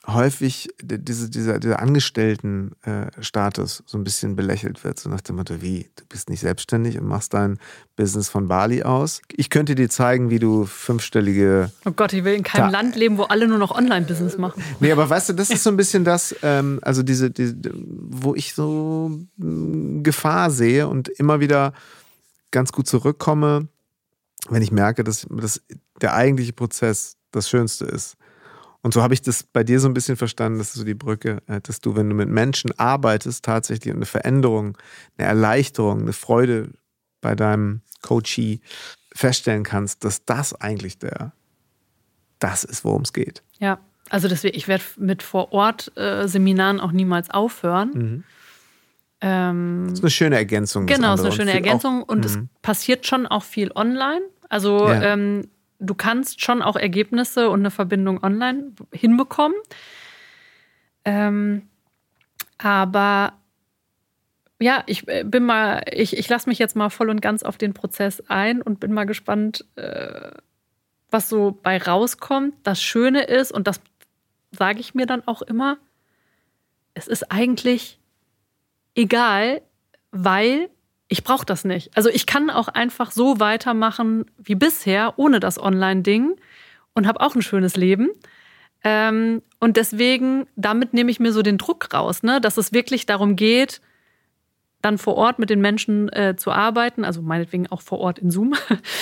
[0.06, 5.00] häufig diese, dieser, dieser Angestelltenstatus so ein bisschen belächelt wird.
[5.00, 7.58] So nach dem Motto, wie, du bist nicht selbstständig und machst dein
[7.96, 9.20] Business von Bali aus.
[9.34, 11.72] Ich könnte dir zeigen, wie du fünfstellige...
[11.84, 14.62] Oh Gott, ich will in keinem Ta Land leben, wo alle nur noch Online-Business machen.
[14.80, 18.34] Nee, aber weißt du, das ist so ein bisschen das, ähm, also diese, diese, wo
[18.34, 21.72] ich so mm, Gefahr sehe und immer wieder
[22.52, 23.66] ganz gut zurückkomme,
[24.48, 25.60] wenn ich merke, dass, dass
[26.00, 28.16] der eigentliche Prozess das Schönste ist.
[28.86, 30.94] Und so habe ich das bei dir so ein bisschen verstanden, das ist so die
[30.94, 34.78] Brücke, äh, dass du, wenn du mit Menschen arbeitest, tatsächlich eine Veränderung,
[35.18, 36.70] eine Erleichterung, eine Freude
[37.20, 38.60] bei deinem Coachee
[39.12, 41.32] feststellen kannst, dass das eigentlich der,
[42.38, 43.42] das ist, worum es geht.
[43.58, 47.90] Ja, also deswegen, ich werde mit Vor-Ort-Seminaren auch niemals aufhören.
[47.92, 48.24] Mhm.
[49.20, 50.86] Ähm, das ist eine schöne Ergänzung.
[50.86, 52.50] Genau, das ist eine schöne Ergänzung auch, und es mhm.
[52.62, 54.22] passiert schon auch viel online.
[54.48, 55.02] Also ja.
[55.14, 55.48] ähm,
[55.78, 59.56] du kannst schon auch Ergebnisse und eine Verbindung online hinbekommen.
[61.04, 61.68] Ähm,
[62.58, 63.34] aber
[64.60, 67.58] ja, ich äh, bin mal, ich, ich lasse mich jetzt mal voll und ganz auf
[67.58, 70.30] den Prozess ein und bin mal gespannt, äh,
[71.10, 72.54] was so bei rauskommt.
[72.62, 73.80] Das Schöne ist, und das
[74.52, 75.78] sage ich mir dann auch immer,
[76.94, 78.00] es ist eigentlich
[78.94, 79.60] egal,
[80.10, 80.70] weil
[81.08, 81.96] ich brauche das nicht.
[81.96, 86.36] Also ich kann auch einfach so weitermachen wie bisher, ohne das Online-Ding
[86.94, 88.08] und habe auch ein schönes Leben.
[88.82, 92.40] Ähm, und deswegen, damit nehme ich mir so den Druck raus, ne?
[92.40, 93.80] dass es wirklich darum geht,
[94.82, 98.30] dann vor Ort mit den Menschen äh, zu arbeiten, also meinetwegen auch vor Ort in
[98.30, 98.54] Zoom,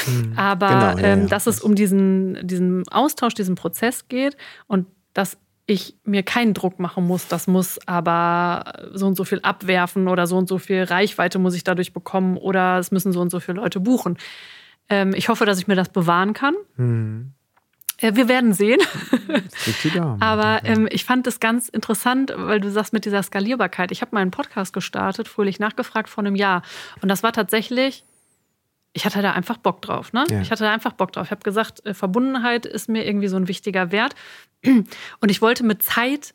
[0.07, 0.33] mhm.
[0.37, 4.37] aber genau, ja, ähm, dass es um diesen, diesen Austausch, diesen Prozess geht
[4.67, 9.41] und dass ich mir keinen Druck machen muss, das muss aber so und so viel
[9.41, 13.21] abwerfen oder so und so viel Reichweite muss ich dadurch bekommen oder es müssen so
[13.21, 14.19] und so viele Leute buchen.
[14.91, 16.55] Ähm, ich hoffe, dass ich mir das bewahren kann.
[16.77, 17.33] Mhm.
[17.99, 18.81] Äh, wir werden sehen.
[20.21, 23.91] aber ähm, ich fand es ganz interessant, weil du sagst mit dieser Skalierbarkeit.
[23.91, 26.63] Ich habe meinen Podcast gestartet, fröhlich nachgefragt vor einem Jahr.
[27.01, 28.05] Und das war tatsächlich
[28.95, 30.13] ich hatte da einfach Bock drauf.
[30.13, 30.25] Ne?
[30.31, 30.41] Ja.
[30.41, 31.27] Ich hatte da einfach Bock drauf.
[31.27, 34.15] Ich habe gesagt, äh, Verbundenheit ist mir irgendwie so ein wichtiger Wert.
[34.65, 36.33] Und ich wollte mit Zeit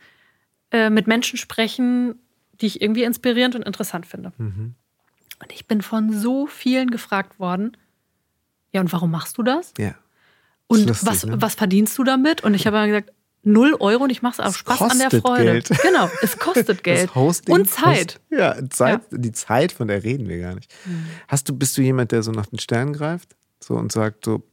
[0.71, 2.19] äh, mit Menschen sprechen,
[2.61, 4.33] die ich irgendwie inspirierend und interessant finde.
[4.37, 4.75] Mhm.
[5.41, 7.75] Und ich bin von so vielen gefragt worden,
[8.71, 9.73] ja, und warum machst du das?
[9.79, 9.95] Ja.
[10.67, 11.41] Und lustig, was, ne?
[11.41, 12.43] was verdienst du damit?
[12.43, 13.11] Und ich habe gesagt,
[13.43, 15.43] null Euro und ich mache es aus Spaß an der Freude.
[15.43, 15.69] Geld.
[15.81, 17.15] Genau, es kostet Geld.
[17.15, 18.19] und Zeit.
[18.29, 19.17] Kost, ja, Zeit, ja.
[19.17, 20.73] die Zeit, von der reden wir gar nicht.
[20.85, 21.05] Mhm.
[21.27, 23.35] Hast du, bist du jemand, der so nach den Sternen greift?
[23.61, 24.43] So und sagt so,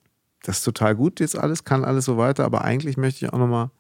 [0.43, 3.39] das ist total gut jetzt alles, kann alles so weiter, aber eigentlich möchte ich auch
[3.39, 3.71] nochmal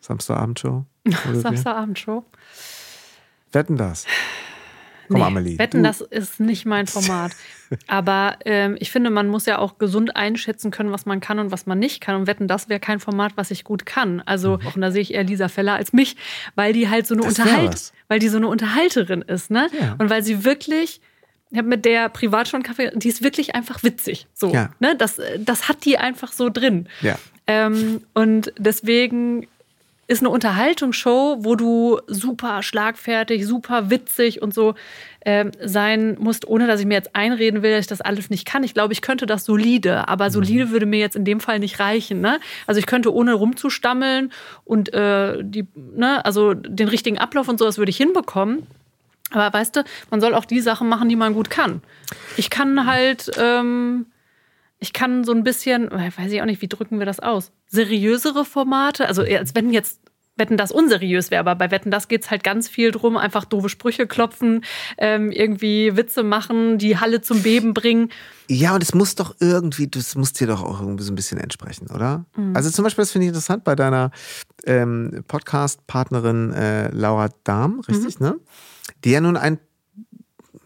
[0.00, 0.84] Samstagabendshow.
[1.34, 2.24] Samstagabendshow.
[3.52, 4.06] Wetten das?
[5.08, 5.58] Komm, nee, Amelie.
[5.58, 7.32] Wetten, das ist nicht mein Format.
[7.86, 11.50] Aber ähm, ich finde, man muss ja auch gesund einschätzen können, was man kann und
[11.50, 12.14] was man nicht kann.
[12.16, 14.22] Und wetten, das wäre kein Format, was ich gut kann.
[14.24, 16.16] Also, und da sehe ich eher Lisa Feller als mich,
[16.54, 17.28] weil die halt so eine Mhm.
[17.28, 19.68] Unterhalt, weil die so eine Unterhalterin ist, ne?
[19.80, 19.96] Ja.
[19.98, 21.00] Und weil sie wirklich,
[21.50, 24.26] ich habe mit der privat schon Kaffee, die ist wirklich einfach witzig.
[24.34, 24.70] So, Ja.
[24.80, 24.94] ne?
[24.96, 26.88] Das, das hat die einfach so drin.
[27.02, 27.18] Ja.
[27.48, 29.46] Ähm, und deswegen
[30.08, 34.74] ist eine Unterhaltungsshow, wo du super schlagfertig, super witzig und so
[35.24, 38.46] ähm, sein musst, ohne dass ich mir jetzt einreden will, dass ich das alles nicht
[38.46, 38.62] kann.
[38.62, 41.80] Ich glaube, ich könnte das solide, aber solide würde mir jetzt in dem Fall nicht
[41.80, 42.20] reichen.
[42.20, 42.38] Ne?
[42.66, 44.32] Also ich könnte ohne rumzustammeln
[44.64, 48.66] und äh, die, ne, also den richtigen Ablauf und sowas würde ich hinbekommen.
[49.32, 51.82] Aber weißt du, man soll auch die Sachen machen, die man gut kann.
[52.36, 54.06] Ich kann halt, ähm,
[54.78, 57.52] ich kann so ein bisschen, weiß ich auch nicht, wie drücken wir das aus?
[57.66, 60.00] Seriösere Formate, also eher, als wenn jetzt
[60.38, 63.46] Wetten das unseriös wäre, aber bei Wetten das geht es halt ganz viel drum, einfach
[63.46, 64.64] doofe Sprüche klopfen,
[64.98, 68.10] ähm, irgendwie Witze machen, die Halle zum Beben bringen.
[68.46, 71.38] Ja, und es muss doch irgendwie, das muss dir doch auch irgendwie so ein bisschen
[71.38, 72.26] entsprechen, oder?
[72.36, 72.54] Mhm.
[72.54, 74.10] Also zum Beispiel, das finde ich interessant bei deiner
[74.66, 78.26] ähm, Podcast-Partnerin äh, Laura Dahm, richtig, Mhm.
[78.26, 78.36] ne?
[79.04, 79.58] Die ja nun ein,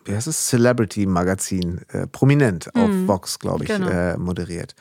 [0.05, 3.89] wie heißt es, Celebrity-Magazin, äh, prominent auf Vox, glaube ich, Genau.
[3.89, 4.75] äh, moderiert.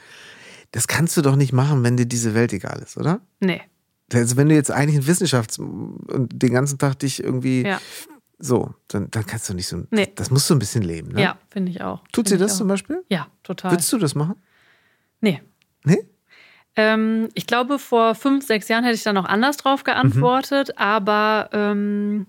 [0.71, 3.21] Das kannst du doch nicht machen, wenn dir diese Welt egal ist, oder?
[3.39, 3.61] Nee.
[4.13, 7.79] Also wenn du jetzt eigentlich in Wissenschafts- und den ganzen Tag dich irgendwie Ja,
[8.39, 10.07] so, dann, dann kannst du nicht so, Nee.
[10.15, 11.21] das musst du ein bisschen leben, ne?
[11.21, 12.03] ja finde ich auch.
[12.11, 12.57] Tut sie Find ich das auch.
[12.59, 13.03] zum Beispiel?
[13.09, 13.71] Ja, total.
[13.71, 14.35] Würdest du das machen?
[15.21, 15.41] Nee.
[15.83, 16.07] Nee?
[16.75, 21.49] Ähm, ich glaube, vor fünf, sechs Jahren hätte ich da noch anders drauf geantwortet, aber
[21.51, 22.27] ähm,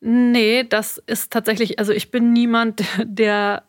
[0.00, 3.62] nee, das ist tatsächlich, also ich bin niemand, der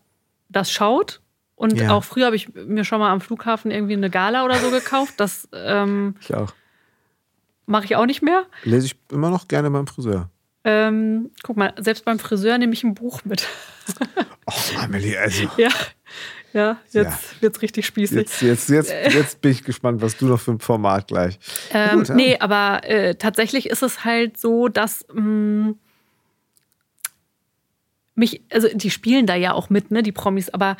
[0.49, 1.21] das schaut.
[1.55, 1.91] Und Ja.
[1.91, 5.13] auch früher habe ich mir schon mal am Flughafen irgendwie eine Gala oder so gekauft.
[5.17, 6.53] Das ähm, Ich auch.
[7.67, 8.45] mache ich auch nicht mehr.
[8.63, 10.29] Lese ich immer noch gerne beim Friseur.
[10.63, 13.47] Ähm, guck mal, selbst beim Friseur nehme ich ein Buch mit.
[14.47, 15.47] Oh, Amelie, also.
[15.57, 15.69] ja,
[16.51, 17.41] ja, jetzt Ja.
[17.41, 18.17] wird's richtig spießig.
[18.17, 21.39] Jetzt, jetzt, jetzt, jetzt bin ich gespannt, was du noch für ein Format gleich.
[21.71, 22.15] Ähm, Gut, ja.
[22.15, 25.73] Nee, aber äh, tatsächlich ist es halt so, dass mh,
[28.15, 30.77] mich, also die spielen da ja auch mit, ne, die Promis, aber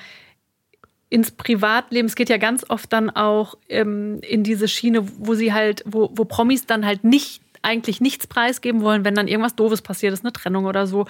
[1.10, 5.52] ins Privatleben, es geht ja ganz oft dann auch ähm, in diese Schiene, wo sie
[5.54, 9.82] halt, wo, wo Promis dann halt nicht eigentlich nichts preisgeben wollen, wenn dann irgendwas Doofes
[9.82, 11.06] passiert ist, eine Trennung oder so.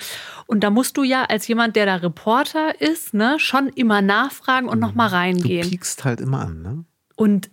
[0.48, 4.68] Und da musst du ja als jemand, der da Reporter ist, ne, schon immer nachfragen
[4.68, 5.70] und nochmal Du reingehen.
[5.70, 6.86] piekst halt immer an, ne?
[7.16, 7.51] Und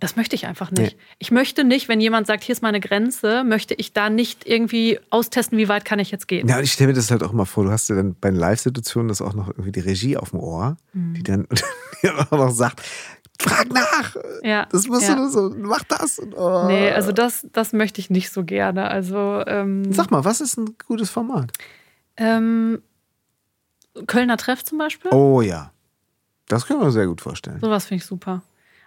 [0.00, 0.96] das möchte ich einfach nicht.
[0.96, 1.02] Nee.
[1.18, 4.98] Ich möchte nicht, wenn jemand sagt, hier ist meine Grenze, möchte ich da nicht irgendwie
[5.10, 6.48] austesten, wie weit kann ich jetzt gehen.
[6.48, 8.30] Ja, und ich stelle mir das halt auch mal vor, du hast ja dann bei
[8.30, 11.14] den Live-Situationen das auch noch irgendwie die Regie auf dem Ohr, Mhm.
[11.14, 11.46] die dann
[12.18, 12.82] auch noch sagt,
[13.40, 15.14] frag nach, Ja, das musst ja.
[15.14, 16.18] du nur so, mach das.
[16.18, 16.66] Und, oh.
[16.66, 18.88] Nee, also das, das möchte ich nicht so gerne.
[18.88, 21.50] Also ähm, Sag mal, was ist ein gutes Format?
[22.16, 22.82] ähm,
[24.06, 25.70] Kölner Treff zum Beispiel, Oh ja,
[26.48, 27.60] das können wir sehr gut vorstellen.
[27.60, 28.42] sowas finde ich super.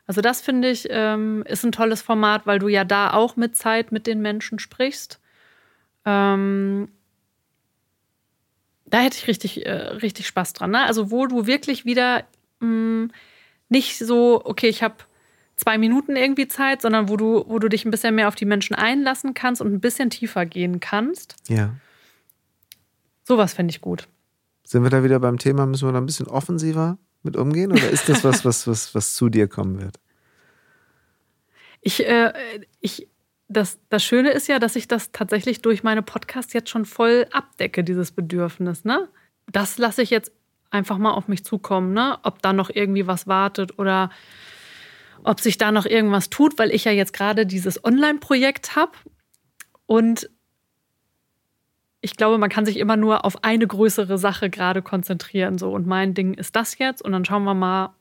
[0.07, 3.57] Also das finde ich ähm, ist ein tolles Format, weil du ja da auch mit
[3.57, 5.19] Zeit mit den Menschen sprichst.
[6.05, 6.87] Ähm,
[8.85, 10.71] da hätte ich richtig, äh, richtig Spaß dran.
[10.71, 10.85] Ne?
[10.85, 12.23] Also wo du wirklich wieder
[12.61, 13.09] mh,
[13.69, 14.95] nicht so, okay, ich habe
[15.57, 18.45] zwei Minuten irgendwie Zeit, sondern wo du, wo du dich ein bisschen mehr auf die
[18.45, 21.35] Menschen einlassen kannst und ein bisschen tiefer gehen kannst.
[21.49, 21.75] Ja.
[23.23, 24.07] Sowas finde ich gut.
[24.63, 27.71] Sind wir da wieder beim Thema, müssen wir da ein bisschen offensiver mit umgehen?
[27.71, 29.99] Oder ist das was, was, was, was zu dir kommen wird?
[31.81, 32.33] Ich, äh,
[32.79, 33.07] ich,
[33.47, 37.27] das, das Schöne ist ja, dass ich das tatsächlich durch meine Podcasts jetzt schon voll
[37.31, 38.83] abdecke, dieses Bedürfnis.
[38.83, 39.07] Ne?
[39.51, 40.31] Das lasse ich jetzt
[40.69, 42.17] einfach mal auf mich zukommen, ne?
[42.23, 44.09] ob da noch irgendwie was wartet oder
[45.23, 48.91] ob sich da noch irgendwas tut, weil ich ja jetzt gerade dieses Online-Projekt habe
[49.85, 50.29] und
[52.01, 55.57] ich glaube, man kann sich immer nur auf eine größere Sache gerade konzentrieren.
[55.57, 55.71] So.
[55.71, 57.01] Und mein Ding ist das jetzt.
[57.01, 57.93] Und dann schauen wir mal,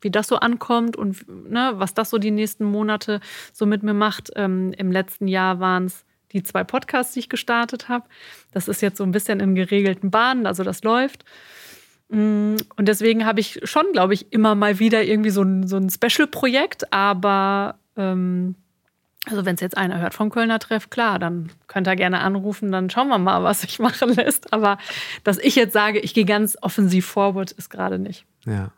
[0.00, 3.20] wie das so ankommt und ne, was das so die nächsten Monate
[3.52, 4.30] so mit mir macht.
[4.36, 8.06] Ähm, Im letzten Jahr waren es die zwei Podcasts, die ich gestartet habe.
[8.52, 11.24] Das ist jetzt so ein bisschen in geregelten Bahnen, also das läuft.
[12.08, 15.76] Mm, Und deswegen habe ich schon, glaube ich, immer mal wieder irgendwie so ein, so
[15.76, 16.92] ein Special-Projekt.
[16.92, 18.54] Aber ähm,
[19.26, 22.72] also wenn es jetzt einer hört vom Kölner Treff, klar, dann könnt ihr gerne anrufen,
[22.72, 24.52] dann schauen wir mal, was sich machen lässt.
[24.52, 24.78] Aber
[25.24, 28.26] dass ich jetzt sage, ich gehe ganz offensiv forward, ist gerade nicht.
[28.44, 28.72] Ja.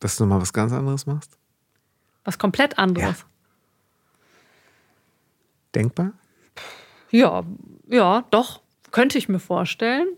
[0.00, 1.38] Dass du nochmal was ganz anderes machst?
[2.24, 3.24] Was komplett anderes.
[5.74, 6.12] Denkbar?
[7.10, 7.44] Ja,
[7.88, 8.60] ja, doch,
[8.90, 10.08] könnte ich mir vorstellen.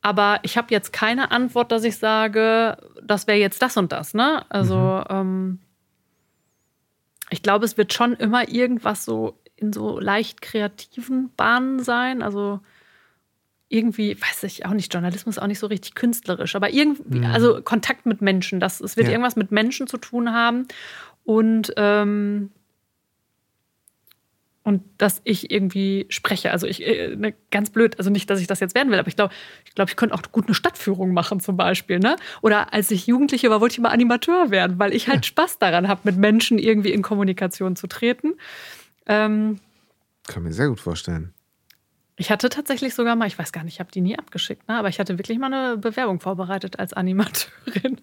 [0.00, 4.14] Aber ich habe jetzt keine Antwort, dass ich sage, das wäre jetzt das und das.
[4.14, 4.44] Ne?
[4.48, 5.58] Also ähm,
[7.30, 12.22] ich glaube, es wird schon immer irgendwas so in so leicht kreativen Bahnen sein.
[12.22, 12.60] Also
[13.68, 17.26] irgendwie, weiß ich auch nicht, Journalismus auch nicht so richtig künstlerisch, aber irgendwie, mhm.
[17.26, 19.12] also Kontakt mit Menschen, das, es wird ja.
[19.12, 20.68] irgendwas mit Menschen zu tun haben
[21.24, 22.52] und ähm,
[24.66, 26.50] und dass ich irgendwie spreche.
[26.50, 29.06] Also ich, äh, ne, ganz blöd, also nicht, dass ich das jetzt werden will, aber
[29.06, 29.32] ich glaube,
[29.64, 32.00] ich, glaub, ich könnte auch gut eine Stadtführung machen zum Beispiel.
[32.00, 32.16] Ne?
[32.42, 35.22] Oder als ich Jugendliche war, wollte ich mal Animateur werden, weil ich halt ja.
[35.22, 38.34] Spaß daran habe, mit Menschen irgendwie in Kommunikation zu treten.
[39.06, 39.60] Ähm,
[40.26, 41.32] Kann mir sehr gut vorstellen.
[42.16, 44.76] Ich hatte tatsächlich sogar mal, ich weiß gar nicht, ich habe die nie abgeschickt, ne?
[44.76, 48.00] aber ich hatte wirklich mal eine Bewerbung vorbereitet als Animateurin.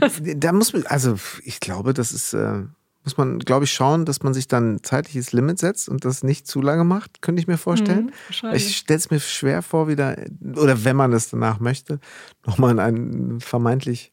[0.00, 1.14] Das da muss man, also
[1.44, 2.64] ich glaube, das ist, äh,
[3.04, 6.22] muss man, glaube ich, schauen, dass man sich dann ein zeitliches Limit setzt und das
[6.22, 8.12] nicht zu lange macht, könnte ich mir vorstellen.
[8.30, 10.16] Mhm, ich stelle es mir schwer vor, wieder,
[10.56, 11.98] oder wenn man es danach möchte,
[12.46, 14.12] nochmal in ein vermeintlich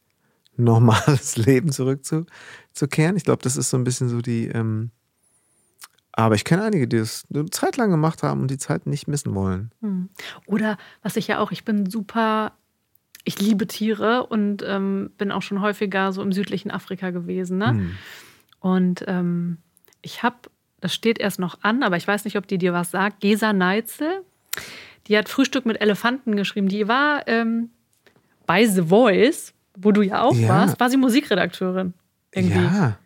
[0.56, 3.16] normales Leben zurückzukehren.
[3.16, 4.90] Ich glaube, das ist so ein bisschen so die, ähm,
[6.12, 9.06] aber ich kenne einige, die es eine Zeit lang gemacht haben und die Zeit nicht
[9.06, 9.70] missen wollen.
[9.80, 10.08] Hm.
[10.46, 12.52] Oder was ich ja auch, ich bin super,
[13.24, 17.58] ich liebe Tiere und ähm, bin auch schon häufiger so im südlichen Afrika gewesen.
[17.58, 17.68] Ne?
[17.68, 17.96] Hm.
[18.60, 19.58] Und ähm,
[20.02, 20.36] ich habe,
[20.80, 23.52] das steht erst noch an, aber ich weiß nicht, ob die dir was sagt, Gesa
[23.52, 24.22] Neitzel.
[25.06, 26.68] Die hat Frühstück mit Elefanten geschrieben.
[26.68, 27.70] Die war ähm,
[28.46, 30.48] bei The Voice, wo du ja auch ja.
[30.48, 31.94] warst, war sie Musikredakteurin.
[32.32, 32.58] Irgendwie.
[32.58, 32.98] Ja.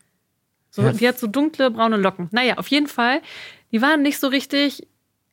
[0.71, 0.93] So, ja.
[0.93, 2.29] Die hat so dunkle braune Locken.
[2.33, 3.23] Naja, auf jeden Fall,
[3.71, 4.87] die waren nicht so richtig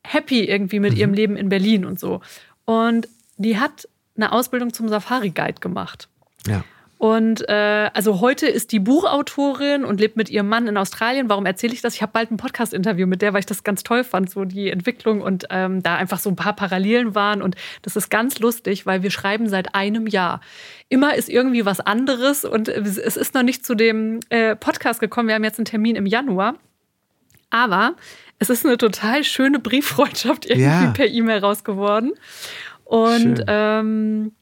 [0.03, 0.99] happy irgendwie mit mhm.
[0.99, 2.22] ihrem Leben in Berlin und so.
[2.65, 3.07] Und
[3.38, 6.10] die hat eine Ausbildung zum Safari-Guide gemacht.
[6.45, 6.64] Ja.
[7.02, 11.30] Und äh, also heute ist die Buchautorin und lebt mit ihrem Mann in Australien.
[11.30, 11.95] Warum erzähle ich das?
[11.95, 14.69] Ich habe bald ein Podcast-Interview mit der, weil ich das ganz toll fand, so die
[14.69, 17.41] Entwicklung und ähm, da einfach so ein paar Parallelen waren.
[17.41, 20.41] Und das ist ganz lustig, weil wir schreiben seit einem Jahr.
[20.90, 25.28] Immer ist irgendwie was anderes und es ist noch nicht zu dem äh, Podcast gekommen.
[25.28, 26.53] Wir haben jetzt einen Termin im Januar.
[27.49, 27.95] Aber
[28.38, 30.91] es ist eine total schöne Brieffreundschaft irgendwie ja.
[30.91, 32.11] per E-Mail raus geworden.
[32.84, 34.34] Und ähm,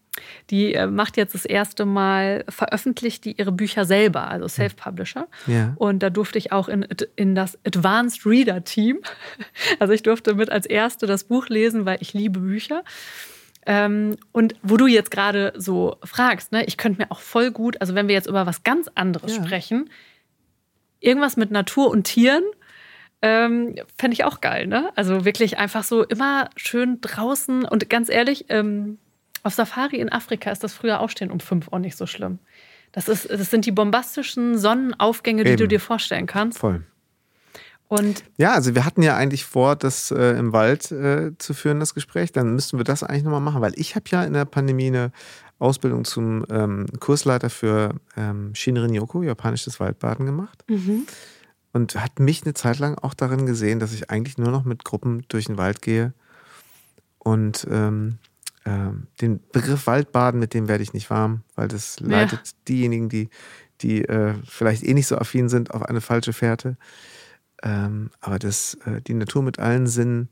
[0.50, 5.28] die äh, macht jetzt das erste Mal, veröffentlicht die ihre Bücher selber, also Self-Publisher.
[5.48, 5.74] Ja.
[5.78, 6.86] Und da durfte ich auch in,
[7.16, 9.00] in das Advanced Reader Team.
[9.80, 12.84] Also ich durfte mit als Erste das Buch lesen, weil ich liebe Bücher.
[13.66, 17.80] Ähm, und wo du jetzt gerade so fragst, ne, ich könnte mir auch voll gut,
[17.82, 19.44] also wenn wir jetzt über was ganz anderes ja.
[19.44, 19.90] sprechen,
[21.00, 22.44] irgendwas mit Natur und Tieren,
[23.22, 24.92] ähm, fände ich auch geil, ne?
[24.96, 28.98] Also wirklich einfach so immer schön draußen und ganz ehrlich, ähm,
[29.44, 32.40] auf Safari in Afrika ist das frühe Aufstehen um fünf auch nicht so schlimm.
[32.92, 35.58] Das, ist, das sind die bombastischen Sonnenaufgänge, die Eben.
[35.58, 36.60] du dir vorstellen kannst.
[36.60, 36.84] Voll.
[37.88, 41.80] Und ja, also wir hatten ja eigentlich vor, das äh, im Wald äh, zu führen,
[41.80, 42.32] das Gespräch.
[42.32, 45.12] Dann müssten wir das eigentlich nochmal machen, weil ich habe ja in der Pandemie eine
[45.58, 50.64] Ausbildung zum ähm, Kursleiter für ähm, Shinrin-yoku, japanisches Waldbaden gemacht.
[50.68, 51.08] Mhm.
[51.74, 54.84] Und hat mich eine Zeit lang auch darin gesehen, dass ich eigentlich nur noch mit
[54.84, 56.14] Gruppen durch den Wald gehe
[57.20, 58.18] und ähm,
[59.22, 62.54] den Begriff Waldbaden, mit dem werde ich nicht warm, weil das leitet ja.
[62.68, 63.30] diejenigen, die,
[63.82, 66.78] die äh, vielleicht eh nicht so affin sind, auf eine falsche Fährte.
[67.64, 70.30] Ähm, aber das, äh, die Natur mit allen Sinnen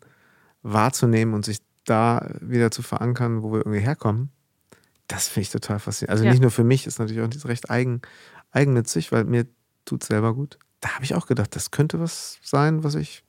[0.61, 4.29] wahrzunehmen und sich da wieder zu verankern, wo wir irgendwie herkommen,
[5.07, 6.11] das finde ich total faszinierend.
[6.11, 6.31] Also ja.
[6.31, 8.01] nicht nur für mich, ist natürlich auch recht eigen,
[8.51, 9.45] eigennützig, weil mir
[9.85, 10.59] tut es selber gut.
[10.81, 13.23] Da habe ich auch gedacht, das könnte was sein, was ich,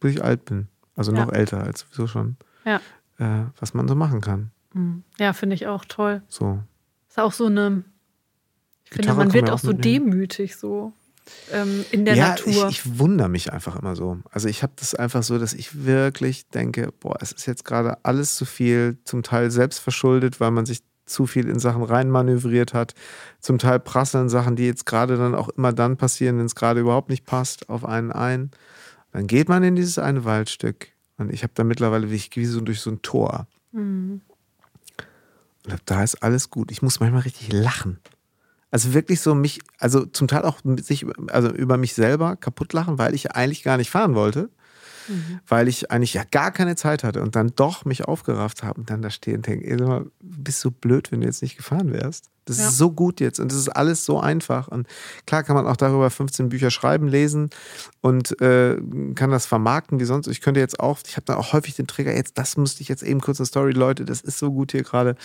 [0.00, 0.68] bis ich alt bin.
[0.96, 1.38] Also noch ja.
[1.38, 2.36] älter als sowieso schon.
[2.64, 2.80] Ja
[3.18, 4.50] äh, was man so machen kann.
[4.72, 5.02] Mhm.
[5.18, 6.22] Ja, finde ich auch toll.
[6.28, 6.60] So.
[7.08, 7.84] Ist auch so eine,
[8.84, 10.10] ich Gitarre finde, man wird auch so mitnehmen.
[10.10, 10.92] demütig so
[11.52, 12.68] ähm, in der ja, Natur.
[12.68, 14.18] Ich, ich wundere mich einfach immer so.
[14.30, 18.04] Also ich habe das einfach so, dass ich wirklich denke, boah, es ist jetzt gerade
[18.04, 22.74] alles zu viel, zum Teil selbst verschuldet, weil man sich zu viel in Sachen reinmanövriert
[22.74, 22.94] hat.
[23.40, 26.80] Zum Teil prasseln Sachen, die jetzt gerade dann auch immer dann passieren, wenn es gerade
[26.80, 28.50] überhaupt nicht passt, auf einen ein.
[29.12, 30.88] Dann geht man in dieses eine Waldstück
[31.18, 33.46] und ich habe da mittlerweile wie, wie so durch so ein Tor.
[33.72, 34.20] Mhm.
[35.66, 36.70] Und da ist alles gut.
[36.70, 37.98] Ich muss manchmal richtig lachen.
[38.70, 42.98] Also wirklich so mich, also zum Teil auch sich, also über mich selber kaputt lachen,
[42.98, 44.50] weil ich eigentlich gar nicht fahren wollte
[45.08, 45.40] mhm.
[45.46, 48.90] weil ich eigentlich ja gar keine Zeit hatte und dann doch mich aufgerafft habe und
[48.90, 51.92] dann da stehen und denke, ey, mal, bist so blöd, wenn du jetzt nicht gefahren
[51.92, 52.30] wärst.
[52.48, 52.68] Das ja.
[52.68, 54.68] ist so gut jetzt und das ist alles so einfach.
[54.68, 54.86] Und
[55.26, 57.50] klar kann man auch darüber 15 Bücher schreiben, lesen
[58.00, 58.76] und äh,
[59.14, 60.26] kann das vermarkten wie sonst.
[60.28, 62.88] Ich könnte jetzt auch, ich habe dann auch häufig den Trigger, jetzt, das müsste ich
[62.88, 65.16] jetzt eben kurz eine Story, Leute, das ist so gut hier gerade.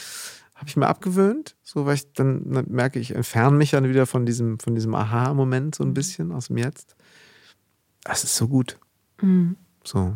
[0.55, 4.05] Habe ich mir abgewöhnt, so weil ich dann, dann merke, ich entferne mich dann wieder
[4.05, 5.93] von diesem, von diesem Aha-Moment so ein mhm.
[5.93, 6.95] bisschen aus dem Jetzt.
[8.03, 8.77] Das ist so gut.
[9.21, 9.55] Mhm.
[9.83, 10.15] So.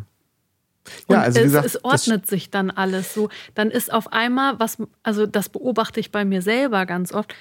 [1.08, 3.28] Ja, also es, gesagt, es ordnet sich dann alles so.
[3.54, 7.34] Dann ist auf einmal, was, also das beobachte ich bei mir selber ganz oft,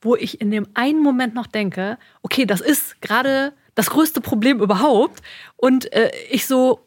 [0.00, 4.60] wo ich in dem einen Moment noch denke, okay, das ist gerade das größte Problem
[4.60, 5.22] überhaupt.
[5.56, 6.86] Und äh, ich so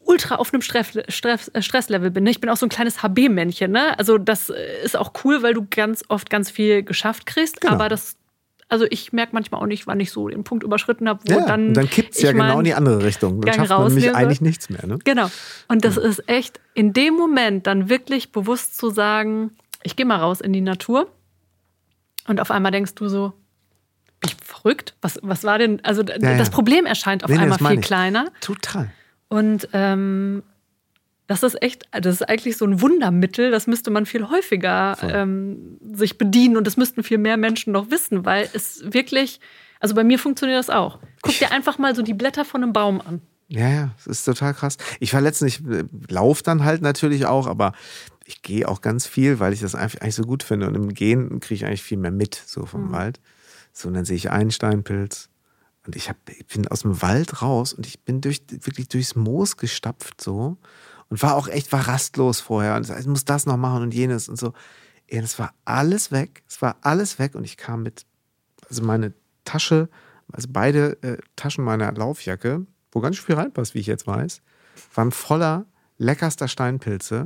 [0.00, 2.26] ultra auf einem Stress, Stress, äh, Stresslevel bin.
[2.26, 3.70] Ich bin auch so ein kleines HB-Männchen.
[3.70, 3.98] Ne?
[3.98, 7.60] Also das äh, ist auch cool, weil du ganz oft ganz viel geschafft kriegst.
[7.60, 7.74] Genau.
[7.74, 8.16] Aber das
[8.70, 11.44] also ich merke manchmal auch nicht, wann ich so den Punkt überschritten habe, wo ja,
[11.44, 11.68] dann.
[11.68, 13.40] Und dann kippt es ja genau in die andere Richtung.
[13.40, 14.86] Dann schafft man nämlich eigentlich nichts mehr.
[14.86, 14.98] Ne?
[15.04, 15.30] Genau.
[15.68, 16.02] Und das mhm.
[16.02, 19.50] ist echt in dem Moment dann wirklich bewusst zu sagen,
[19.82, 21.10] ich gehe mal raus in die Natur.
[22.28, 23.32] Und auf einmal denkst du so,
[24.20, 24.94] bin ich verrückt?
[25.02, 25.84] Was, was war denn?
[25.84, 26.54] Also ja, das ja.
[26.54, 28.30] Problem erscheint auf nee, einmal viel kleiner.
[28.40, 28.90] Total.
[29.28, 30.42] Und ähm,
[31.30, 35.78] das ist echt, das ist eigentlich so ein Wundermittel, das müsste man viel häufiger ähm,
[35.92, 39.38] sich bedienen und das müssten viel mehr Menschen noch wissen, weil es wirklich,
[39.78, 40.98] also bei mir funktioniert das auch.
[41.22, 43.22] Guck dir einfach mal so die Blätter von einem Baum an.
[43.46, 44.76] Ja, ja, das ist total krass.
[44.98, 47.74] Ich war letztens, ich äh, laufe dann halt natürlich auch, aber
[48.24, 50.66] ich gehe auch ganz viel, weil ich das einfach eigentlich so gut finde.
[50.66, 52.92] Und im Gehen kriege ich eigentlich viel mehr mit, so vom mhm.
[52.92, 53.20] Wald.
[53.72, 55.28] So, und dann sehe ich einen Steinpilz.
[55.86, 59.14] Und ich, hab, ich bin aus dem Wald raus und ich bin durch, wirklich durchs
[59.14, 60.58] Moos gestapft so
[61.10, 64.28] und war auch echt, war rastlos vorher und ich muss das noch machen und jenes
[64.28, 64.48] und so.
[65.12, 68.06] Und es war alles weg, es war alles weg und ich kam mit,
[68.68, 69.12] also meine
[69.44, 69.88] Tasche,
[70.32, 74.40] also beide äh, Taschen meiner Laufjacke, wo ganz viel reinpasst, wie ich jetzt weiß,
[74.94, 75.66] waren voller
[75.98, 77.22] leckerster Steinpilze.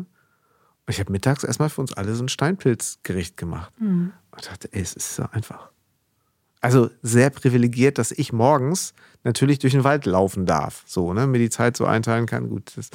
[0.87, 3.73] Und ich habe mittags erstmal für uns alle so ein Steinpilzgericht gemacht.
[3.79, 4.13] Mhm.
[4.31, 5.71] Und dachte, ey, es ist so einfach.
[6.61, 10.83] Also sehr privilegiert, dass ich morgens natürlich durch den Wald laufen darf.
[10.87, 12.49] So, ne, mir die Zeit so einteilen kann.
[12.49, 12.91] Gut, das,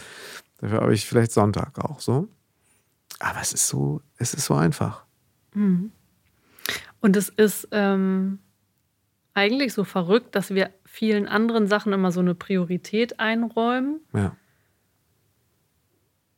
[0.62, 2.28] Dafür habe ich vielleicht Sonntag auch so.
[3.20, 5.04] Aber es ist so, es ist so einfach.
[5.54, 5.92] Mhm.
[7.02, 8.40] Und es ist ähm,
[9.34, 14.02] eigentlich so verrückt, dass wir vielen anderen Sachen immer so eine Priorität einräumen.
[14.14, 14.36] Ja.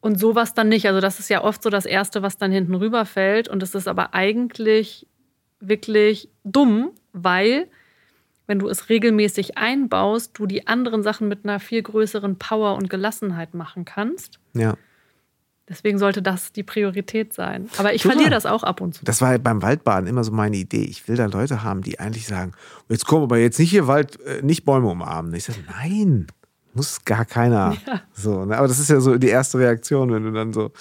[0.02, 0.88] Und sowas dann nicht.
[0.88, 3.48] Also, das ist ja oft so das Erste, was dann hinten rüberfällt.
[3.48, 5.08] Und es ist aber eigentlich
[5.60, 7.68] wirklich dumm, weil
[8.52, 12.90] wenn du es regelmäßig einbaust, du die anderen Sachen mit einer viel größeren Power und
[12.90, 14.40] Gelassenheit machen kannst.
[14.52, 14.74] Ja.
[15.70, 17.70] Deswegen sollte das die Priorität sein.
[17.78, 19.06] Aber ich verliere das auch ab und zu.
[19.06, 20.84] Das war beim Waldbaden immer so meine Idee.
[20.84, 22.52] Ich will da Leute haben, die eigentlich sagen,
[22.90, 25.34] jetzt kommen aber jetzt nicht hier Wald, äh, nicht Bäume umarmen.
[25.34, 26.28] Ich sage, nein,
[26.74, 27.78] muss gar keiner.
[27.88, 28.02] Ja.
[28.12, 28.58] So, ne?
[28.58, 30.74] Aber das ist ja so die erste Reaktion, wenn du dann so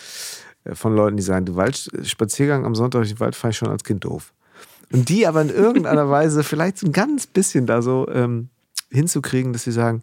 [0.65, 3.69] äh, von Leuten, die sagen, du Waldspaziergang am Sonntag durch den Wald fahre ich schon
[3.69, 4.33] als Kind doof.
[4.93, 8.49] Und die aber in irgendeiner Weise vielleicht so ein ganz bisschen da so ähm,
[8.91, 10.03] hinzukriegen, dass sie sagen,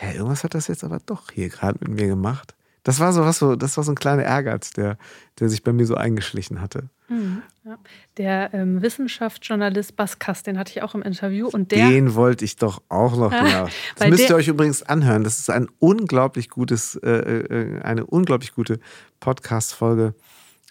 [0.00, 2.54] ja, irgendwas hat das jetzt aber doch hier gerade mit mir gemacht.
[2.84, 4.96] Das war so was so, das war so ein kleiner Ehrgeiz, der,
[5.40, 6.88] der sich bei mir so eingeschlichen hatte.
[7.08, 7.78] Mhm, ja.
[8.16, 11.88] Der ähm, Wissenschaftsjournalist Baskas, den hatte ich auch im Interview und der.
[11.88, 13.68] Den wollte ich doch auch noch genau.
[13.96, 15.24] Das müsst ihr euch übrigens anhören.
[15.24, 18.78] Das ist ein unglaublich gutes, äh, äh eine unglaublich gute
[19.20, 20.14] Podcast-Folge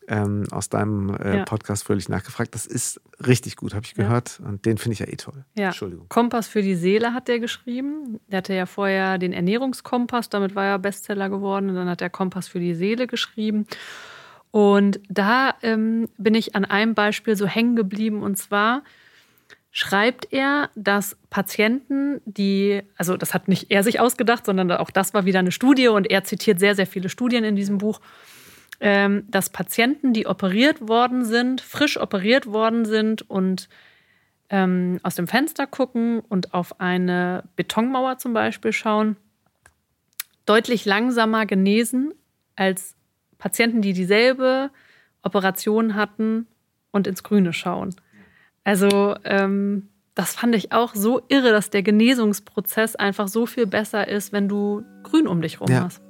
[0.07, 1.45] ähm, aus deinem äh, ja.
[1.45, 2.55] Podcast völlig nachgefragt.
[2.55, 4.39] Das ist richtig gut, habe ich gehört.
[4.39, 4.49] Ja.
[4.49, 5.45] Und den finde ich ja eh toll.
[5.55, 5.67] Ja.
[5.67, 6.07] Entschuldigung.
[6.09, 8.19] Kompass für die Seele hat der geschrieben.
[8.27, 11.69] Der hatte ja vorher den Ernährungskompass, damit war er Bestseller geworden.
[11.69, 13.67] Und dann hat er Kompass für die Seele geschrieben.
[14.51, 18.23] Und da ähm, bin ich an einem Beispiel so hängen geblieben.
[18.23, 18.83] Und zwar
[19.71, 25.13] schreibt er, dass Patienten, die, also das hat nicht er sich ausgedacht, sondern auch das
[25.13, 27.99] war wieder eine Studie und er zitiert sehr, sehr viele Studien in diesem Buch
[28.79, 33.69] dass Patienten, die operiert worden sind, frisch operiert worden sind und
[34.49, 39.17] ähm, aus dem Fenster gucken und auf eine Betonmauer zum Beispiel schauen,
[40.45, 42.13] deutlich langsamer genesen
[42.55, 42.95] als
[43.37, 44.71] Patienten, die dieselbe
[45.21, 46.47] Operation hatten
[46.91, 47.95] und ins Grüne schauen.
[48.63, 54.07] Also ähm, das fand ich auch so irre, dass der Genesungsprozess einfach so viel besser
[54.07, 55.83] ist, wenn du Grün um dich rum ja.
[55.83, 56.01] hast.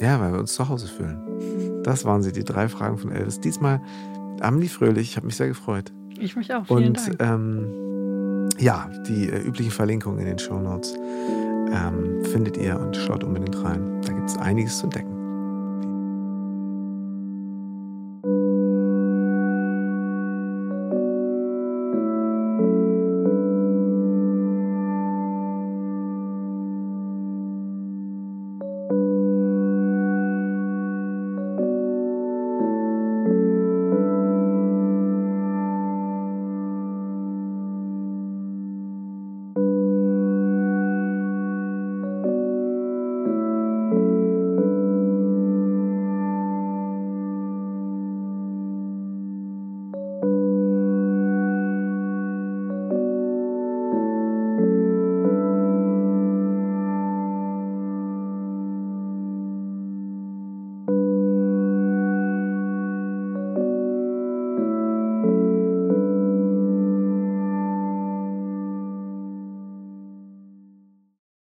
[0.00, 1.71] Ja, weil wir uns zu Hause fühlen.
[1.84, 3.40] Das waren sie, die drei Fragen von Elvis.
[3.40, 3.80] Diesmal
[4.40, 5.10] Amelie Fröhlich.
[5.10, 5.92] Ich habe mich sehr gefreut.
[6.18, 6.66] Ich mich auch.
[6.66, 10.94] Vielen Und ähm, ja, die äh, üblichen Verlinkungen in den Show Notes
[11.72, 14.00] ähm, findet ihr und schaut unbedingt rein.
[14.02, 15.21] Da gibt es einiges zu entdecken.